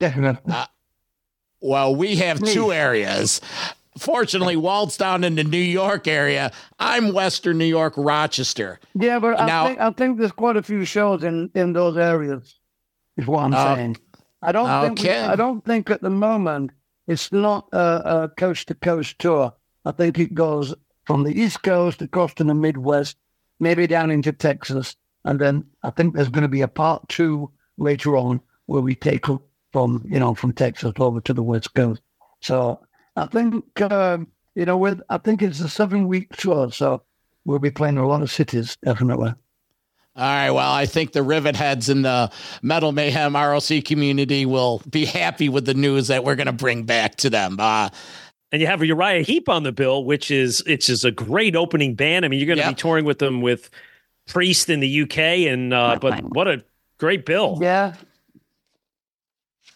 Definitely. 0.00 0.54
Well, 1.60 1.94
we 1.94 2.16
have 2.16 2.42
two 2.42 2.72
areas. 2.72 3.40
Fortunately, 3.98 4.56
Walt's 4.56 4.96
down 4.96 5.22
in 5.22 5.34
the 5.36 5.44
New 5.44 5.58
York 5.58 6.08
area. 6.08 6.50
I'm 6.78 7.12
Western 7.12 7.58
New 7.58 7.66
York, 7.66 7.94
Rochester. 7.96 8.80
Yeah, 8.94 9.18
but 9.20 9.36
Now- 9.46 9.64
I 9.64 9.66
think 9.68 9.80
I 9.80 9.90
think 9.90 10.18
there's 10.18 10.32
quite 10.32 10.56
a 10.56 10.62
few 10.62 10.84
shows 10.84 11.22
in 11.22 11.50
in 11.54 11.72
those 11.72 11.96
areas. 11.96 12.58
Is 13.16 13.26
what 13.26 13.44
I'm 13.44 13.54
Uh, 13.54 13.74
saying. 13.76 13.96
I 14.40 14.50
don't 14.50 14.82
think 14.96 15.02
we- 15.02 15.10
I 15.10 15.36
don't 15.36 15.64
think 15.64 15.90
at 15.90 16.00
the 16.02 16.10
moment 16.10 16.70
it's 17.06 17.30
not 17.30 17.68
a, 17.72 18.22
a 18.24 18.28
coast 18.36 18.68
to 18.68 18.74
coast 18.74 19.18
tour. 19.18 19.52
I 19.84 19.92
think 19.92 20.18
it 20.18 20.34
goes 20.34 20.74
from 21.04 21.22
the 21.24 21.38
East 21.38 21.62
Coast 21.62 22.00
across 22.02 22.32
to 22.34 22.44
the 22.44 22.54
Midwest, 22.54 23.16
maybe 23.62 23.86
down 23.86 24.10
into 24.10 24.32
Texas, 24.32 24.96
and 25.24 25.40
then 25.40 25.64
I 25.84 25.90
think 25.90 26.14
there's 26.14 26.28
going 26.28 26.42
to 26.42 26.48
be 26.48 26.62
a 26.62 26.68
part 26.68 27.08
two 27.08 27.50
later 27.78 28.16
on 28.16 28.40
where 28.66 28.82
we 28.82 28.94
take 28.94 29.24
from 29.72 30.04
you 30.06 30.18
know 30.18 30.34
from 30.34 30.52
Texas 30.52 30.92
over 30.98 31.20
to 31.22 31.32
the 31.32 31.42
West 31.42 31.72
Coast. 31.74 32.02
So 32.40 32.80
I 33.16 33.26
think 33.26 33.80
um, 33.80 34.26
you 34.56 34.66
know 34.66 34.76
with 34.76 35.00
I 35.08 35.18
think 35.18 35.40
it's 35.40 35.60
a 35.60 35.68
seven 35.68 36.08
week 36.08 36.36
tour, 36.36 36.72
so 36.72 37.02
we'll 37.44 37.60
be 37.60 37.70
playing 37.70 37.98
a 37.98 38.06
lot 38.06 38.20
of 38.22 38.30
cities 38.32 38.76
definitely. 38.84 39.32
All 40.14 40.22
right. 40.24 40.50
Well, 40.50 40.70
I 40.70 40.84
think 40.84 41.12
the 41.12 41.22
rivet 41.22 41.56
heads 41.56 41.88
in 41.88 42.02
the 42.02 42.30
Metal 42.60 42.92
Mayhem 42.92 43.34
ROC 43.34 43.82
community 43.82 44.44
will 44.44 44.82
be 44.90 45.06
happy 45.06 45.48
with 45.48 45.64
the 45.64 45.72
news 45.72 46.08
that 46.08 46.22
we're 46.22 46.34
going 46.34 46.48
to 46.48 46.52
bring 46.52 46.82
back 46.82 47.16
to 47.16 47.30
them. 47.30 47.56
Uh, 47.58 47.88
And 48.52 48.60
you 48.60 48.66
have 48.66 48.84
Uriah 48.84 49.22
Heep 49.22 49.48
on 49.48 49.62
the 49.62 49.72
bill, 49.72 50.04
which 50.04 50.30
is 50.30 50.62
it's 50.66 50.86
just 50.86 51.04
a 51.06 51.10
great 51.10 51.56
opening 51.56 51.94
band. 51.94 52.24
I 52.24 52.28
mean, 52.28 52.38
you're 52.38 52.46
going 52.46 52.58
to 52.58 52.64
Yep. 52.64 52.76
be 52.76 52.80
touring 52.80 53.04
with 53.06 53.18
them 53.18 53.40
with 53.40 53.70
Priest 54.28 54.68
in 54.68 54.80
the 54.80 55.02
UK, 55.02 55.18
and 55.50 55.72
uh, 55.72 55.98
but 56.00 56.22
what 56.34 56.46
a 56.46 56.62
great 56.98 57.26
bill! 57.26 57.58
Yeah. 57.60 57.94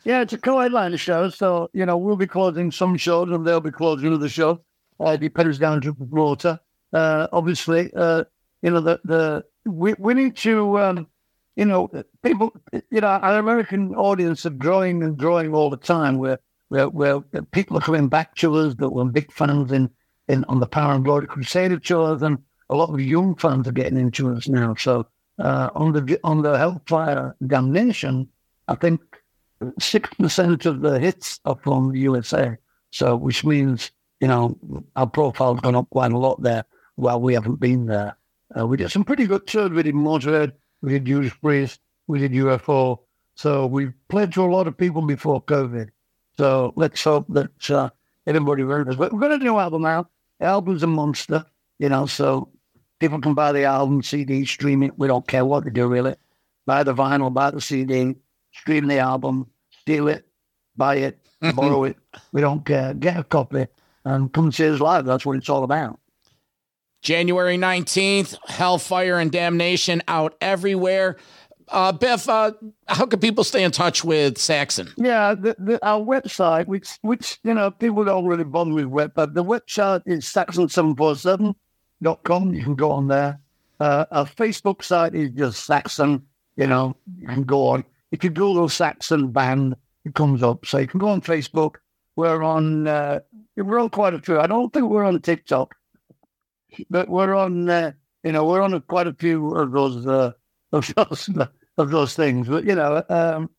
Yeah, 0.04 0.20
it's 0.20 0.32
a 0.32 0.38
co-headliner 0.38 0.98
show, 0.98 1.30
so 1.30 1.68
you 1.72 1.84
know 1.84 1.96
we'll 1.96 2.16
be 2.16 2.28
closing 2.28 2.70
some 2.70 2.96
shows 2.96 3.28
and 3.30 3.44
they'll 3.44 3.60
be 3.60 3.72
closing 3.72 4.12
other 4.12 4.28
shows. 4.28 4.58
Uh, 5.00 5.10
it 5.10 5.20
depends 5.20 5.58
down 5.58 5.80
to 5.80 5.92
Gibraltar. 5.94 6.60
Uh, 6.92 7.26
obviously, 7.32 7.90
uh, 7.96 8.22
you 8.62 8.70
know 8.70 8.80
the 8.80 9.00
the 9.04 9.44
we 9.68 9.94
we 9.98 10.14
need 10.14 10.36
to 10.36 10.78
um, 10.78 11.08
you 11.56 11.64
know, 11.64 11.90
people, 12.22 12.54
you 12.90 13.00
know, 13.00 13.06
our 13.08 13.38
American 13.38 13.94
audience 13.94 14.44
are 14.46 14.50
growing 14.50 15.02
and 15.02 15.16
growing 15.16 15.54
all 15.54 15.70
the 15.70 15.76
time. 15.76 16.18
Where 16.18 16.38
where, 16.68 17.20
people 17.52 17.78
are 17.78 17.82
coming 17.82 18.08
back 18.08 18.34
to 18.36 18.54
us 18.56 18.74
that 18.76 18.90
were 18.90 19.04
big 19.04 19.32
fans 19.32 19.72
in, 19.72 19.90
in 20.28 20.44
on 20.44 20.60
the 20.60 20.66
Power 20.66 20.94
and 20.94 21.04
Glory 21.04 21.26
Crusader 21.26 21.78
tours, 21.78 22.22
and 22.22 22.38
a 22.70 22.76
lot 22.76 22.90
of 22.90 23.00
young 23.00 23.36
fans 23.36 23.68
are 23.68 23.72
getting 23.72 23.98
into 23.98 24.32
us 24.32 24.48
now. 24.48 24.74
So 24.74 25.06
uh, 25.38 25.70
on 25.74 25.92
the 25.92 26.18
on 26.24 26.42
the 26.42 26.58
Hellfire 26.58 27.36
Damnation, 27.46 28.28
I 28.68 28.74
think 28.74 29.00
six 29.78 30.10
percent 30.14 30.66
of 30.66 30.80
the 30.80 30.98
hits 30.98 31.40
are 31.44 31.58
from 31.62 31.92
the 31.92 32.00
USA. 32.00 32.56
So 32.90 33.16
which 33.16 33.44
means 33.44 33.90
you 34.20 34.28
know 34.28 34.58
our 34.96 35.06
profile's 35.06 35.60
gone 35.60 35.76
up 35.76 35.90
quite 35.90 36.12
a 36.12 36.18
lot 36.18 36.42
there 36.42 36.64
while 36.96 37.20
we 37.20 37.34
haven't 37.34 37.60
been 37.60 37.86
there. 37.86 38.16
Uh, 38.58 38.66
we 38.66 38.76
did 38.76 38.90
some 38.90 39.04
pretty 39.04 39.26
good 39.26 39.46
tours. 39.46 39.70
We 39.70 39.82
did 39.82 39.94
Motorhead, 39.94 40.52
we 40.82 40.92
did 40.92 41.04
Judas 41.04 41.34
Priest, 41.34 41.80
we 42.06 42.18
did 42.18 42.32
UFO. 42.32 43.00
So 43.34 43.66
we 43.66 43.88
played 44.08 44.32
to 44.32 44.44
a 44.44 44.46
lot 44.46 44.66
of 44.66 44.78
people 44.78 45.02
before 45.02 45.42
COVID. 45.42 45.90
So 46.38 46.72
let's 46.76 47.02
hope 47.02 47.26
that 47.30 47.70
uh, 47.70 47.90
everybody 48.26 48.62
remembers. 48.62 48.96
But 48.96 49.12
we're 49.12 49.20
going 49.20 49.38
to 49.38 49.44
do 49.44 49.54
an 49.54 49.60
album 49.60 49.82
now. 49.82 50.08
The 50.38 50.46
album's 50.46 50.82
a 50.82 50.86
monster, 50.86 51.44
you 51.78 51.88
know, 51.88 52.06
so 52.06 52.50
people 53.00 53.20
can 53.20 53.34
buy 53.34 53.52
the 53.52 53.64
album, 53.64 54.02
CD, 54.02 54.44
stream 54.44 54.82
it. 54.82 54.98
We 54.98 55.08
don't 55.08 55.26
care 55.26 55.44
what 55.44 55.64
they 55.64 55.70
do, 55.70 55.86
really. 55.86 56.14
Buy 56.66 56.82
the 56.82 56.94
vinyl, 56.94 57.32
buy 57.32 57.50
the 57.52 57.60
CD, 57.60 58.16
stream 58.52 58.86
the 58.86 58.98
album, 58.98 59.48
steal 59.80 60.08
it, 60.08 60.26
buy 60.76 60.96
it, 60.96 61.26
borrow 61.54 61.84
it. 61.84 61.96
We 62.32 62.40
don't 62.40 62.64
care. 62.64 62.92
Get 62.92 63.18
a 63.18 63.24
copy 63.24 63.66
and 64.04 64.32
come 64.32 64.52
see 64.52 64.68
us 64.68 64.80
live. 64.80 65.04
That's 65.06 65.24
what 65.24 65.36
it's 65.36 65.48
all 65.48 65.64
about. 65.64 65.98
January 67.02 67.56
19th, 67.56 68.36
Hellfire 68.48 69.18
and 69.18 69.30
Damnation 69.30 70.02
out 70.08 70.34
everywhere. 70.40 71.16
Uh, 71.68 71.92
Biff, 71.92 72.28
uh, 72.28 72.52
how 72.86 73.06
can 73.06 73.18
people 73.18 73.42
stay 73.42 73.64
in 73.64 73.72
touch 73.72 74.04
with 74.04 74.38
Saxon? 74.38 74.92
Yeah, 74.96 75.34
the, 75.34 75.56
the, 75.58 75.84
our 75.86 76.00
website, 76.00 76.66
which 76.66 76.90
which 77.02 77.40
you 77.42 77.52
know 77.54 77.72
people 77.72 78.04
don't 78.04 78.26
really 78.26 78.44
bother 78.44 78.72
with 78.72 78.86
web, 78.86 79.12
but 79.14 79.34
the 79.34 79.42
website 79.42 80.02
is 80.06 80.24
saxon747.com. 80.26 82.54
You 82.54 82.62
can 82.62 82.76
go 82.76 82.92
on 82.92 83.08
there. 83.08 83.40
Uh, 83.80 84.04
our 84.10 84.26
Facebook 84.26 84.84
site 84.84 85.14
is 85.14 85.30
just 85.32 85.66
Saxon. 85.66 86.22
You 86.56 86.68
know, 86.68 86.96
you 87.18 87.26
can 87.26 87.42
go 87.42 87.66
on. 87.68 87.84
If 88.12 88.24
you 88.24 88.30
Google 88.30 88.68
Saxon 88.68 89.32
band, 89.32 89.74
it 90.04 90.14
comes 90.14 90.42
up. 90.42 90.64
So 90.64 90.78
you 90.78 90.86
can 90.86 91.00
go 91.00 91.08
on 91.08 91.20
Facebook. 91.20 91.76
We're 92.14 92.42
on. 92.42 92.86
Uh, 92.86 93.20
we're 93.56 93.80
on 93.80 93.90
quite 93.90 94.14
a 94.14 94.20
few. 94.20 94.38
I 94.38 94.46
don't 94.46 94.72
think 94.72 94.86
we're 94.86 95.04
on 95.04 95.20
TikTok, 95.20 95.74
but 96.88 97.08
we're 97.08 97.34
on. 97.34 97.68
Uh, 97.68 97.92
you 98.22 98.30
know, 98.32 98.44
we're 98.44 98.62
on 98.62 98.80
quite 98.82 99.08
a 99.08 99.14
few 99.14 99.54
of 99.54 99.72
those 99.72 100.06
uh, 100.06 100.32
of 100.76 100.94
those 100.94 101.28
of 101.78 101.90
those 101.90 102.14
things. 102.14 102.48
But 102.48 102.64
you 102.64 102.74
know, 102.74 103.02
um, 103.08 103.50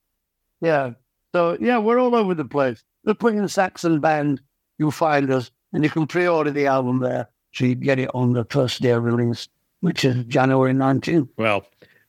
yeah. 0.61 0.91
So 1.34 1.57
yeah, 1.59 1.78
we're 1.78 1.99
all 1.99 2.15
over 2.15 2.34
the 2.34 2.45
place. 2.45 2.84
Look 3.03 3.20
put 3.20 3.49
Saxon 3.49 3.99
Band, 3.99 4.41
you'll 4.78 4.91
find 4.91 5.32
us, 5.32 5.51
and 5.74 5.84
you 5.84 5.89
can 5.89 6.07
pre-order 6.07 6.51
the 6.51 6.68
album 6.68 6.99
there, 6.99 7.30
so 7.53 7.65
you 7.65 7.76
get 7.76 7.99
it 7.99 8.09
on 8.13 8.34
the 8.34 8.45
first 8.45 8.82
day 8.82 8.89
of 8.89 9.03
release, 9.03 9.47
which 9.80 10.03
is 10.03 10.26
January 10.26 10.74
19th. 10.74 11.30
Well, 11.38 11.65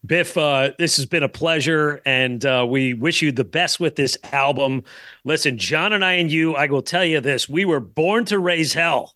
Biff, 0.06 0.36
uh, 0.36 0.70
this 0.78 0.96
has 0.96 1.06
been 1.06 1.22
a 1.22 1.28
pleasure, 1.28 2.00
and 2.04 2.44
uh, 2.44 2.66
we 2.68 2.94
wish 2.94 3.20
you 3.20 3.30
the 3.30 3.44
best 3.44 3.78
with 3.78 3.96
this 3.96 4.16
album. 4.32 4.82
Listen, 5.24 5.58
John 5.58 5.92
and 5.92 6.04
I 6.04 6.14
and 6.14 6.30
you, 6.30 6.54
I 6.54 6.66
will 6.66 6.82
tell 6.82 7.04
you 7.04 7.20
this: 7.20 7.48
we 7.48 7.64
were 7.64 7.80
born 7.80 8.24
to 8.26 8.38
raise 8.38 8.72
hell. 8.72 9.14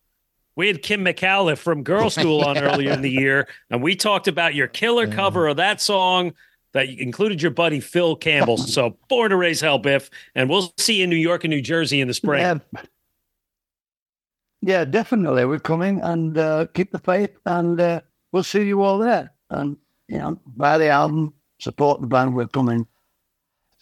We 0.55 0.67
had 0.67 0.81
Kim 0.81 1.03
McAuliffe 1.03 1.57
from 1.57 1.83
Girlschool 1.83 2.45
on 2.45 2.57
earlier 2.63 2.91
in 2.91 3.01
the 3.01 3.09
year, 3.09 3.47
and 3.69 3.81
we 3.81 3.95
talked 3.95 4.27
about 4.27 4.53
your 4.53 4.67
killer 4.67 5.07
cover 5.07 5.47
of 5.47 5.57
that 5.57 5.81
song 5.81 6.33
that 6.73 6.89
included 6.89 7.41
your 7.41 7.51
buddy 7.51 7.79
Phil 7.79 8.15
Campbell. 8.15 8.57
So, 8.73 8.97
born 9.09 9.31
to 9.31 9.37
raise 9.37 9.61
hell, 9.61 9.79
Biff, 9.79 10.09
and 10.35 10.49
we'll 10.49 10.73
see 10.77 10.97
you 10.97 11.03
in 11.05 11.09
New 11.09 11.15
York 11.15 11.43
and 11.43 11.51
New 11.51 11.61
Jersey 11.61 12.01
in 12.01 12.07
the 12.07 12.13
spring. 12.13 12.41
Yeah, 12.41 12.81
yeah 14.61 14.85
definitely. 14.85 15.45
We're 15.45 15.59
coming, 15.59 16.01
and 16.01 16.37
uh, 16.37 16.67
keep 16.73 16.91
the 16.91 16.99
faith, 16.99 17.31
and 17.45 17.79
uh, 17.79 18.01
we'll 18.31 18.43
see 18.43 18.63
you 18.63 18.81
all 18.81 18.99
there. 18.99 19.31
And 19.49 19.77
you 20.07 20.17
know, 20.17 20.39
buy 20.45 20.77
the 20.77 20.89
album, 20.89 21.33
support 21.59 22.01
the 22.01 22.07
band. 22.07 22.35
We're 22.35 22.47
coming. 22.47 22.87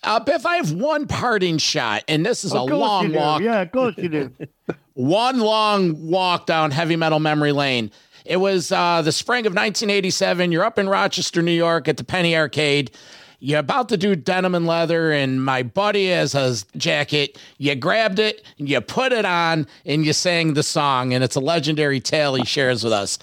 Uh, 0.04 0.20
Biff, 0.20 0.46
I 0.46 0.56
have 0.56 0.72
one 0.72 1.08
parting 1.08 1.58
shot, 1.60 2.04
and 2.08 2.26
this 2.26 2.44
is 2.44 2.54
Of 2.54 2.72
a 2.72 2.76
long 2.76 3.12
you 3.12 3.18
walk. 3.18 3.42
Yeah, 3.42 3.62
of 3.62 3.72
course 3.72 3.96
you 3.98 4.10
do. 4.10 4.32
one 5.02 5.40
long 5.40 6.10
walk 6.10 6.46
down 6.46 6.70
heavy 6.70 6.96
metal 6.96 7.20
memory 7.20 7.52
lane. 7.52 7.90
It 8.24 8.38
was 8.38 8.72
uh, 8.72 9.02
the 9.02 9.12
spring 9.12 9.48
of 9.48 9.54
1987. 9.54 10.52
You're 10.52 10.64
up 10.64 10.78
in 10.78 10.88
Rochester, 10.88 11.42
New 11.42 11.52
York 11.52 11.88
at 11.88 11.98
the 11.98 12.04
Penny 12.04 12.38
Arcade. 12.38 12.92
You're 13.40 13.60
about 13.60 13.90
to 13.90 13.98
do 13.98 14.16
denim 14.16 14.54
and 14.54 14.68
leather, 14.68 15.12
and 15.12 15.44
my 15.44 15.64
buddy 15.64 16.10
has 16.10 16.36
a 16.36 16.56
jacket. 16.78 17.40
You 17.58 17.74
grabbed 17.74 18.20
it, 18.20 18.46
you 18.58 18.80
put 18.80 19.12
it 19.12 19.26
on, 19.26 19.66
and 19.84 20.06
you 20.06 20.14
sang 20.14 20.54
the 20.54 20.62
song. 20.62 21.16
And 21.16 21.24
it's 21.24 21.36
a 21.36 21.40
legendary 21.40 22.00
tale 22.00 22.36
he 22.36 22.46
shares 22.46 22.84
with 22.84 22.94
us. 22.94 23.18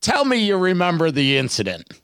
Tell 0.00 0.24
me 0.24 0.38
you 0.38 0.56
remember 0.56 1.10
the 1.10 1.36
incident. 1.36 2.00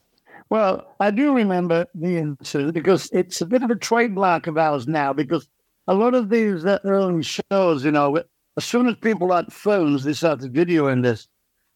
Well, 0.51 0.87
I 1.01 1.11
do 1.11 1.35
remember 1.35 1.87
the 1.95 2.19
incident 2.19 2.75
because 2.75 3.09
it's 3.15 3.41
a 3.41 3.47
bit 3.47 3.63
of 3.63 3.71
a 3.71 3.77
trademark 3.77 4.47
of 4.47 4.59
ours 4.59 4.87
now. 4.87 5.15
Because 5.15 5.49
a 5.87 5.95
lot 5.95 6.13
of 6.13 6.29
these 6.29 6.67
uh, 6.67 6.79
early 6.85 7.23
shows, 7.23 7.83
you 7.83 7.91
know, 7.91 8.23
as 8.57 8.65
soon 8.65 8.87
as 8.89 8.97
people 8.97 9.33
had 9.33 9.53
phones, 9.53 10.05
they 10.05 10.13
started 10.13 10.53
videoing 10.53 11.03
this. 11.03 11.29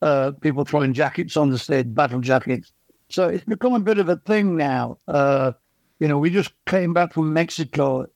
Uh, 0.03 0.33
people 0.41 0.65
throwing 0.65 0.95
jackets 0.95 1.37
on 1.37 1.51
the 1.51 1.59
stage, 1.59 1.93
battle 1.95 2.21
jackets. 2.21 2.73
So 3.11 3.29
it's 3.29 3.45
become 3.45 3.75
a 3.75 3.81
bit 3.81 3.99
of 3.99 4.09
a 4.09 4.17
thing 4.17 4.57
now. 4.57 4.99
Uh, 5.07 5.53
you 5.99 6.09
know, 6.09 6.19
we 6.19 6.31
just 6.31 6.53
came 6.65 6.95
back 6.95 7.13
from 7.13 7.35
Mexico, 7.35 8.07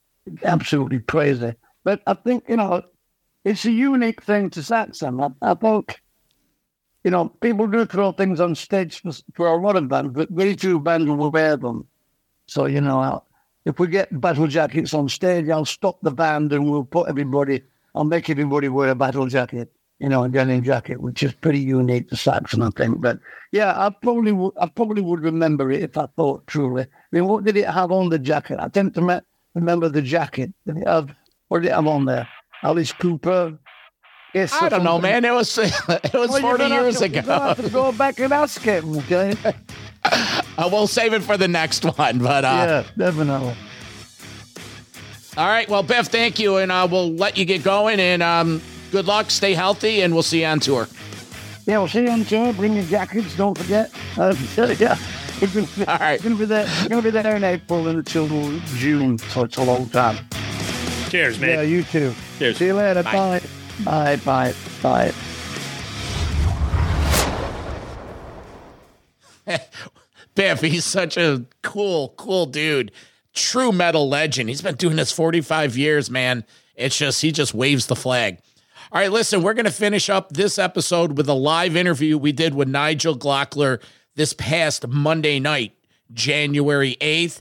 absolutely 0.45 1.01
crazy. 1.01 1.53
But 1.85 2.01
I 2.07 2.15
think 2.15 2.45
you 2.49 2.57
know, 2.57 2.83
it's 3.45 3.67
a 3.67 3.71
unique 3.71 4.23
thing 4.23 4.49
to 4.51 4.63
Saxon. 4.63 5.21
I, 5.21 5.29
I 5.43 5.55
think 5.55 6.01
you 7.05 7.11
know, 7.11 7.29
people 7.29 7.67
do 7.67 7.85
throw 7.85 8.13
things 8.13 8.41
on 8.41 8.55
stage 8.55 9.03
for, 9.03 9.13
for 9.35 9.47
a 9.47 9.57
lot 9.57 9.77
of 9.77 9.89
bands, 9.89 10.13
but 10.15 10.31
very 10.31 10.55
few 10.55 10.81
bands 10.81 11.07
will 11.07 11.31
wear 11.31 11.57
them. 11.57 11.87
So, 12.47 12.65
you 12.65 12.81
know, 12.81 13.01
I'll, 13.01 13.27
if 13.67 13.79
we 13.79 13.87
get 13.87 14.21
battle 14.21 14.47
jackets 14.47 14.95
on 14.95 15.09
stage, 15.09 15.49
I'll 15.51 15.67
stop 15.67 16.01
the 16.01 16.11
band 16.11 16.53
and 16.53 16.71
we'll 16.71 16.85
put 16.85 17.09
everybody, 17.09 17.63
I'll 17.95 18.05
make 18.05 18.29
everybody 18.31 18.69
wear 18.69 18.89
a 18.91 18.95
battle 18.95 19.27
jacket, 19.27 19.73
you 19.99 20.09
know, 20.09 20.25
a 20.25 20.29
denim 20.29 20.63
jacket, 20.65 21.01
which 21.01 21.23
is 21.23 21.33
pretty 21.33 21.61
unique 21.61 22.09
to 22.11 22.17
Saxon, 22.17 22.63
I 22.63 22.71
think. 22.71 23.01
But 23.01 23.19
yeah, 23.53 23.73
I 23.77 23.91
probably 24.03 24.33
would, 24.33 24.53
I 24.61 24.67
probably 24.67 25.03
would 25.03 25.21
remember 25.21 25.71
it 25.71 25.83
if 25.83 25.97
I 25.97 26.07
thought 26.17 26.47
truly. 26.47 26.83
I 26.83 26.87
mean, 27.13 27.27
what 27.27 27.45
did 27.45 27.57
it 27.57 27.69
have 27.69 27.93
on 27.93 28.09
the 28.09 28.19
jacket? 28.19 28.59
I 28.61 28.69
tend 28.69 28.95
to 28.95 29.01
me- 29.01 29.21
remember 29.55 29.89
the 29.89 30.03
jacket. 30.03 30.53
Did 30.67 30.79
it 30.79 30.89
have, 30.89 31.15
what 31.49 31.63
did 31.63 31.69
it 31.69 31.75
have 31.75 31.87
on 31.87 32.05
there? 32.07 32.29
Alice 32.63 32.93
Cooper, 32.93 33.59
Yes, 34.35 34.53
I 34.61 34.69
don't 34.69 34.83
know, 34.83 34.99
man. 34.99 35.25
It 35.25 35.33
was 35.33 35.57
it 35.59 35.73
was 36.13 36.29
Well, 36.31 36.41
40 36.41 36.65
years 36.65 36.99
to- 36.99 37.05
ago. 37.05 37.23
gonna 37.23 37.41
have 37.55 37.63
to 37.63 37.71
go 37.71 37.93
back 37.93 38.19
and 38.19 38.33
ask 38.33 38.61
him, 38.61 38.97
okay? 38.99 39.35
Uh, 40.57 40.69
we'll 40.71 40.87
save 40.87 41.15
it 41.15 41.23
for 41.23 41.37
the 41.39 41.49
next 41.49 41.83
one. 41.85 42.19
But 42.19 42.45
uh, 42.45 42.49
yeah, 42.49 42.85
definitely. 42.97 43.55
All 45.37 45.47
right. 45.49 45.69
Well, 45.69 45.83
Biff, 45.83 46.07
thank 46.07 46.39
you, 46.39 46.57
and 46.59 46.71
uh, 46.71 46.87
we'll 46.91 47.13
let 47.13 47.37
you 47.37 47.45
get 47.45 47.63
going. 47.63 48.01
And 48.01 48.23
um, 48.23 48.63
good 48.91 49.07
luck. 49.07 49.31
Stay 49.31 49.55
healthy, 49.55 50.03
and 50.03 50.15
we'll 50.15 50.23
see 50.23 50.41
you 50.41 50.47
on 50.47 50.61
tour. 50.61 50.89
Yeah, 51.67 51.79
we'll 51.79 51.89
see 51.89 52.03
you 52.03 52.11
on 52.11 52.25
tour. 52.25 52.53
Bring 52.53 52.75
your 52.75 52.85
jackets, 52.85 53.37
don't 53.37 53.57
forget. 53.57 53.91
Uh, 54.17 54.35
yeah. 54.79 54.97
We're 55.41 55.49
gonna 55.49 55.67
be, 55.77 55.87
All 55.87 55.99
right. 55.99 56.23
gonna 56.23 56.37
be 56.37 56.45
there. 56.45 56.67
We're 56.83 56.89
gonna 56.89 57.03
be 57.03 57.11
there 57.11 57.37
in 57.37 57.45
April 57.45 57.89
and 57.89 57.99
until 57.99 58.29
June, 58.77 59.19
so 59.19 59.43
it's 59.45 59.57
a 59.57 59.65
long 59.65 59.89
time. 59.89 60.17
Cheers, 61.09 61.41
man. 61.41 61.51
Yeah, 61.51 61.63
you 61.63 61.83
too. 61.83 62.15
Cheers. 62.39 62.59
See 62.59 62.67
you 62.67 62.75
later. 62.75 63.03
Bye. 63.03 63.41
Bye. 63.85 64.17
Bye. 64.17 64.55
Bye. 64.83 65.13
Bye. 69.47 69.59
Biff, 70.35 70.61
he's 70.61 70.85
such 70.85 71.17
a 71.17 71.45
cool, 71.63 72.15
cool 72.17 72.47
dude. 72.47 72.93
True 73.35 73.73
metal 73.73 74.09
legend. 74.09 74.49
He's 74.49 74.63
been 74.63 74.77
doing 74.77 74.97
this 74.97 75.13
45 75.13 75.77
years, 75.77 76.11
man. 76.11 76.45
It's 76.77 76.97
just, 76.97 77.21
he 77.21 77.33
just 77.33 77.55
waves 77.55 77.87
the 77.87 77.97
flag. 77.97 78.39
All 78.93 79.01
right, 79.01 79.11
listen, 79.11 79.43
we're 79.43 79.55
going 79.55 79.65
to 79.65 79.73
finish 79.73 80.09
up 80.09 80.31
this 80.31 80.59
episode 80.59 81.17
with 81.17 81.29
a 81.29 81.35
live 81.35 81.75
interview 81.75 82.17
we 82.17 82.33
did 82.33 82.55
with 82.55 82.69
Nigel 82.69 83.19
Glockler 83.19 83.83
this 84.15 84.33
past 84.35 84.87
Monday 84.87 85.41
night, 85.41 85.75
January 86.13 86.97
8th. 87.01 87.41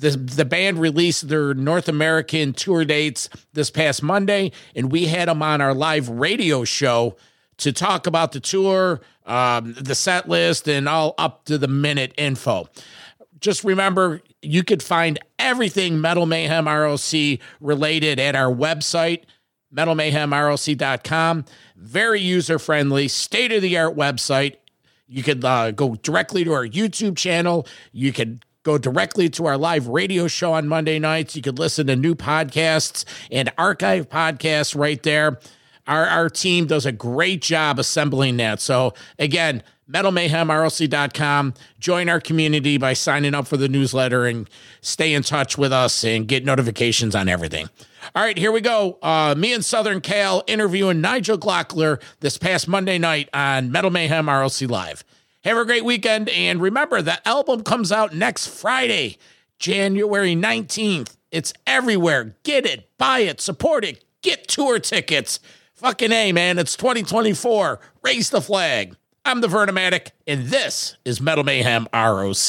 The, 0.00 0.10
the 0.10 0.44
band 0.44 0.80
released 0.80 1.28
their 1.28 1.54
North 1.54 1.88
American 1.88 2.52
tour 2.52 2.84
dates 2.84 3.28
this 3.52 3.70
past 3.70 4.02
Monday, 4.02 4.50
and 4.74 4.90
we 4.90 5.06
had 5.06 5.28
them 5.28 5.42
on 5.42 5.60
our 5.60 5.74
live 5.74 6.08
radio 6.08 6.64
show 6.64 7.16
to 7.58 7.72
talk 7.72 8.08
about 8.08 8.32
the 8.32 8.40
tour, 8.40 9.00
um, 9.26 9.74
the 9.78 9.94
set 9.94 10.28
list, 10.28 10.68
and 10.68 10.88
all 10.88 11.14
up 11.18 11.44
to 11.44 11.56
the 11.56 11.68
minute 11.68 12.12
info. 12.18 12.68
Just 13.38 13.62
remember, 13.62 14.22
you 14.44 14.62
could 14.64 14.82
find 14.82 15.18
everything 15.38 16.00
Metal 16.00 16.26
Mayhem 16.26 16.66
ROC 16.66 17.38
related 17.60 18.18
at 18.18 18.36
our 18.36 18.52
website, 18.52 19.24
metalmayhemroc.com. 19.74 21.44
Very 21.76 22.20
user 22.20 22.58
friendly, 22.58 23.08
state 23.08 23.52
of 23.52 23.62
the 23.62 23.76
art 23.76 23.96
website. 23.96 24.56
You 25.06 25.22
could 25.22 25.44
uh, 25.44 25.70
go 25.72 25.96
directly 25.96 26.44
to 26.44 26.52
our 26.52 26.66
YouTube 26.66 27.16
channel. 27.16 27.66
You 27.92 28.12
could 28.12 28.44
go 28.62 28.78
directly 28.78 29.28
to 29.30 29.46
our 29.46 29.58
live 29.58 29.86
radio 29.88 30.26
show 30.26 30.54
on 30.54 30.66
Monday 30.66 30.98
nights. 30.98 31.36
You 31.36 31.42
could 31.42 31.58
listen 31.58 31.86
to 31.88 31.96
new 31.96 32.14
podcasts 32.14 33.04
and 33.30 33.52
archive 33.58 34.08
podcasts 34.08 34.76
right 34.76 35.02
there. 35.02 35.38
Our, 35.86 36.06
our 36.06 36.28
team 36.28 36.66
does 36.66 36.86
a 36.86 36.92
great 36.92 37.42
job 37.42 37.78
assembling 37.78 38.38
that. 38.38 38.60
So, 38.60 38.94
again, 39.18 39.62
metalmayhemroc.com. 39.90 41.54
Join 41.78 42.08
our 42.08 42.20
community 42.20 42.78
by 42.78 42.94
signing 42.94 43.34
up 43.34 43.46
for 43.46 43.56
the 43.56 43.68
newsletter 43.68 44.26
and 44.26 44.48
stay 44.80 45.12
in 45.12 45.22
touch 45.22 45.58
with 45.58 45.72
us 45.72 46.04
and 46.04 46.26
get 46.26 46.44
notifications 46.44 47.14
on 47.14 47.28
everything. 47.28 47.68
All 48.14 48.22
right, 48.22 48.36
here 48.36 48.52
we 48.52 48.60
go. 48.60 48.98
Uh, 49.02 49.34
me 49.36 49.52
and 49.52 49.64
Southern 49.64 50.00
Cal 50.00 50.42
interviewing 50.46 51.00
Nigel 51.00 51.38
Glockler 51.38 52.00
this 52.20 52.38
past 52.38 52.68
Monday 52.68 52.98
night 52.98 53.28
on 53.32 53.72
Metal 53.72 53.90
Mayhem 53.90 54.28
ROC 54.28 54.62
Live. 54.62 55.04
Have 55.44 55.58
a 55.58 55.64
great 55.64 55.84
weekend. 55.84 56.28
And 56.30 56.60
remember, 56.60 57.02
the 57.02 57.26
album 57.28 57.62
comes 57.62 57.92
out 57.92 58.14
next 58.14 58.46
Friday, 58.46 59.18
January 59.58 60.34
19th. 60.34 61.16
It's 61.30 61.52
everywhere. 61.66 62.36
Get 62.44 62.64
it, 62.64 62.88
buy 62.96 63.20
it, 63.20 63.40
support 63.40 63.84
it, 63.84 64.04
get 64.22 64.48
tour 64.48 64.78
tickets. 64.78 65.40
Fucking 65.84 66.12
A, 66.12 66.32
man. 66.32 66.58
It's 66.58 66.76
2024. 66.76 67.78
Raise 68.02 68.30
the 68.30 68.40
flag. 68.40 68.96
I'm 69.26 69.42
the 69.42 69.48
Vernomatic, 69.48 70.12
and 70.26 70.46
this 70.46 70.96
is 71.04 71.20
Metal 71.20 71.44
Mayhem 71.44 71.86
ROC. 71.92 72.48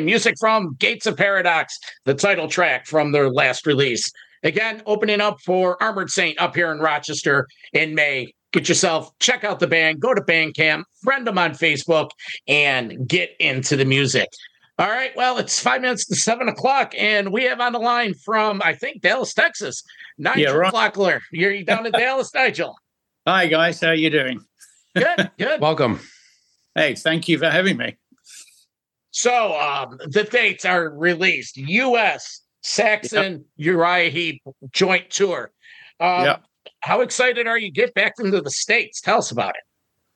Music 0.00 0.34
from 0.40 0.74
Gates 0.80 1.06
of 1.06 1.16
Paradox, 1.16 1.78
the 2.04 2.14
title 2.14 2.48
track 2.48 2.86
from 2.86 3.12
their 3.12 3.30
last 3.30 3.64
release. 3.64 4.10
Again, 4.42 4.82
opening 4.86 5.20
up 5.20 5.40
for 5.40 5.80
Armored 5.80 6.10
Saint 6.10 6.36
up 6.40 6.56
here 6.56 6.72
in 6.72 6.80
Rochester 6.80 7.46
in 7.72 7.94
May. 7.94 8.32
Get 8.52 8.68
yourself, 8.68 9.16
check 9.20 9.44
out 9.44 9.60
the 9.60 9.68
band, 9.68 10.00
go 10.00 10.12
to 10.12 10.20
Bandcamp, 10.20 10.82
friend 11.04 11.24
them 11.28 11.38
on 11.38 11.52
Facebook, 11.52 12.10
and 12.48 13.06
get 13.06 13.36
into 13.38 13.76
the 13.76 13.84
music. 13.84 14.30
All 14.78 14.88
right, 14.90 15.10
well, 15.16 15.38
it's 15.38 15.58
five 15.58 15.80
minutes 15.80 16.04
to 16.06 16.16
seven 16.16 16.48
o'clock, 16.48 16.92
and 16.98 17.32
we 17.32 17.44
have 17.44 17.60
on 17.60 17.72
the 17.72 17.78
line 17.78 18.12
from, 18.12 18.60
I 18.62 18.74
think, 18.74 19.00
Dallas, 19.00 19.32
Texas, 19.32 19.82
Nigel 20.18 20.42
yeah, 20.42 20.50
right. 20.50 20.72
Glockler. 20.72 21.20
You're 21.32 21.62
down 21.62 21.86
in 21.86 21.92
Dallas, 21.92 22.34
Nigel. 22.34 22.76
Hi, 23.26 23.46
guys. 23.46 23.80
How 23.80 23.88
are 23.88 23.94
you 23.94 24.10
doing? 24.10 24.40
Good, 24.94 25.30
good. 25.38 25.60
Welcome. 25.62 26.00
Hey, 26.74 26.94
thank 26.94 27.26
you 27.26 27.38
for 27.38 27.48
having 27.48 27.78
me. 27.78 27.96
So, 29.12 29.58
um, 29.58 29.98
the 30.08 30.24
dates 30.24 30.66
are 30.66 30.90
released 30.90 31.56
U.S., 31.56 32.42
Saxon, 32.60 33.32
yep. 33.32 33.42
Uriah 33.56 34.10
Heep 34.10 34.42
joint 34.72 35.08
tour. 35.08 35.52
Um, 36.00 36.24
yep. 36.24 36.42
How 36.80 37.00
excited 37.00 37.46
are 37.46 37.56
you 37.56 37.72
get 37.72 37.94
back 37.94 38.14
into 38.18 38.42
the 38.42 38.50
States? 38.50 39.00
Tell 39.00 39.18
us 39.18 39.30
about 39.30 39.54
it. 39.54 39.62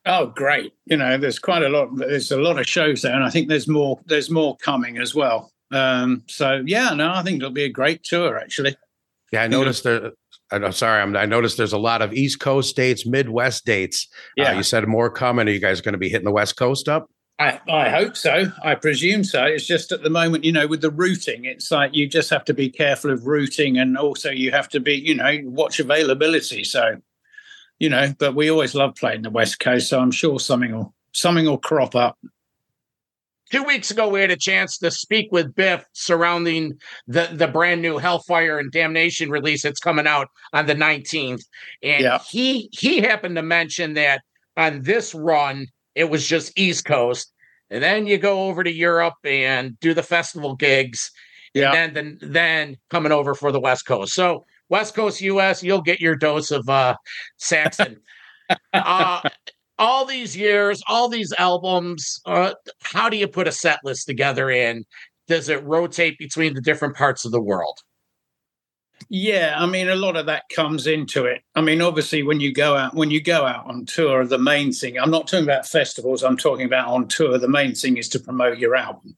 Oh, 0.05 0.27
great! 0.27 0.73
You 0.85 0.97
know, 0.97 1.17
there's 1.17 1.39
quite 1.39 1.63
a 1.63 1.69
lot. 1.69 1.89
There's 1.95 2.31
a 2.31 2.37
lot 2.37 2.59
of 2.59 2.67
shows 2.67 3.01
there, 3.03 3.13
and 3.13 3.23
I 3.23 3.29
think 3.29 3.47
there's 3.47 3.67
more. 3.67 3.99
There's 4.05 4.29
more 4.29 4.57
coming 4.57 4.97
as 4.97 5.13
well. 5.13 5.51
Um, 5.71 6.23
so 6.27 6.63
yeah, 6.65 6.93
no, 6.93 7.11
I 7.11 7.23
think 7.23 7.37
it'll 7.37 7.51
be 7.51 7.63
a 7.63 7.69
great 7.69 8.03
tour. 8.03 8.37
Actually. 8.37 8.75
Yeah, 9.31 9.43
I 9.43 9.47
noticed 9.47 9.83
there. 9.83 10.11
I'm 10.51 10.73
sorry. 10.73 11.01
I'm, 11.01 11.15
I 11.15 11.25
noticed 11.25 11.57
there's 11.57 11.71
a 11.71 11.77
lot 11.77 12.01
of 12.01 12.13
East 12.13 12.41
Coast 12.41 12.69
states, 12.69 13.05
Midwest 13.05 13.65
dates. 13.65 14.07
Uh, 14.11 14.43
yeah, 14.43 14.51
uh, 14.51 14.57
you 14.57 14.63
said 14.63 14.85
more 14.87 15.09
coming. 15.09 15.47
Are 15.47 15.51
you 15.51 15.59
guys 15.59 15.79
going 15.79 15.93
to 15.93 15.99
be 15.99 16.09
hitting 16.09 16.25
the 16.25 16.31
West 16.31 16.57
Coast 16.57 16.89
up? 16.89 17.07
I, 17.39 17.59
I 17.69 17.89
hope 17.89 18.15
so. 18.15 18.51
I 18.63 18.75
presume 18.75 19.23
so. 19.23 19.43
It's 19.43 19.65
just 19.65 19.91
at 19.91 20.03
the 20.03 20.11
moment, 20.11 20.43
you 20.43 20.51
know, 20.51 20.67
with 20.67 20.81
the 20.81 20.91
routing, 20.91 21.45
it's 21.45 21.71
like 21.71 21.95
you 21.95 22.07
just 22.07 22.29
have 22.29 22.45
to 22.45 22.53
be 22.53 22.69
careful 22.69 23.09
of 23.09 23.25
routing, 23.25 23.79
and 23.79 23.97
also 23.97 24.29
you 24.29 24.51
have 24.51 24.69
to 24.69 24.79
be, 24.79 24.93
you 24.93 25.15
know, 25.15 25.39
watch 25.45 25.79
availability. 25.79 26.63
So, 26.63 26.97
you 27.81 27.89
know, 27.89 28.13
but 28.19 28.35
we 28.35 28.51
always 28.51 28.75
love 28.75 28.93
playing 28.93 29.23
the 29.23 29.31
West 29.31 29.59
Coast, 29.59 29.89
so 29.89 29.99
I'm 29.99 30.11
sure 30.11 30.39
something 30.39 30.71
will 30.71 30.93
something 31.13 31.45
will 31.45 31.57
crop 31.57 31.95
up. 31.95 32.15
Two 33.51 33.63
weeks 33.63 33.89
ago 33.89 34.07
we 34.07 34.21
had 34.21 34.29
a 34.29 34.37
chance 34.37 34.77
to 34.77 34.91
speak 34.91 35.29
with 35.31 35.55
biff 35.55 35.83
surrounding 35.93 36.77
the 37.07 37.29
the 37.33 37.47
brand 37.47 37.81
new 37.81 37.97
hellfire 37.97 38.59
and 38.59 38.71
damnation 38.71 39.31
release 39.31 39.63
that's 39.63 39.79
coming 39.79 40.05
out 40.05 40.27
on 40.53 40.67
the 40.67 40.75
19th 40.75 41.41
and 41.81 42.03
yeah. 42.03 42.19
he 42.29 42.69
he 42.71 43.01
happened 43.01 43.35
to 43.35 43.41
mention 43.41 43.95
that 43.95 44.21
on 44.55 44.83
this 44.83 45.15
run 45.15 45.65
it 45.95 46.07
was 46.07 46.27
just 46.27 46.57
east 46.57 46.85
coast. 46.85 47.33
And 47.71 47.81
then 47.81 48.05
you 48.05 48.19
go 48.19 48.43
over 48.43 48.63
to 48.63 48.71
europe 48.71 49.15
and 49.23 49.77
do 49.79 49.95
the 49.95 50.03
festival 50.03 50.55
gigs. 50.55 51.09
Yeah. 51.55 51.73
and 51.73 51.95
then 51.95 52.19
then, 52.21 52.31
then 52.31 52.77
coming 52.91 53.11
over 53.11 53.33
for 53.33 53.51
the 53.51 53.59
west 53.59 53.87
coast. 53.87 54.13
So 54.13 54.45
west 54.71 54.95
coast 54.95 55.21
us 55.21 55.61
you'll 55.61 55.81
get 55.81 56.01
your 56.01 56.15
dose 56.15 56.49
of 56.49 56.67
uh 56.67 56.95
saxon 57.37 57.97
uh 58.73 59.21
all 59.81 60.05
these 60.05 60.37
years, 60.37 60.81
all 60.87 61.09
these 61.09 61.33
albums, 61.39 62.21
uh, 62.27 62.53
how 62.83 63.09
do 63.09 63.17
you 63.17 63.27
put 63.27 63.47
a 63.47 63.51
set 63.51 63.79
list 63.83 64.05
together 64.05 64.51
and 64.51 64.85
does 65.27 65.49
it 65.49 65.63
rotate 65.63 66.17
between 66.19 66.53
the 66.53 66.61
different 66.61 66.95
parts 66.95 67.25
of 67.25 67.31
the 67.31 67.41
world? 67.41 67.79
Yeah, 69.09 69.55
I 69.57 69.65
mean, 69.65 69.89
a 69.89 69.95
lot 69.95 70.15
of 70.15 70.27
that 70.27 70.43
comes 70.55 70.85
into 70.85 71.25
it. 71.25 71.41
I 71.55 71.61
mean, 71.61 71.81
obviously, 71.81 72.21
when 72.21 72.39
you 72.39 72.53
go 72.53 72.77
out, 72.77 72.93
when 72.93 73.09
you 73.09 73.19
go 73.19 73.47
out 73.47 73.65
on 73.65 73.87
tour, 73.87 74.23
the 74.25 74.37
main 74.37 74.71
thing, 74.71 74.99
I'm 74.99 75.09
not 75.09 75.27
talking 75.27 75.45
about 75.45 75.65
festivals, 75.65 76.23
I'm 76.23 76.37
talking 76.37 76.67
about 76.67 76.87
on 76.87 77.07
tour, 77.07 77.39
the 77.39 77.47
main 77.47 77.73
thing 77.73 77.97
is 77.97 78.07
to 78.09 78.19
promote 78.19 78.59
your 78.59 78.75
album. 78.75 79.17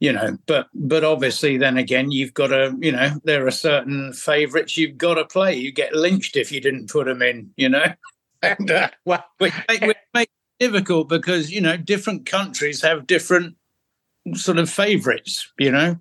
You 0.00 0.12
know, 0.12 0.38
but 0.46 0.68
but 0.74 1.02
obviously, 1.02 1.56
then 1.56 1.76
again, 1.76 2.12
you've 2.12 2.34
got 2.34 2.48
to, 2.48 2.76
you 2.80 2.92
know, 2.92 3.20
there 3.24 3.46
are 3.46 3.50
certain 3.50 4.12
favorites 4.12 4.76
you've 4.76 4.96
got 4.96 5.14
to 5.14 5.24
play. 5.24 5.56
You 5.56 5.72
get 5.72 5.92
lynched 5.92 6.36
if 6.36 6.52
you 6.52 6.60
didn't 6.60 6.88
put 6.88 7.06
them 7.06 7.20
in, 7.20 7.50
you 7.56 7.68
know. 7.68 7.86
and 8.42 8.70
uh, 8.70 8.90
well, 9.04 9.24
which, 9.38 9.54
which 9.82 9.96
makes 10.14 10.32
it 10.60 10.64
difficult 10.66 11.08
because 11.08 11.50
you 11.50 11.60
know 11.60 11.76
different 11.76 12.26
countries 12.26 12.82
have 12.82 13.06
different 13.06 13.56
sort 14.34 14.58
of 14.58 14.70
favorites, 14.70 15.52
you 15.58 15.70
know. 15.70 15.96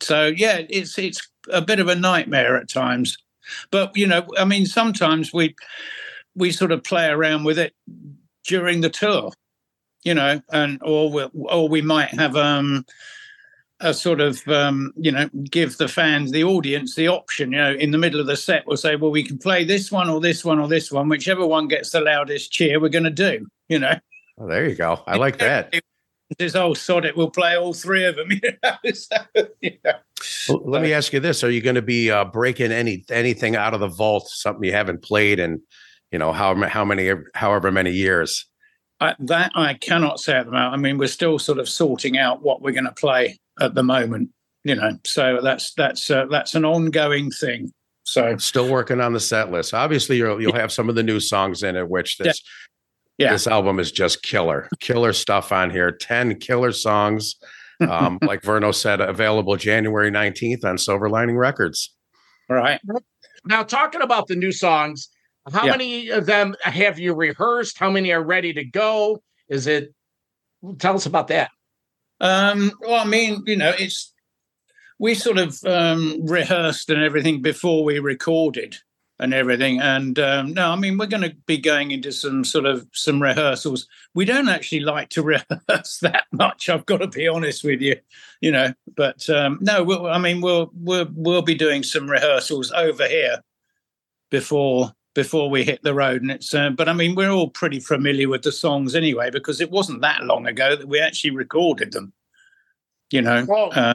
So 0.00 0.26
yeah, 0.26 0.62
it's 0.68 0.98
it's 0.98 1.28
a 1.50 1.62
bit 1.62 1.80
of 1.80 1.88
a 1.88 1.94
nightmare 1.94 2.56
at 2.56 2.68
times, 2.68 3.18
but 3.70 3.96
you 3.96 4.06
know, 4.06 4.26
I 4.38 4.44
mean, 4.44 4.66
sometimes 4.66 5.32
we 5.32 5.54
we 6.34 6.50
sort 6.50 6.72
of 6.72 6.84
play 6.84 7.08
around 7.08 7.44
with 7.44 7.58
it 7.58 7.74
during 8.44 8.80
the 8.80 8.90
tour, 8.90 9.30
you 10.04 10.14
know, 10.14 10.40
and 10.50 10.78
or 10.82 11.10
we 11.10 11.22
or 11.34 11.68
we 11.68 11.82
might 11.82 12.10
have 12.10 12.36
um 12.36 12.84
a 13.82 13.92
sort 13.92 14.20
of 14.20 14.46
um, 14.48 14.92
you 14.96 15.10
know 15.10 15.28
give 15.50 15.76
the 15.76 15.88
fans 15.88 16.30
the 16.30 16.44
audience 16.44 16.94
the 16.94 17.08
option 17.08 17.50
you 17.50 17.58
know 17.58 17.72
in 17.72 17.90
the 17.90 17.98
middle 17.98 18.20
of 18.20 18.26
the 18.26 18.36
set 18.36 18.64
we'll 18.64 18.76
say 18.76 18.94
well 18.94 19.10
we 19.10 19.24
can 19.24 19.38
play 19.38 19.64
this 19.64 19.90
one 19.90 20.08
or 20.08 20.20
this 20.20 20.44
one 20.44 20.60
or 20.60 20.68
this 20.68 20.92
one 20.92 21.08
whichever 21.08 21.44
one 21.44 21.66
gets 21.66 21.90
the 21.90 22.00
loudest 22.00 22.52
cheer 22.52 22.78
we're 22.78 22.88
going 22.88 23.02
to 23.02 23.10
do 23.10 23.44
you 23.68 23.78
know? 23.78 23.94
Oh, 24.38 24.46
there 24.46 24.68
you 24.68 24.74
go. 24.74 25.02
I 25.06 25.16
like 25.16 25.38
that. 25.38 25.74
This 26.38 26.54
oh 26.54 26.72
sod 26.74 27.04
it 27.04 27.16
we'll 27.16 27.30
play 27.30 27.56
all 27.56 27.74
three 27.74 28.04
of 28.04 28.16
them 28.16 28.30
you 28.40 28.40
know? 28.64 28.92
so, 28.94 29.18
well, 30.48 30.62
let 30.64 30.82
me 30.82 30.92
ask 30.92 31.12
you 31.12 31.20
this. 31.20 31.44
Are 31.44 31.50
you 31.50 31.60
going 31.60 31.74
to 31.74 31.82
be 31.82 32.10
uh, 32.10 32.24
breaking 32.24 32.72
any 32.72 33.04
anything 33.10 33.54
out 33.56 33.74
of 33.74 33.80
the 33.80 33.88
vault 33.88 34.28
something 34.28 34.64
you 34.64 34.72
haven't 34.72 35.02
played 35.02 35.38
in 35.38 35.60
you 36.10 36.18
know 36.18 36.32
how 36.32 36.54
how 36.68 36.84
many 36.84 37.12
however 37.34 37.70
many 37.70 37.92
years 37.92 38.46
I, 39.02 39.14
that 39.20 39.52
I 39.54 39.74
cannot 39.74 40.20
say 40.20 40.34
at 40.34 40.46
the 40.46 40.52
moment. 40.52 40.74
I 40.74 40.76
mean, 40.76 40.98
we're 40.98 41.08
still 41.08 41.38
sort 41.38 41.58
of 41.58 41.68
sorting 41.68 42.18
out 42.18 42.42
what 42.42 42.62
we're 42.62 42.72
going 42.72 42.84
to 42.84 42.92
play 42.92 43.38
at 43.60 43.74
the 43.74 43.82
moment. 43.82 44.30
You 44.64 44.76
know, 44.76 44.92
so 45.04 45.40
that's 45.42 45.74
that's 45.74 46.10
uh, 46.10 46.26
that's 46.26 46.54
an 46.54 46.64
ongoing 46.64 47.30
thing. 47.30 47.72
So 48.04 48.36
still 48.36 48.70
working 48.70 49.00
on 49.00 49.12
the 49.12 49.20
set 49.20 49.50
list. 49.50 49.74
Obviously, 49.74 50.16
you'll 50.18 50.40
you'll 50.40 50.54
have 50.54 50.72
some 50.72 50.88
of 50.88 50.94
the 50.94 51.02
new 51.02 51.18
songs 51.20 51.62
in 51.62 51.76
it, 51.76 51.88
which 51.88 52.18
this 52.18 52.42
yeah. 53.18 53.26
yeah. 53.26 53.32
this 53.32 53.46
album 53.46 53.80
is 53.80 53.90
just 53.90 54.22
killer, 54.22 54.68
killer 54.80 55.12
stuff 55.12 55.50
on 55.50 55.70
here. 55.70 55.90
Ten 55.90 56.38
killer 56.38 56.72
songs, 56.72 57.36
um, 57.80 58.18
like 58.22 58.42
Verno 58.42 58.74
said, 58.74 59.00
available 59.00 59.56
January 59.56 60.10
nineteenth 60.10 60.64
on 60.64 60.78
Silver 60.78 61.08
Lining 61.08 61.36
Records. 61.36 61.92
All 62.48 62.56
right. 62.56 62.80
Now, 63.44 63.64
talking 63.64 64.02
about 64.02 64.28
the 64.28 64.36
new 64.36 64.52
songs, 64.52 65.08
how 65.50 65.64
yeah. 65.64 65.70
many 65.72 66.08
of 66.08 66.26
them 66.26 66.54
have 66.62 66.98
you 66.98 67.14
rehearsed? 67.14 67.78
How 67.78 67.90
many 67.90 68.12
are 68.12 68.22
ready 68.22 68.52
to 68.52 68.64
go? 68.64 69.22
Is 69.48 69.66
it? 69.66 69.94
Tell 70.78 70.94
us 70.94 71.06
about 71.06 71.28
that. 71.28 71.50
Um, 72.20 72.72
well, 72.80 73.00
I 73.00 73.04
mean, 73.04 73.42
you 73.46 73.56
know, 73.56 73.74
it's 73.76 74.12
we 74.98 75.14
sort 75.14 75.38
of 75.38 75.58
um, 75.64 76.24
rehearsed 76.24 76.88
and 76.88 77.02
everything 77.02 77.42
before 77.42 77.82
we 77.82 77.98
recorded 77.98 78.76
and 79.18 79.34
everything. 79.34 79.80
And 79.80 80.16
um, 80.20 80.54
no, 80.54 80.70
I 80.70 80.76
mean, 80.76 80.96
we're 80.96 81.06
going 81.06 81.28
to 81.28 81.34
be 81.46 81.58
going 81.58 81.90
into 81.90 82.12
some 82.12 82.44
sort 82.44 82.66
of 82.66 82.86
some 82.92 83.20
rehearsals. 83.20 83.88
We 84.14 84.24
don't 84.24 84.48
actually 84.48 84.80
like 84.80 85.08
to 85.10 85.22
rehearse 85.68 85.98
that 86.02 86.24
much. 86.30 86.68
I've 86.68 86.86
got 86.86 86.98
to 86.98 87.08
be 87.08 87.26
honest 87.26 87.64
with 87.64 87.80
you, 87.80 87.96
you 88.40 88.52
know. 88.52 88.74
But 88.96 89.28
um, 89.28 89.58
no, 89.60 89.82
we'll, 89.82 90.06
I 90.06 90.18
mean, 90.18 90.40
we'll 90.40 90.70
we'll 90.74 91.08
we'll 91.14 91.42
be 91.42 91.56
doing 91.56 91.82
some 91.82 92.08
rehearsals 92.08 92.70
over 92.70 93.08
here 93.08 93.42
before 94.30 94.92
before 95.14 95.50
we 95.50 95.64
hit 95.64 95.82
the 95.82 95.94
road. 95.94 96.22
And 96.22 96.30
it's, 96.30 96.54
uh, 96.54 96.70
but 96.70 96.88
I 96.88 96.92
mean, 96.92 97.14
we're 97.14 97.30
all 97.30 97.50
pretty 97.50 97.80
familiar 97.80 98.28
with 98.28 98.42
the 98.42 98.52
songs 98.52 98.94
anyway, 98.94 99.30
because 99.30 99.60
it 99.60 99.70
wasn't 99.70 100.00
that 100.02 100.24
long 100.24 100.46
ago 100.46 100.76
that 100.76 100.88
we 100.88 101.00
actually 101.00 101.30
recorded 101.30 101.92
them. 101.92 102.12
You 103.10 103.20
know, 103.20 103.44
well, 103.46 103.70
uh, 103.74 103.92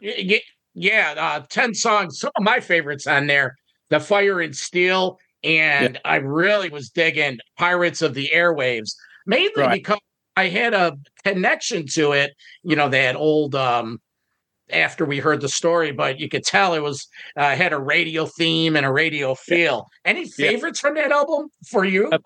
yeah, 0.75 1.15
uh, 1.17 1.39
ten 1.49 1.73
songs. 1.73 2.19
Some 2.19 2.31
of 2.35 2.43
my 2.43 2.59
favorites 2.59 3.07
on 3.07 3.25
there: 3.25 3.57
"The 3.89 3.99
Fire 3.99 4.41
and 4.41 4.55
Steel," 4.55 5.17
and 5.43 5.95
yeah. 5.95 6.01
I 6.05 6.17
really 6.17 6.69
was 6.69 6.89
digging 6.89 7.39
"Pirates 7.57 8.03
of 8.03 8.13
the 8.13 8.29
Airwaves," 8.31 8.91
mainly 9.25 9.51
right. 9.57 9.81
because 9.81 9.99
I 10.35 10.49
had 10.49 10.75
a 10.75 10.95
connection 11.23 11.87
to 11.93 12.11
it. 12.11 12.35
You 12.61 12.75
know, 12.75 12.89
that 12.89 13.15
old 13.15 13.55
um, 13.55 13.99
after 14.69 15.05
we 15.05 15.19
heard 15.19 15.41
the 15.41 15.49
story, 15.49 15.91
but 15.91 16.19
you 16.19 16.29
could 16.29 16.43
tell 16.43 16.73
it 16.73 16.83
was 16.83 17.07
uh, 17.35 17.55
had 17.55 17.73
a 17.73 17.79
radio 17.79 18.25
theme 18.25 18.75
and 18.75 18.85
a 18.85 18.91
radio 18.91 19.35
feel. 19.35 19.87
Any 20.05 20.27
favorites 20.27 20.81
yeah. 20.81 20.87
from 20.87 20.95
that 20.95 21.11
album 21.11 21.49
for 21.69 21.85
you? 21.85 22.09
Uh, 22.09 22.17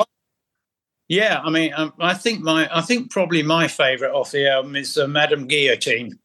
yeah, 1.08 1.42
I 1.44 1.50
mean, 1.50 1.74
um, 1.76 1.94
I 2.00 2.14
think 2.14 2.42
my, 2.42 2.70
I 2.76 2.82
think 2.82 3.12
probably 3.12 3.44
my 3.44 3.68
favorite 3.68 4.14
off 4.14 4.32
the 4.32 4.50
album 4.50 4.76
is 4.76 4.98
uh, 4.98 5.08
Madame 5.08 5.46
Guillotine. 5.48 6.18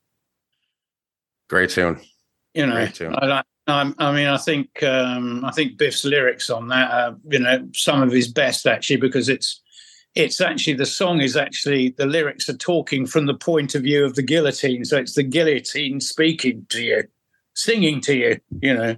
Great 1.49 1.71
tune. 1.71 2.01
You 2.55 2.67
know, 2.67 2.75
Great 2.75 2.95
tune. 2.95 3.14
I 3.19 3.27
like. 3.27 3.45
I 3.69 4.12
mean, 4.12 4.29
I 4.29 4.37
think 4.37 4.81
um, 4.85 5.45
I 5.45 5.51
think 5.51 5.77
Biff's 5.77 6.05
lyrics 6.05 6.51
on 6.51 6.69
that, 6.69 6.89
are, 6.89 7.17
you 7.29 7.41
know, 7.41 7.69
some 7.75 8.01
of 8.01 8.12
his 8.12 8.29
best 8.29 8.64
actually, 8.64 8.99
because 8.99 9.29
it's 9.29 9.61
it's 10.17 10.41
actually 10.41 10.75
the 10.75 10.87
song 10.87 11.21
is 11.21 11.37
actually 11.37 11.91
the 11.91 12.07
lyrics 12.07 12.49
are 12.49 12.57
talking 12.57 13.07
from 13.07 13.27
the 13.27 13.35
point 13.35 13.75
of 13.75 13.83
view 13.83 14.05
of 14.05 14.14
the 14.14 14.23
guillotine, 14.23 14.85
so 14.85 14.97
it's 14.97 15.14
the 15.14 15.23
guillotine 15.23 16.01
speaking 16.01 16.67
to 16.71 16.83
you, 16.83 17.05
singing 17.55 18.01
to 18.03 18.17
you, 18.17 18.39
you 18.61 18.75
know. 18.75 18.97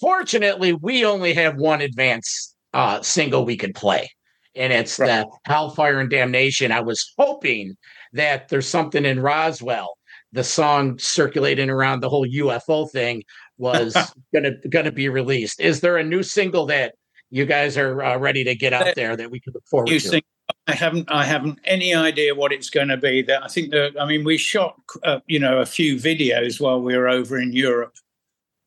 Fortunately, 0.00 0.72
we 0.72 1.04
only 1.04 1.32
have 1.34 1.56
one 1.56 1.80
advance 1.80 2.54
uh, 2.72 3.02
single 3.02 3.44
we 3.44 3.56
could 3.56 3.74
play 3.74 4.10
and 4.56 4.72
it's 4.72 4.98
right. 4.98 5.24
the 5.24 5.50
Hellfire 5.50 6.00
and 6.00 6.10
Damnation. 6.10 6.72
I 6.72 6.80
was 6.80 7.12
hoping 7.18 7.76
that 8.14 8.48
there's 8.48 8.66
something 8.66 9.04
in 9.04 9.20
Roswell. 9.20 9.98
The 10.32 10.42
song 10.42 10.98
circulating 10.98 11.70
around 11.70 12.00
the 12.00 12.08
whole 12.08 12.26
UFO 12.26 12.90
thing 12.90 13.22
was 13.58 13.96
gonna 14.34 14.52
gonna 14.68 14.92
be 14.92 15.08
released. 15.08 15.60
Is 15.60 15.80
there 15.80 15.98
a 15.98 16.04
new 16.04 16.22
single 16.22 16.66
that 16.66 16.94
you 17.30 17.46
guys 17.46 17.76
are 17.76 18.02
uh, 18.02 18.18
ready 18.18 18.44
to 18.44 18.54
get 18.54 18.72
out 18.72 18.94
there 18.94 19.16
that 19.16 19.30
we 19.30 19.40
can 19.40 19.52
look 19.52 19.66
forward 19.66 19.88
to? 19.88 20.22
I 20.68 20.74
haven't. 20.74 21.10
I 21.10 21.24
haven't 21.24 21.58
any 21.64 21.94
idea 21.94 22.34
what 22.34 22.52
it's 22.52 22.70
going 22.70 22.88
to 22.88 22.96
be. 22.96 23.22
That 23.22 23.42
I 23.42 23.48
think 23.48 23.70
that. 23.70 23.94
I 24.00 24.06
mean, 24.06 24.24
we 24.24 24.38
shot, 24.38 24.80
uh, 25.02 25.20
you 25.26 25.38
know, 25.38 25.58
a 25.58 25.66
few 25.66 25.96
videos 25.96 26.60
while 26.60 26.80
we 26.80 26.96
were 26.96 27.08
over 27.08 27.38
in 27.38 27.52
Europe, 27.52 27.96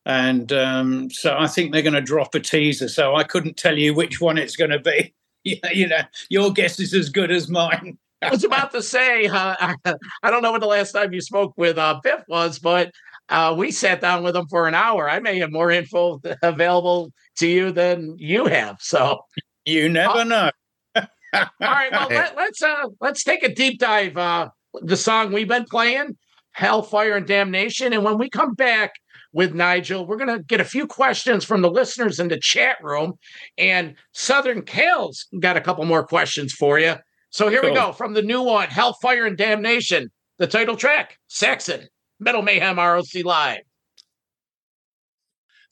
and 0.04 0.52
um, 0.52 1.10
so 1.10 1.36
I 1.38 1.46
think 1.46 1.72
they're 1.72 1.82
going 1.82 1.94
to 1.94 2.00
drop 2.00 2.34
a 2.34 2.40
teaser. 2.40 2.88
So 2.88 3.16
I 3.16 3.24
couldn't 3.24 3.56
tell 3.56 3.78
you 3.78 3.94
which 3.94 4.20
one 4.20 4.38
it's 4.38 4.56
going 4.56 4.70
to 4.70 4.78
be. 4.78 5.14
you 5.44 5.88
know, 5.88 6.02
your 6.28 6.52
guess 6.52 6.78
is 6.80 6.92
as 6.94 7.08
good 7.08 7.30
as 7.30 7.48
mine. 7.48 7.98
I 8.22 8.30
was 8.30 8.44
about 8.44 8.72
to 8.72 8.82
say, 8.82 9.26
uh, 9.26 9.54
I 10.22 10.30
don't 10.30 10.42
know 10.42 10.52
when 10.52 10.60
the 10.60 10.66
last 10.66 10.92
time 10.92 11.12
you 11.12 11.22
spoke 11.22 11.54
with 11.56 11.78
uh, 11.78 12.00
Biff 12.02 12.22
was, 12.28 12.58
but 12.58 12.92
uh, 13.30 13.54
we 13.56 13.70
sat 13.70 14.00
down 14.00 14.22
with 14.22 14.34
them 14.34 14.46
for 14.48 14.68
an 14.68 14.74
hour. 14.74 15.08
I 15.08 15.20
may 15.20 15.38
have 15.38 15.52
more 15.52 15.70
info 15.70 16.20
available 16.42 17.12
to 17.38 17.46
you 17.46 17.72
than 17.72 18.16
you 18.18 18.46
have. 18.46 18.76
So 18.80 19.20
you 19.64 19.88
never 19.88 20.18
uh, 20.18 20.24
know. 20.24 20.50
all 20.96 21.04
right, 21.60 21.92
well 21.92 22.08
let, 22.10 22.26
us 22.26 22.32
let's, 22.36 22.62
uh, 22.62 22.86
let's 23.00 23.24
take 23.24 23.42
a 23.42 23.54
deep 23.54 23.78
dive. 23.78 24.16
Uh, 24.16 24.48
the 24.82 24.96
song 24.96 25.32
we've 25.32 25.48
been 25.48 25.64
playing, 25.64 26.16
"Hellfire 26.52 27.16
and 27.16 27.26
Damnation," 27.26 27.92
and 27.92 28.04
when 28.04 28.18
we 28.18 28.28
come 28.28 28.54
back, 28.54 28.92
with 29.32 29.54
Nigel. 29.54 30.06
We're 30.06 30.16
going 30.16 30.36
to 30.36 30.42
get 30.42 30.60
a 30.60 30.64
few 30.64 30.86
questions 30.86 31.44
from 31.44 31.62
the 31.62 31.70
listeners 31.70 32.18
in 32.18 32.28
the 32.28 32.38
chat 32.38 32.76
room. 32.82 33.14
And 33.58 33.94
Southern 34.12 34.62
Cal's 34.62 35.26
got 35.38 35.56
a 35.56 35.60
couple 35.60 35.84
more 35.84 36.04
questions 36.04 36.52
for 36.52 36.78
you. 36.78 36.94
So 37.30 37.48
here 37.48 37.60
cool. 37.60 37.70
we 37.70 37.76
go 37.76 37.92
from 37.92 38.14
the 38.14 38.22
new 38.22 38.42
one 38.42 38.68
Hellfire 38.68 39.26
and 39.26 39.36
Damnation, 39.36 40.10
the 40.38 40.48
title 40.48 40.76
track, 40.76 41.18
Saxon, 41.28 41.86
Metal 42.20 42.42
Mayhem 42.42 42.76
ROC 42.76 43.24
Live. 43.24 43.62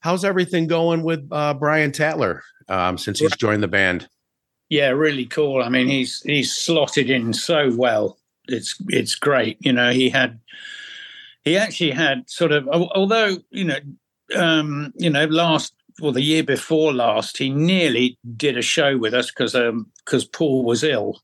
How's 0.00 0.24
everything 0.24 0.66
going 0.66 1.02
with 1.02 1.28
uh, 1.30 1.54
Brian 1.54 1.92
Tatler 1.92 2.42
um, 2.68 2.96
since 2.96 3.20
he's 3.20 3.36
joined 3.36 3.62
the 3.62 3.68
band? 3.68 4.08
Yeah, 4.70 4.88
really 4.90 5.26
cool. 5.26 5.62
I 5.62 5.68
mean, 5.68 5.88
he's 5.88 6.22
he's 6.22 6.54
slotted 6.54 7.10
in 7.10 7.32
so 7.32 7.74
well. 7.74 8.18
It's 8.48 8.76
it's 8.88 9.14
great. 9.14 9.58
You 9.60 9.72
know, 9.72 9.90
he 9.90 10.08
had 10.08 10.40
he 11.42 11.56
actually 11.56 11.90
had 11.90 12.28
sort 12.28 12.52
of, 12.52 12.68
although 12.68 13.38
you 13.50 13.64
know, 13.64 13.78
um, 14.36 14.92
you 14.96 15.10
know, 15.10 15.24
last 15.26 15.74
well, 16.00 16.12
the 16.12 16.22
year 16.22 16.44
before 16.44 16.92
last, 16.92 17.38
he 17.38 17.50
nearly 17.50 18.18
did 18.36 18.56
a 18.56 18.62
show 18.62 18.96
with 18.96 19.14
us 19.14 19.30
because 19.30 19.52
because 19.52 20.24
um, 20.24 20.30
Paul 20.32 20.64
was 20.64 20.84
ill, 20.84 21.20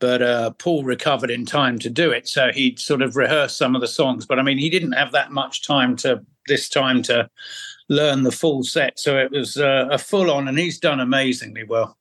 but 0.00 0.22
uh, 0.22 0.50
Paul 0.52 0.82
recovered 0.82 1.30
in 1.30 1.46
time 1.46 1.78
to 1.78 1.90
do 1.90 2.10
it. 2.10 2.26
So 2.26 2.50
he 2.52 2.74
sort 2.76 3.02
of 3.02 3.16
rehearsed 3.16 3.56
some 3.56 3.74
of 3.74 3.80
the 3.80 3.88
songs, 3.88 4.26
but 4.26 4.38
I 4.38 4.42
mean, 4.42 4.58
he 4.58 4.70
didn't 4.70 4.92
have 4.92 5.12
that 5.12 5.30
much 5.30 5.64
time 5.64 5.94
to 5.96 6.24
this 6.48 6.68
time 6.68 7.02
to 7.02 7.30
learn 7.88 8.22
the 8.22 8.32
full 8.32 8.64
set. 8.64 8.98
So 8.98 9.18
it 9.18 9.30
was 9.30 9.58
uh, 9.58 9.88
a 9.90 9.98
full 9.98 10.30
on, 10.30 10.48
and 10.48 10.58
he's 10.58 10.78
done 10.78 11.00
amazingly 11.00 11.64
well. 11.64 11.96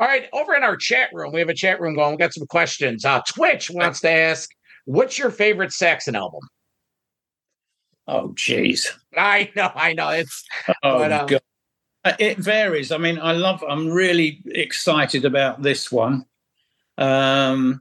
All 0.00 0.06
right, 0.06 0.28
over 0.32 0.54
in 0.54 0.62
our 0.62 0.76
chat 0.76 1.10
room, 1.12 1.32
we 1.32 1.40
have 1.40 1.48
a 1.48 1.54
chat 1.54 1.80
room 1.80 1.94
going. 1.94 2.12
We 2.12 2.18
got 2.18 2.34
some 2.34 2.46
questions. 2.46 3.04
Uh, 3.04 3.20
Twitch 3.28 3.70
wants 3.70 4.00
to 4.00 4.10
ask, 4.10 4.50
"What's 4.84 5.18
your 5.18 5.30
favorite 5.30 5.72
Saxon 5.72 6.14
album?" 6.14 6.40
Oh, 8.06 8.28
jeez. 8.30 8.86
I 9.16 9.50
know, 9.54 9.70
I 9.74 9.92
know. 9.92 10.08
It's 10.10 10.44
oh 10.82 10.98
but, 10.98 11.12
um, 11.12 11.26
God. 11.26 11.40
Uh, 12.04 12.12
it 12.18 12.38
varies. 12.38 12.92
I 12.92 12.98
mean, 12.98 13.18
I 13.18 13.32
love. 13.32 13.62
I'm 13.68 13.88
really 13.88 14.40
excited 14.46 15.24
about 15.24 15.62
this 15.62 15.90
one. 15.90 16.24
Um, 16.98 17.80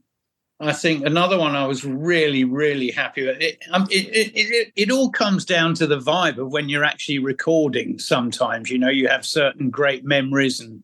I 0.59 0.73
think 0.73 1.05
another 1.05 1.37
one 1.37 1.55
I 1.55 1.67
was 1.67 1.85
really, 1.85 2.43
really 2.43 2.89
happy 2.89 3.25
with. 3.25 3.39
It, 3.39 3.61
um, 3.71 3.87
it, 3.91 4.07
it, 4.07 4.31
it, 4.35 4.73
it 4.75 4.91
all 4.91 5.11
comes 5.11 5.45
down 5.45 5.75
to 5.75 5.85
the 5.85 5.99
vibe 5.99 6.39
of 6.39 6.51
when 6.51 6.67
you're 6.67 6.83
actually 6.83 7.19
recording. 7.19 7.99
Sometimes, 7.99 8.69
you 8.69 8.79
know, 8.79 8.89
you 8.89 9.07
have 9.07 9.25
certain 9.25 9.69
great 9.69 10.03
memories 10.03 10.59
and 10.59 10.83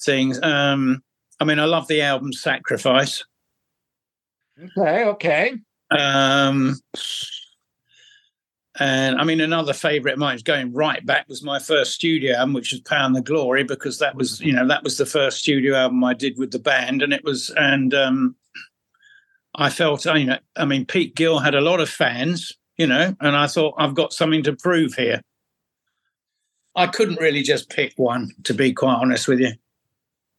things. 0.00 0.40
Um, 0.42 1.02
I 1.40 1.44
mean, 1.44 1.58
I 1.58 1.64
love 1.64 1.88
the 1.88 2.00
album 2.00 2.32
Sacrifice. 2.32 3.24
Okay, 4.58 5.04
okay. 5.04 5.54
Um, 5.90 6.80
and 8.78 9.18
I 9.18 9.24
mean, 9.24 9.40
another 9.40 9.72
favorite 9.72 10.12
of 10.12 10.18
mine 10.18 10.36
is 10.36 10.42
going 10.42 10.72
right 10.72 11.04
back 11.04 11.28
was 11.28 11.42
my 11.42 11.58
first 11.58 11.92
studio 11.92 12.36
album, 12.36 12.54
which 12.54 12.70
was 12.70 12.80
Power 12.80 13.06
and 13.06 13.16
the 13.16 13.22
Glory, 13.22 13.64
because 13.64 13.98
that 13.98 14.14
was, 14.14 14.40
you 14.40 14.52
know, 14.52 14.66
that 14.68 14.84
was 14.84 14.96
the 14.96 15.06
first 15.06 15.38
studio 15.38 15.74
album 15.74 16.04
I 16.04 16.14
did 16.14 16.38
with 16.38 16.52
the 16.52 16.60
band. 16.60 17.02
And 17.02 17.12
it 17.12 17.24
was, 17.24 17.50
and 17.56 17.92
um, 17.94 18.36
I 19.56 19.70
felt, 19.70 20.04
you 20.04 20.24
know, 20.24 20.38
I 20.56 20.64
mean, 20.66 20.86
Pete 20.86 21.16
Gill 21.16 21.40
had 21.40 21.56
a 21.56 21.60
lot 21.60 21.80
of 21.80 21.88
fans, 21.88 22.52
you 22.76 22.86
know, 22.86 23.16
and 23.20 23.36
I 23.36 23.48
thought, 23.48 23.74
I've 23.76 23.94
got 23.94 24.12
something 24.12 24.44
to 24.44 24.54
prove 24.54 24.94
here. 24.94 25.20
I 26.76 26.86
couldn't 26.86 27.20
really 27.20 27.42
just 27.42 27.70
pick 27.70 27.94
one, 27.96 28.30
to 28.44 28.54
be 28.54 28.72
quite 28.72 28.94
honest 28.94 29.26
with 29.26 29.40
you. 29.40 29.52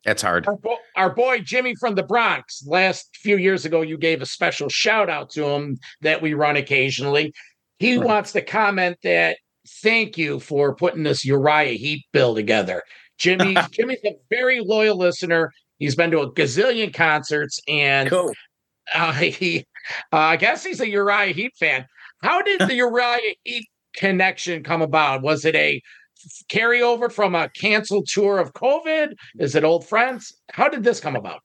That's 0.06 0.22
hard. 0.22 0.48
Our, 0.48 0.56
bo- 0.56 0.78
our, 0.96 1.14
boy 1.14 1.40
Jimmy 1.40 1.76
from 1.76 1.96
the 1.96 2.04
Bronx, 2.04 2.66
last 2.66 3.16
few 3.18 3.38
years 3.38 3.66
ago, 3.66 3.82
you 3.82 3.98
gave 3.98 4.22
a 4.22 4.26
special 4.26 4.68
shout 4.68 5.10
out 5.10 5.30
to 5.32 5.46
him 5.46 5.78
that 6.02 6.22
we 6.22 6.34
run 6.34 6.56
occasionally. 6.56 7.34
He 7.82 7.98
right. 7.98 8.06
wants 8.06 8.32
to 8.34 8.44
comment 8.44 8.98
that 9.02 9.38
thank 9.82 10.16
you 10.16 10.40
for 10.40 10.76
putting 10.76 11.02
this 11.02 11.26
Uriah 11.26 11.74
Heep 11.74 12.06
bill 12.14 12.36
together. 12.36 12.84
Jimmy, 13.18 13.56
Jimmy's 13.72 14.04
a 14.06 14.16
very 14.30 14.60
loyal 14.60 14.98
listener. 14.98 15.52
He's 15.80 15.96
been 15.96 16.12
to 16.12 16.20
a 16.20 16.32
gazillion 16.32 16.94
concerts, 16.94 17.60
and 17.68 18.08
cool. 18.08 18.34
uh, 18.94 19.14
he, 19.14 19.66
uh, 20.14 20.18
I 20.18 20.38
guess 20.38 20.64
he's 20.64 20.80
a 20.80 20.88
Uriah 20.88 21.34
Heep 21.34 21.54
fan. 21.58 21.88
How 22.22 22.44
did 22.44 22.60
the 22.68 22.76
Uriah 22.76 23.34
Heep 23.46 23.66
connection 23.96 24.64
come 24.64 24.84
about? 24.84 25.24
Was 25.24 25.44
it 25.44 25.56
a 25.56 25.82
carryover 26.52 27.12
from 27.12 27.34
a 27.34 27.50
canceled 27.50 28.08
tour 28.08 28.38
of 28.38 28.54
COVID? 28.54 29.14
Is 29.40 29.56
it 29.56 29.64
old 29.64 29.88
friends? 29.88 30.32
How 30.52 30.70
did 30.70 30.84
this 30.84 31.00
come 31.00 31.16
about? 31.16 31.42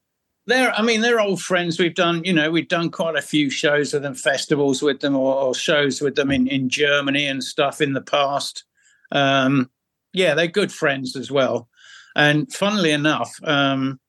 They're 0.47 0.73
i 0.73 0.83
mean 0.83 1.01
they're 1.01 1.21
old 1.21 1.43
friends. 1.43 1.79
We've 1.79 1.95
done 1.95 2.25
you 2.25 2.33
know 2.33 2.51
we've 2.51 2.69
done 2.69 2.91
quite 2.91 3.17
a 3.17 3.23
few 3.23 3.51
shows 3.51 3.93
with 3.93 4.03
them 4.03 4.15
festivals 4.15 4.83
with 4.83 5.01
them 5.01 5.17
or, 5.17 5.35
or 5.35 5.55
shows 5.55 6.01
with 6.01 6.15
them 6.15 6.31
in, 6.31 6.47
in 6.47 6.69
germany 6.69 7.27
and 7.27 7.43
stuff 7.43 7.81
in 7.81 7.93
the 7.93 8.03
past. 8.03 8.65
Um, 9.13 9.71
yeah 10.13 10.35
they're 10.35 10.47
good 10.47 10.73
friends 10.73 11.17
as 11.17 11.31
well. 11.31 11.69
And 12.15 12.51
funnily 12.53 12.93
enough 12.93 13.35
um, 13.45 14.01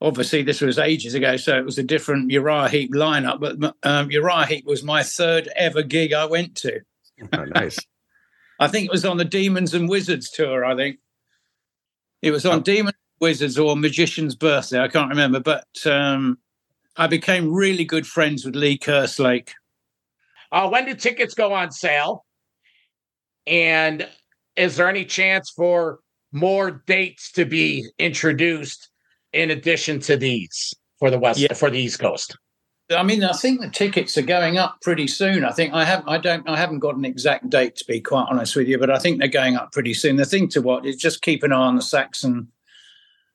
obviously 0.00 0.42
this 0.42 0.60
was 0.60 0.78
ages 0.78 1.14
ago 1.14 1.36
so 1.36 1.58
it 1.58 1.64
was 1.64 1.78
a 1.78 1.82
different 1.82 2.30
uriah 2.30 2.68
heep 2.68 2.94
lineup 2.94 3.40
but 3.40 3.74
um, 3.82 4.10
uriah 4.10 4.46
heep 4.46 4.64
was 4.66 4.82
my 4.82 5.02
third 5.02 5.48
ever 5.56 5.82
gig 5.82 6.12
i 6.12 6.24
went 6.24 6.54
to. 6.56 6.80
Oh, 7.34 7.44
nice. 7.44 7.78
I 8.58 8.68
think 8.68 8.86
it 8.86 8.90
was 8.90 9.04
on 9.04 9.18
the 9.18 9.26
demons 9.26 9.74
and 9.74 9.90
wizards 9.90 10.30
tour 10.30 10.64
i 10.64 10.74
think. 10.74 10.98
It 12.22 12.30
was 12.30 12.46
on 12.46 12.60
oh. 12.60 12.62
demons 12.62 12.96
Wizards 13.20 13.58
or 13.58 13.76
Magician's 13.76 14.34
birthday. 14.34 14.80
I 14.80 14.88
can't 14.88 15.10
remember, 15.10 15.40
but 15.40 15.66
um, 15.86 16.38
I 16.96 17.06
became 17.06 17.52
really 17.52 17.84
good 17.84 18.06
friends 18.06 18.44
with 18.44 18.56
Lee 18.56 18.78
Kerslake. 18.78 19.50
Uh, 20.52 20.68
when 20.68 20.86
do 20.86 20.94
tickets 20.94 21.34
go 21.34 21.52
on 21.52 21.70
sale? 21.70 22.24
And 23.46 24.08
is 24.56 24.76
there 24.76 24.88
any 24.88 25.04
chance 25.04 25.50
for 25.50 26.00
more 26.32 26.82
dates 26.86 27.32
to 27.32 27.44
be 27.44 27.86
introduced 27.98 28.88
in 29.32 29.50
addition 29.50 30.00
to 30.00 30.16
these 30.16 30.74
for 30.98 31.10
the 31.10 31.18
west 31.18 31.40
yeah. 31.40 31.54
for 31.54 31.70
the 31.70 31.78
East 31.78 32.00
Coast? 32.00 32.36
I 32.90 33.04
mean, 33.04 33.22
I 33.22 33.32
think 33.32 33.60
the 33.60 33.68
tickets 33.68 34.18
are 34.18 34.22
going 34.22 34.58
up 34.58 34.80
pretty 34.82 35.06
soon. 35.06 35.44
I 35.44 35.52
think 35.52 35.72
I 35.72 35.84
have 35.84 36.06
I 36.08 36.18
don't 36.18 36.48
I 36.48 36.56
haven't 36.56 36.80
got 36.80 36.96
an 36.96 37.04
exact 37.04 37.48
date 37.48 37.76
to 37.76 37.84
be 37.84 38.00
quite 38.00 38.26
honest 38.28 38.56
with 38.56 38.66
you, 38.66 38.78
but 38.78 38.90
I 38.90 38.98
think 38.98 39.18
they're 39.18 39.28
going 39.28 39.56
up 39.56 39.70
pretty 39.72 39.94
soon. 39.94 40.16
The 40.16 40.24
thing 40.24 40.48
to 40.48 40.60
what 40.60 40.84
is 40.84 40.96
just 40.96 41.22
keep 41.22 41.44
an 41.44 41.52
eye 41.52 41.56
on 41.56 41.76
the 41.76 41.82
Saxon 41.82 42.48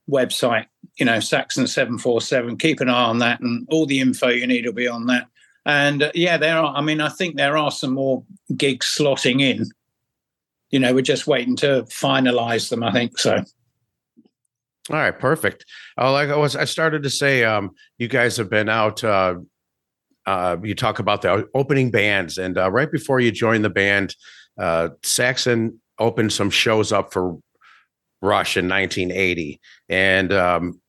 website, 0.09 0.65
you 0.97 1.05
know, 1.05 1.19
Saxon 1.19 1.67
seven 1.67 1.97
four 1.97 2.21
seven. 2.21 2.57
Keep 2.57 2.81
an 2.81 2.89
eye 2.89 3.05
on 3.05 3.19
that, 3.19 3.41
and 3.41 3.67
all 3.69 3.85
the 3.85 3.99
info 3.99 4.29
you 4.29 4.47
need 4.47 4.65
will 4.65 4.73
be 4.73 4.87
on 4.87 5.07
that. 5.07 5.27
And 5.65 6.03
uh, 6.03 6.11
yeah, 6.13 6.37
there 6.37 6.57
are. 6.57 6.75
I 6.75 6.81
mean, 6.81 7.01
I 7.01 7.09
think 7.09 7.35
there 7.35 7.57
are 7.57 7.71
some 7.71 7.93
more 7.93 8.23
gigs 8.55 8.85
slotting 8.85 9.41
in. 9.41 9.65
You 10.69 10.79
know, 10.79 10.93
we're 10.93 11.01
just 11.01 11.27
waiting 11.27 11.55
to 11.57 11.83
finalize 11.83 12.69
them. 12.69 12.83
I 12.83 12.91
think 12.91 13.17
so. 13.17 13.43
All 14.89 14.97
right, 14.97 15.17
perfect. 15.17 15.65
Uh, 15.97 16.11
like 16.11 16.29
I 16.29 16.35
was, 16.35 16.55
I 16.55 16.65
started 16.65 17.03
to 17.03 17.09
say, 17.09 17.43
um, 17.43 17.71
you 17.97 18.07
guys 18.07 18.37
have 18.37 18.49
been 18.49 18.69
out. 18.69 19.03
Uh, 19.03 19.35
uh, 20.27 20.57
you 20.63 20.75
talk 20.75 20.99
about 20.99 21.21
the 21.21 21.47
opening 21.55 21.91
bands, 21.91 22.37
and 22.37 22.57
uh, 22.57 22.69
right 22.69 22.91
before 22.91 23.19
you 23.19 23.31
joined 23.31 23.63
the 23.63 23.69
band, 23.69 24.15
uh, 24.59 24.89
Saxon 25.03 25.79
opened 25.97 26.33
some 26.33 26.49
shows 26.49 26.91
up 26.91 27.13
for 27.13 27.37
Rush 28.21 28.57
in 28.57 28.67
1980, 28.67 29.59
and 29.89 30.33
um, 30.33 30.81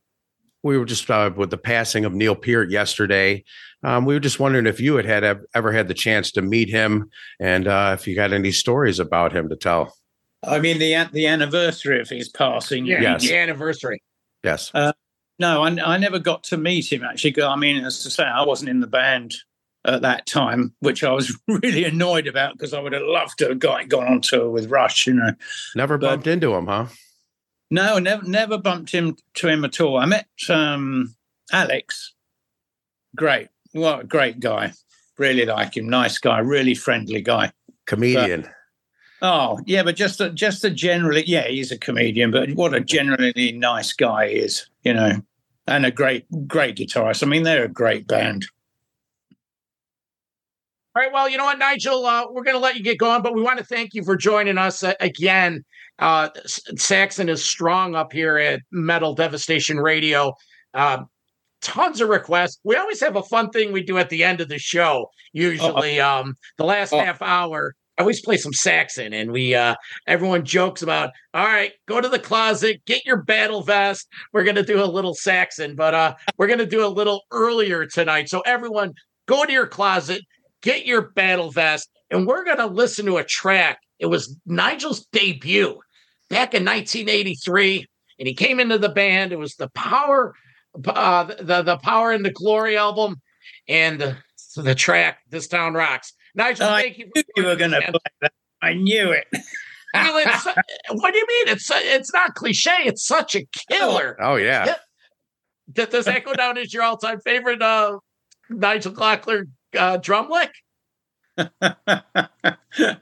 we 0.62 0.79
were 0.79 0.85
just 0.85 1.11
uh, 1.11 1.31
with 1.37 1.51
the 1.51 1.59
passing 1.59 2.05
of 2.05 2.14
Neil 2.14 2.35
Peart 2.35 2.70
yesterday. 2.70 3.45
Um, 3.83 4.05
we 4.05 4.14
were 4.14 4.20
just 4.20 4.41
wondering 4.41 4.66
if 4.66 4.81
you 4.81 4.97
had 4.97 5.05
had 5.05 5.41
ever 5.55 5.72
had 5.72 5.89
the 5.89 5.95
chance 5.95 6.33
to 6.33 6.43
meet 6.43 6.68
him, 6.68 7.11
and 7.41 7.68
uh, 7.68 7.97
if 7.99 8.07
you 8.07 8.14
got 8.14 8.33
any 8.33 8.53
stories 8.53 8.99
about 8.99 9.33
him 9.33 9.49
to 9.49 9.57
tell. 9.57 9.95
I 10.43 10.59
mean 10.59 10.79
the 10.79 11.09
the 11.12 11.27
anniversary 11.27 12.01
of 12.01 12.09
his 12.09 12.29
passing. 12.29 12.87
Yeah, 12.87 13.01
yes. 13.01 13.22
the 13.22 13.37
anniversary. 13.37 14.03
Yes. 14.43 14.70
Uh, 14.74 14.93
no, 15.39 15.62
I, 15.62 15.95
I 15.95 15.99
never 15.99 16.18
got 16.18 16.45
to 16.45 16.57
meet 16.57 16.91
him 16.91 17.05
actually. 17.05 17.43
I 17.43 17.57
mean, 17.57 17.85
as 17.85 18.03
to 18.03 18.11
say, 18.11 18.24
I 18.24 18.45
wasn't 18.45 18.70
in 18.70 18.81
the 18.81 18.87
band 18.87 19.35
at 19.85 20.03
that 20.03 20.27
time, 20.27 20.74
which 20.81 21.05
I 21.05 21.12
was 21.12 21.37
really 21.49 21.85
annoyed 21.85 22.27
about 22.27 22.55
because 22.55 22.74
I 22.74 22.81
would 22.81 22.93
have 22.93 23.03
loved 23.03 23.39
to 23.39 23.49
have 23.49 23.59
got, 23.59 23.89
gone 23.89 24.07
on 24.07 24.20
tour 24.20 24.51
with 24.51 24.70
Rush. 24.70 25.07
You 25.07 25.14
know, 25.14 25.33
never 25.74 25.99
but, 25.99 26.09
bumped 26.09 26.27
into 26.27 26.55
him, 26.55 26.66
huh? 26.66 26.87
No, 27.70 27.98
never, 27.98 28.22
never 28.22 28.58
bumped 28.58 28.92
him 28.92 29.16
to 29.34 29.48
him 29.48 29.64
at 29.64 29.80
all. 29.80 29.98
I 29.98 30.06
met 30.06 30.28
um, 30.48 31.14
Alex. 31.52 32.14
Great, 33.16 33.48
what 33.72 34.00
a 34.00 34.04
great 34.04 34.40
guy. 34.40 34.72
Really 35.18 35.46
like 35.46 35.76
him. 35.76 35.88
Nice 35.88 36.18
guy. 36.18 36.38
Really 36.38 36.74
friendly 36.74 37.22
guy. 37.22 37.52
Comedian. 37.86 38.42
But, 38.42 38.52
oh 39.22 39.60
yeah, 39.66 39.82
but 39.82 39.96
just 39.96 40.20
a, 40.20 40.30
just 40.30 40.64
a 40.64 40.70
generally, 40.70 41.24
yeah, 41.26 41.48
he's 41.48 41.72
a 41.72 41.78
comedian. 41.78 42.30
But 42.30 42.50
what 42.50 42.74
a 42.74 42.80
generally 42.80 43.52
nice 43.52 43.92
guy 43.92 44.28
he 44.28 44.36
is, 44.36 44.68
you 44.82 44.92
know, 44.92 45.22
and 45.66 45.86
a 45.86 45.90
great 45.90 46.26
great 46.46 46.76
guitarist. 46.76 47.22
I 47.22 47.26
mean, 47.26 47.44
they're 47.44 47.64
a 47.64 47.68
great 47.68 48.06
band. 48.06 48.46
All 50.97 51.03
right. 51.03 51.12
Well, 51.12 51.28
you 51.28 51.36
know 51.36 51.44
what, 51.44 51.59
Nigel, 51.59 52.07
uh, 52.07 52.24
we're 52.30 52.42
going 52.42 52.57
to 52.57 52.61
let 52.61 52.76
you 52.76 52.82
get 52.82 52.97
going, 52.97 53.20
but 53.20 53.34
we 53.34 53.42
want 53.42 53.59
to 53.59 53.64
thank 53.64 53.92
you 53.92 54.03
for 54.03 54.16
joining 54.16 54.57
us 54.57 54.82
uh, 54.82 54.94
again. 54.99 55.62
Uh, 55.99 56.30
Saxon 56.47 57.28
is 57.28 57.44
strong 57.44 57.94
up 57.94 58.14
here 58.14 58.38
at 58.38 58.61
Metal 58.72 59.14
Devastation 59.14 59.76
Radio. 59.76 60.32
Uh, 60.72 61.03
tons 61.61 62.01
of 62.01 62.09
requests. 62.09 62.59
We 62.64 62.76
always 62.76 62.99
have 63.03 63.14
a 63.14 63.22
fun 63.22 63.51
thing 63.51 63.72
we 63.72 63.82
do 63.82 63.99
at 63.99 64.09
the 64.09 64.24
end 64.24 64.40
of 64.40 64.49
the 64.49 64.59
show. 64.59 65.11
Usually, 65.34 66.01
uh 66.01 66.20
um, 66.20 66.34
the 66.57 66.64
last 66.64 66.94
uh 66.94 67.05
half 67.05 67.20
hour, 67.20 67.74
I 67.99 68.01
always 68.01 68.22
play 68.22 68.38
some 68.38 68.55
Saxon, 68.55 69.12
and 69.12 69.32
we 69.32 69.55
uh, 69.55 69.74
everyone 70.07 70.47
jokes 70.47 70.80
about. 70.80 71.11
All 71.34 71.44
right, 71.44 71.72
go 71.86 72.01
to 72.01 72.09
the 72.09 72.18
closet, 72.18 72.80
get 72.86 73.05
your 73.05 73.22
battle 73.22 73.62
vest. 73.62 74.09
We're 74.32 74.44
gonna 74.44 74.62
do 74.62 74.82
a 74.82 74.86
little 74.86 75.14
Saxon, 75.14 75.76
but 75.76 75.92
uh, 75.92 76.14
we're 76.38 76.47
gonna 76.47 76.64
do 76.64 76.86
a 76.86 76.88
little 76.88 77.24
earlier 77.32 77.84
tonight. 77.84 78.30
So 78.30 78.40
everyone, 78.40 78.94
go 79.26 79.44
to 79.44 79.53
your 79.53 79.66
closet, 79.66 80.22
get 80.62 80.86
your 80.86 81.11
battle 81.11 81.50
vest, 81.50 81.90
and 82.11 82.26
we're 82.26 82.44
going 82.44 82.59
to 82.59 82.66
listen 82.66 83.07
to 83.07 83.16
a 83.18 83.24
track. 83.24 83.80
It 83.98 84.07
was 84.07 84.36
Nigel's 84.46 85.07
debut 85.07 85.80
back 86.28 86.54
in 86.54 86.64
1983, 86.64 87.86
and 88.18 88.28
he 88.28 88.34
came 88.34 88.61
into 88.61 88.78
the 88.78 88.88
band. 88.88 89.32
It 89.32 89.38
was 89.38 89.54
the 89.54 89.68
Power, 89.70 90.34
uh, 90.86 91.24
the 91.24 91.62
the 91.62 91.78
Power 91.78 92.12
and 92.12 92.24
the 92.24 92.30
Glory 92.30 92.76
album, 92.76 93.20
and 93.68 94.00
the, 94.00 94.16
the 94.57 94.74
track 94.74 95.18
"This 95.30 95.48
Town 95.48 95.74
Rocks." 95.74 96.12
Nigel, 96.34 96.66
oh, 96.66 96.76
thank 96.76 96.98
you. 96.98 97.11
you 97.36 97.44
were 97.44 97.57
going 97.57 97.70
to 97.70 97.80
play 97.80 98.00
that. 98.20 98.32
I 98.61 98.74
knew 98.74 99.11
it. 99.11 99.26
well, 99.94 100.18
it's, 100.18 100.44
what 100.90 101.12
do 101.12 101.18
you 101.18 101.26
mean? 101.26 101.48
It's 101.54 101.70
it's 101.72 102.12
not 102.12 102.34
cliche. 102.34 102.76
It's 102.84 103.04
such 103.04 103.34
a 103.34 103.46
killer. 103.70 104.16
Oh 104.20 104.36
yeah. 104.36 104.74
Does 105.72 106.04
that 106.04 106.24
go 106.24 106.32
down 106.34 106.59
as 106.59 106.72
your 106.72 106.84
all-time 106.84 107.20
favorite 107.20 107.61
uh, 107.61 107.98
Nigel 108.48 108.92
Glockler 108.92 109.46
uh, 109.77 109.97
drum 109.99 110.29
lick? 110.31 110.53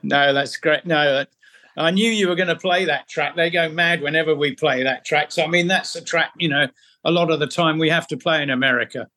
no, 0.03 0.33
that's 0.33 0.57
great. 0.57 0.85
No, 0.85 1.25
I 1.77 1.91
knew 1.91 2.09
you 2.09 2.27
were 2.27 2.35
going 2.35 2.49
to 2.49 2.55
play 2.55 2.85
that 2.85 3.07
track. 3.07 3.35
They 3.35 3.49
go 3.49 3.69
mad 3.69 4.01
whenever 4.01 4.35
we 4.35 4.55
play 4.55 4.83
that 4.83 5.05
track. 5.05 5.31
So 5.31 5.43
I 5.43 5.47
mean, 5.47 5.67
that's 5.67 5.95
a 5.95 6.01
track. 6.01 6.31
You 6.37 6.49
know, 6.49 6.67
a 7.03 7.11
lot 7.11 7.31
of 7.31 7.39
the 7.39 7.47
time 7.47 7.77
we 7.77 7.89
have 7.89 8.07
to 8.07 8.17
play 8.17 8.41
in 8.41 8.49
America. 8.49 9.07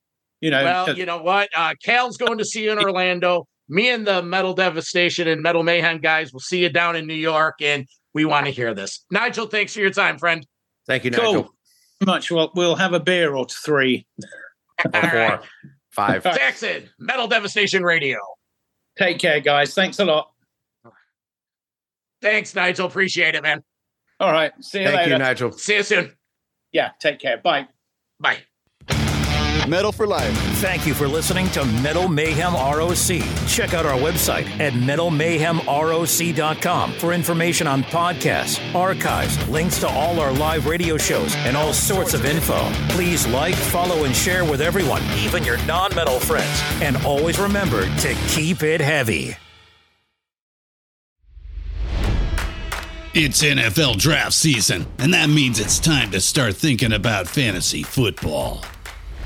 You 0.40 0.50
know. 0.50 0.64
Well, 0.64 0.96
you 0.96 1.06
know 1.06 1.22
what? 1.22 1.48
Uh, 1.54 1.74
Cal's 1.82 2.16
going 2.16 2.38
to 2.38 2.44
see 2.44 2.64
you 2.64 2.72
in 2.72 2.78
Orlando. 2.82 3.46
Me 3.68 3.90
and 3.90 4.06
the 4.06 4.22
Metal 4.22 4.54
Devastation 4.54 5.28
and 5.28 5.42
Metal 5.42 5.62
Mayhem 5.62 5.98
guys 5.98 6.32
will 6.32 6.40
see 6.40 6.62
you 6.62 6.70
down 6.70 6.96
in 6.96 7.06
New 7.06 7.14
York, 7.14 7.56
and 7.60 7.86
we 8.14 8.24
want 8.24 8.46
to 8.46 8.52
hear 8.52 8.72
this. 8.72 9.04
Nigel, 9.10 9.46
thanks 9.46 9.74
for 9.74 9.80
your 9.80 9.90
time, 9.90 10.18
friend. 10.18 10.46
Thank 10.86 11.04
you, 11.04 11.10
Nigel. 11.10 11.32
Cool. 11.32 11.54
Much. 12.06 12.30
Well, 12.30 12.50
we'll 12.54 12.76
have 12.76 12.94
a 12.94 13.00
beer 13.00 13.34
or 13.34 13.46
three. 13.46 14.06
or 14.94 15.10
four. 15.10 15.40
Right. 15.98 16.22
Five. 16.22 16.36
Jackson, 16.38 16.88
Metal 16.98 17.26
Devastation 17.28 17.82
Radio. 17.82 18.18
Take 18.98 19.18
care, 19.18 19.40
guys. 19.40 19.74
Thanks 19.74 19.98
a 19.98 20.04
lot. 20.04 20.30
Thanks, 22.20 22.54
Nigel. 22.54 22.86
Appreciate 22.86 23.34
it, 23.34 23.42
man. 23.42 23.62
All 24.18 24.32
right. 24.32 24.52
See 24.60 24.80
you 24.80 24.86
Thank 24.86 24.96
later. 24.98 25.10
you, 25.12 25.18
Nigel. 25.18 25.52
See 25.52 25.76
you 25.76 25.82
soon. 25.84 26.16
Yeah. 26.72 26.90
Take 27.00 27.20
care. 27.20 27.38
Bye. 27.38 27.68
Bye. 28.18 28.38
Metal 29.68 29.92
for 29.92 30.06
Life. 30.06 30.32
Thank 30.60 30.86
you 30.86 30.94
for 30.94 31.06
listening 31.06 31.50
to 31.50 31.62
Metal 31.64 32.08
Mayhem 32.08 32.54
ROC. 32.54 33.20
Check 33.46 33.74
out 33.74 33.84
our 33.86 33.98
website 33.98 34.48
at 34.60 34.72
metalmayhemroc.com 34.72 36.92
for 36.94 37.12
information 37.12 37.66
on 37.66 37.82
podcasts, 37.84 38.74
archives, 38.74 39.48
links 39.48 39.78
to 39.80 39.88
all 39.88 40.18
our 40.20 40.32
live 40.32 40.66
radio 40.66 40.96
shows, 40.96 41.34
and 41.38 41.56
all 41.56 41.72
sorts 41.72 42.14
of 42.14 42.24
info. 42.24 42.58
Please 42.90 43.26
like, 43.26 43.54
follow, 43.54 44.04
and 44.04 44.16
share 44.16 44.44
with 44.44 44.60
everyone, 44.60 45.02
even 45.18 45.44
your 45.44 45.58
non 45.66 45.94
metal 45.94 46.18
friends. 46.18 46.62
And 46.82 46.96
always 46.98 47.38
remember 47.38 47.84
to 47.98 48.14
keep 48.28 48.62
it 48.62 48.80
heavy. 48.80 49.36
It's 53.14 53.42
NFL 53.42 53.96
draft 53.96 54.34
season, 54.34 54.86
and 54.98 55.12
that 55.12 55.28
means 55.28 55.58
it's 55.58 55.80
time 55.80 56.12
to 56.12 56.20
start 56.20 56.54
thinking 56.54 56.92
about 56.92 57.26
fantasy 57.26 57.82
football. 57.82 58.62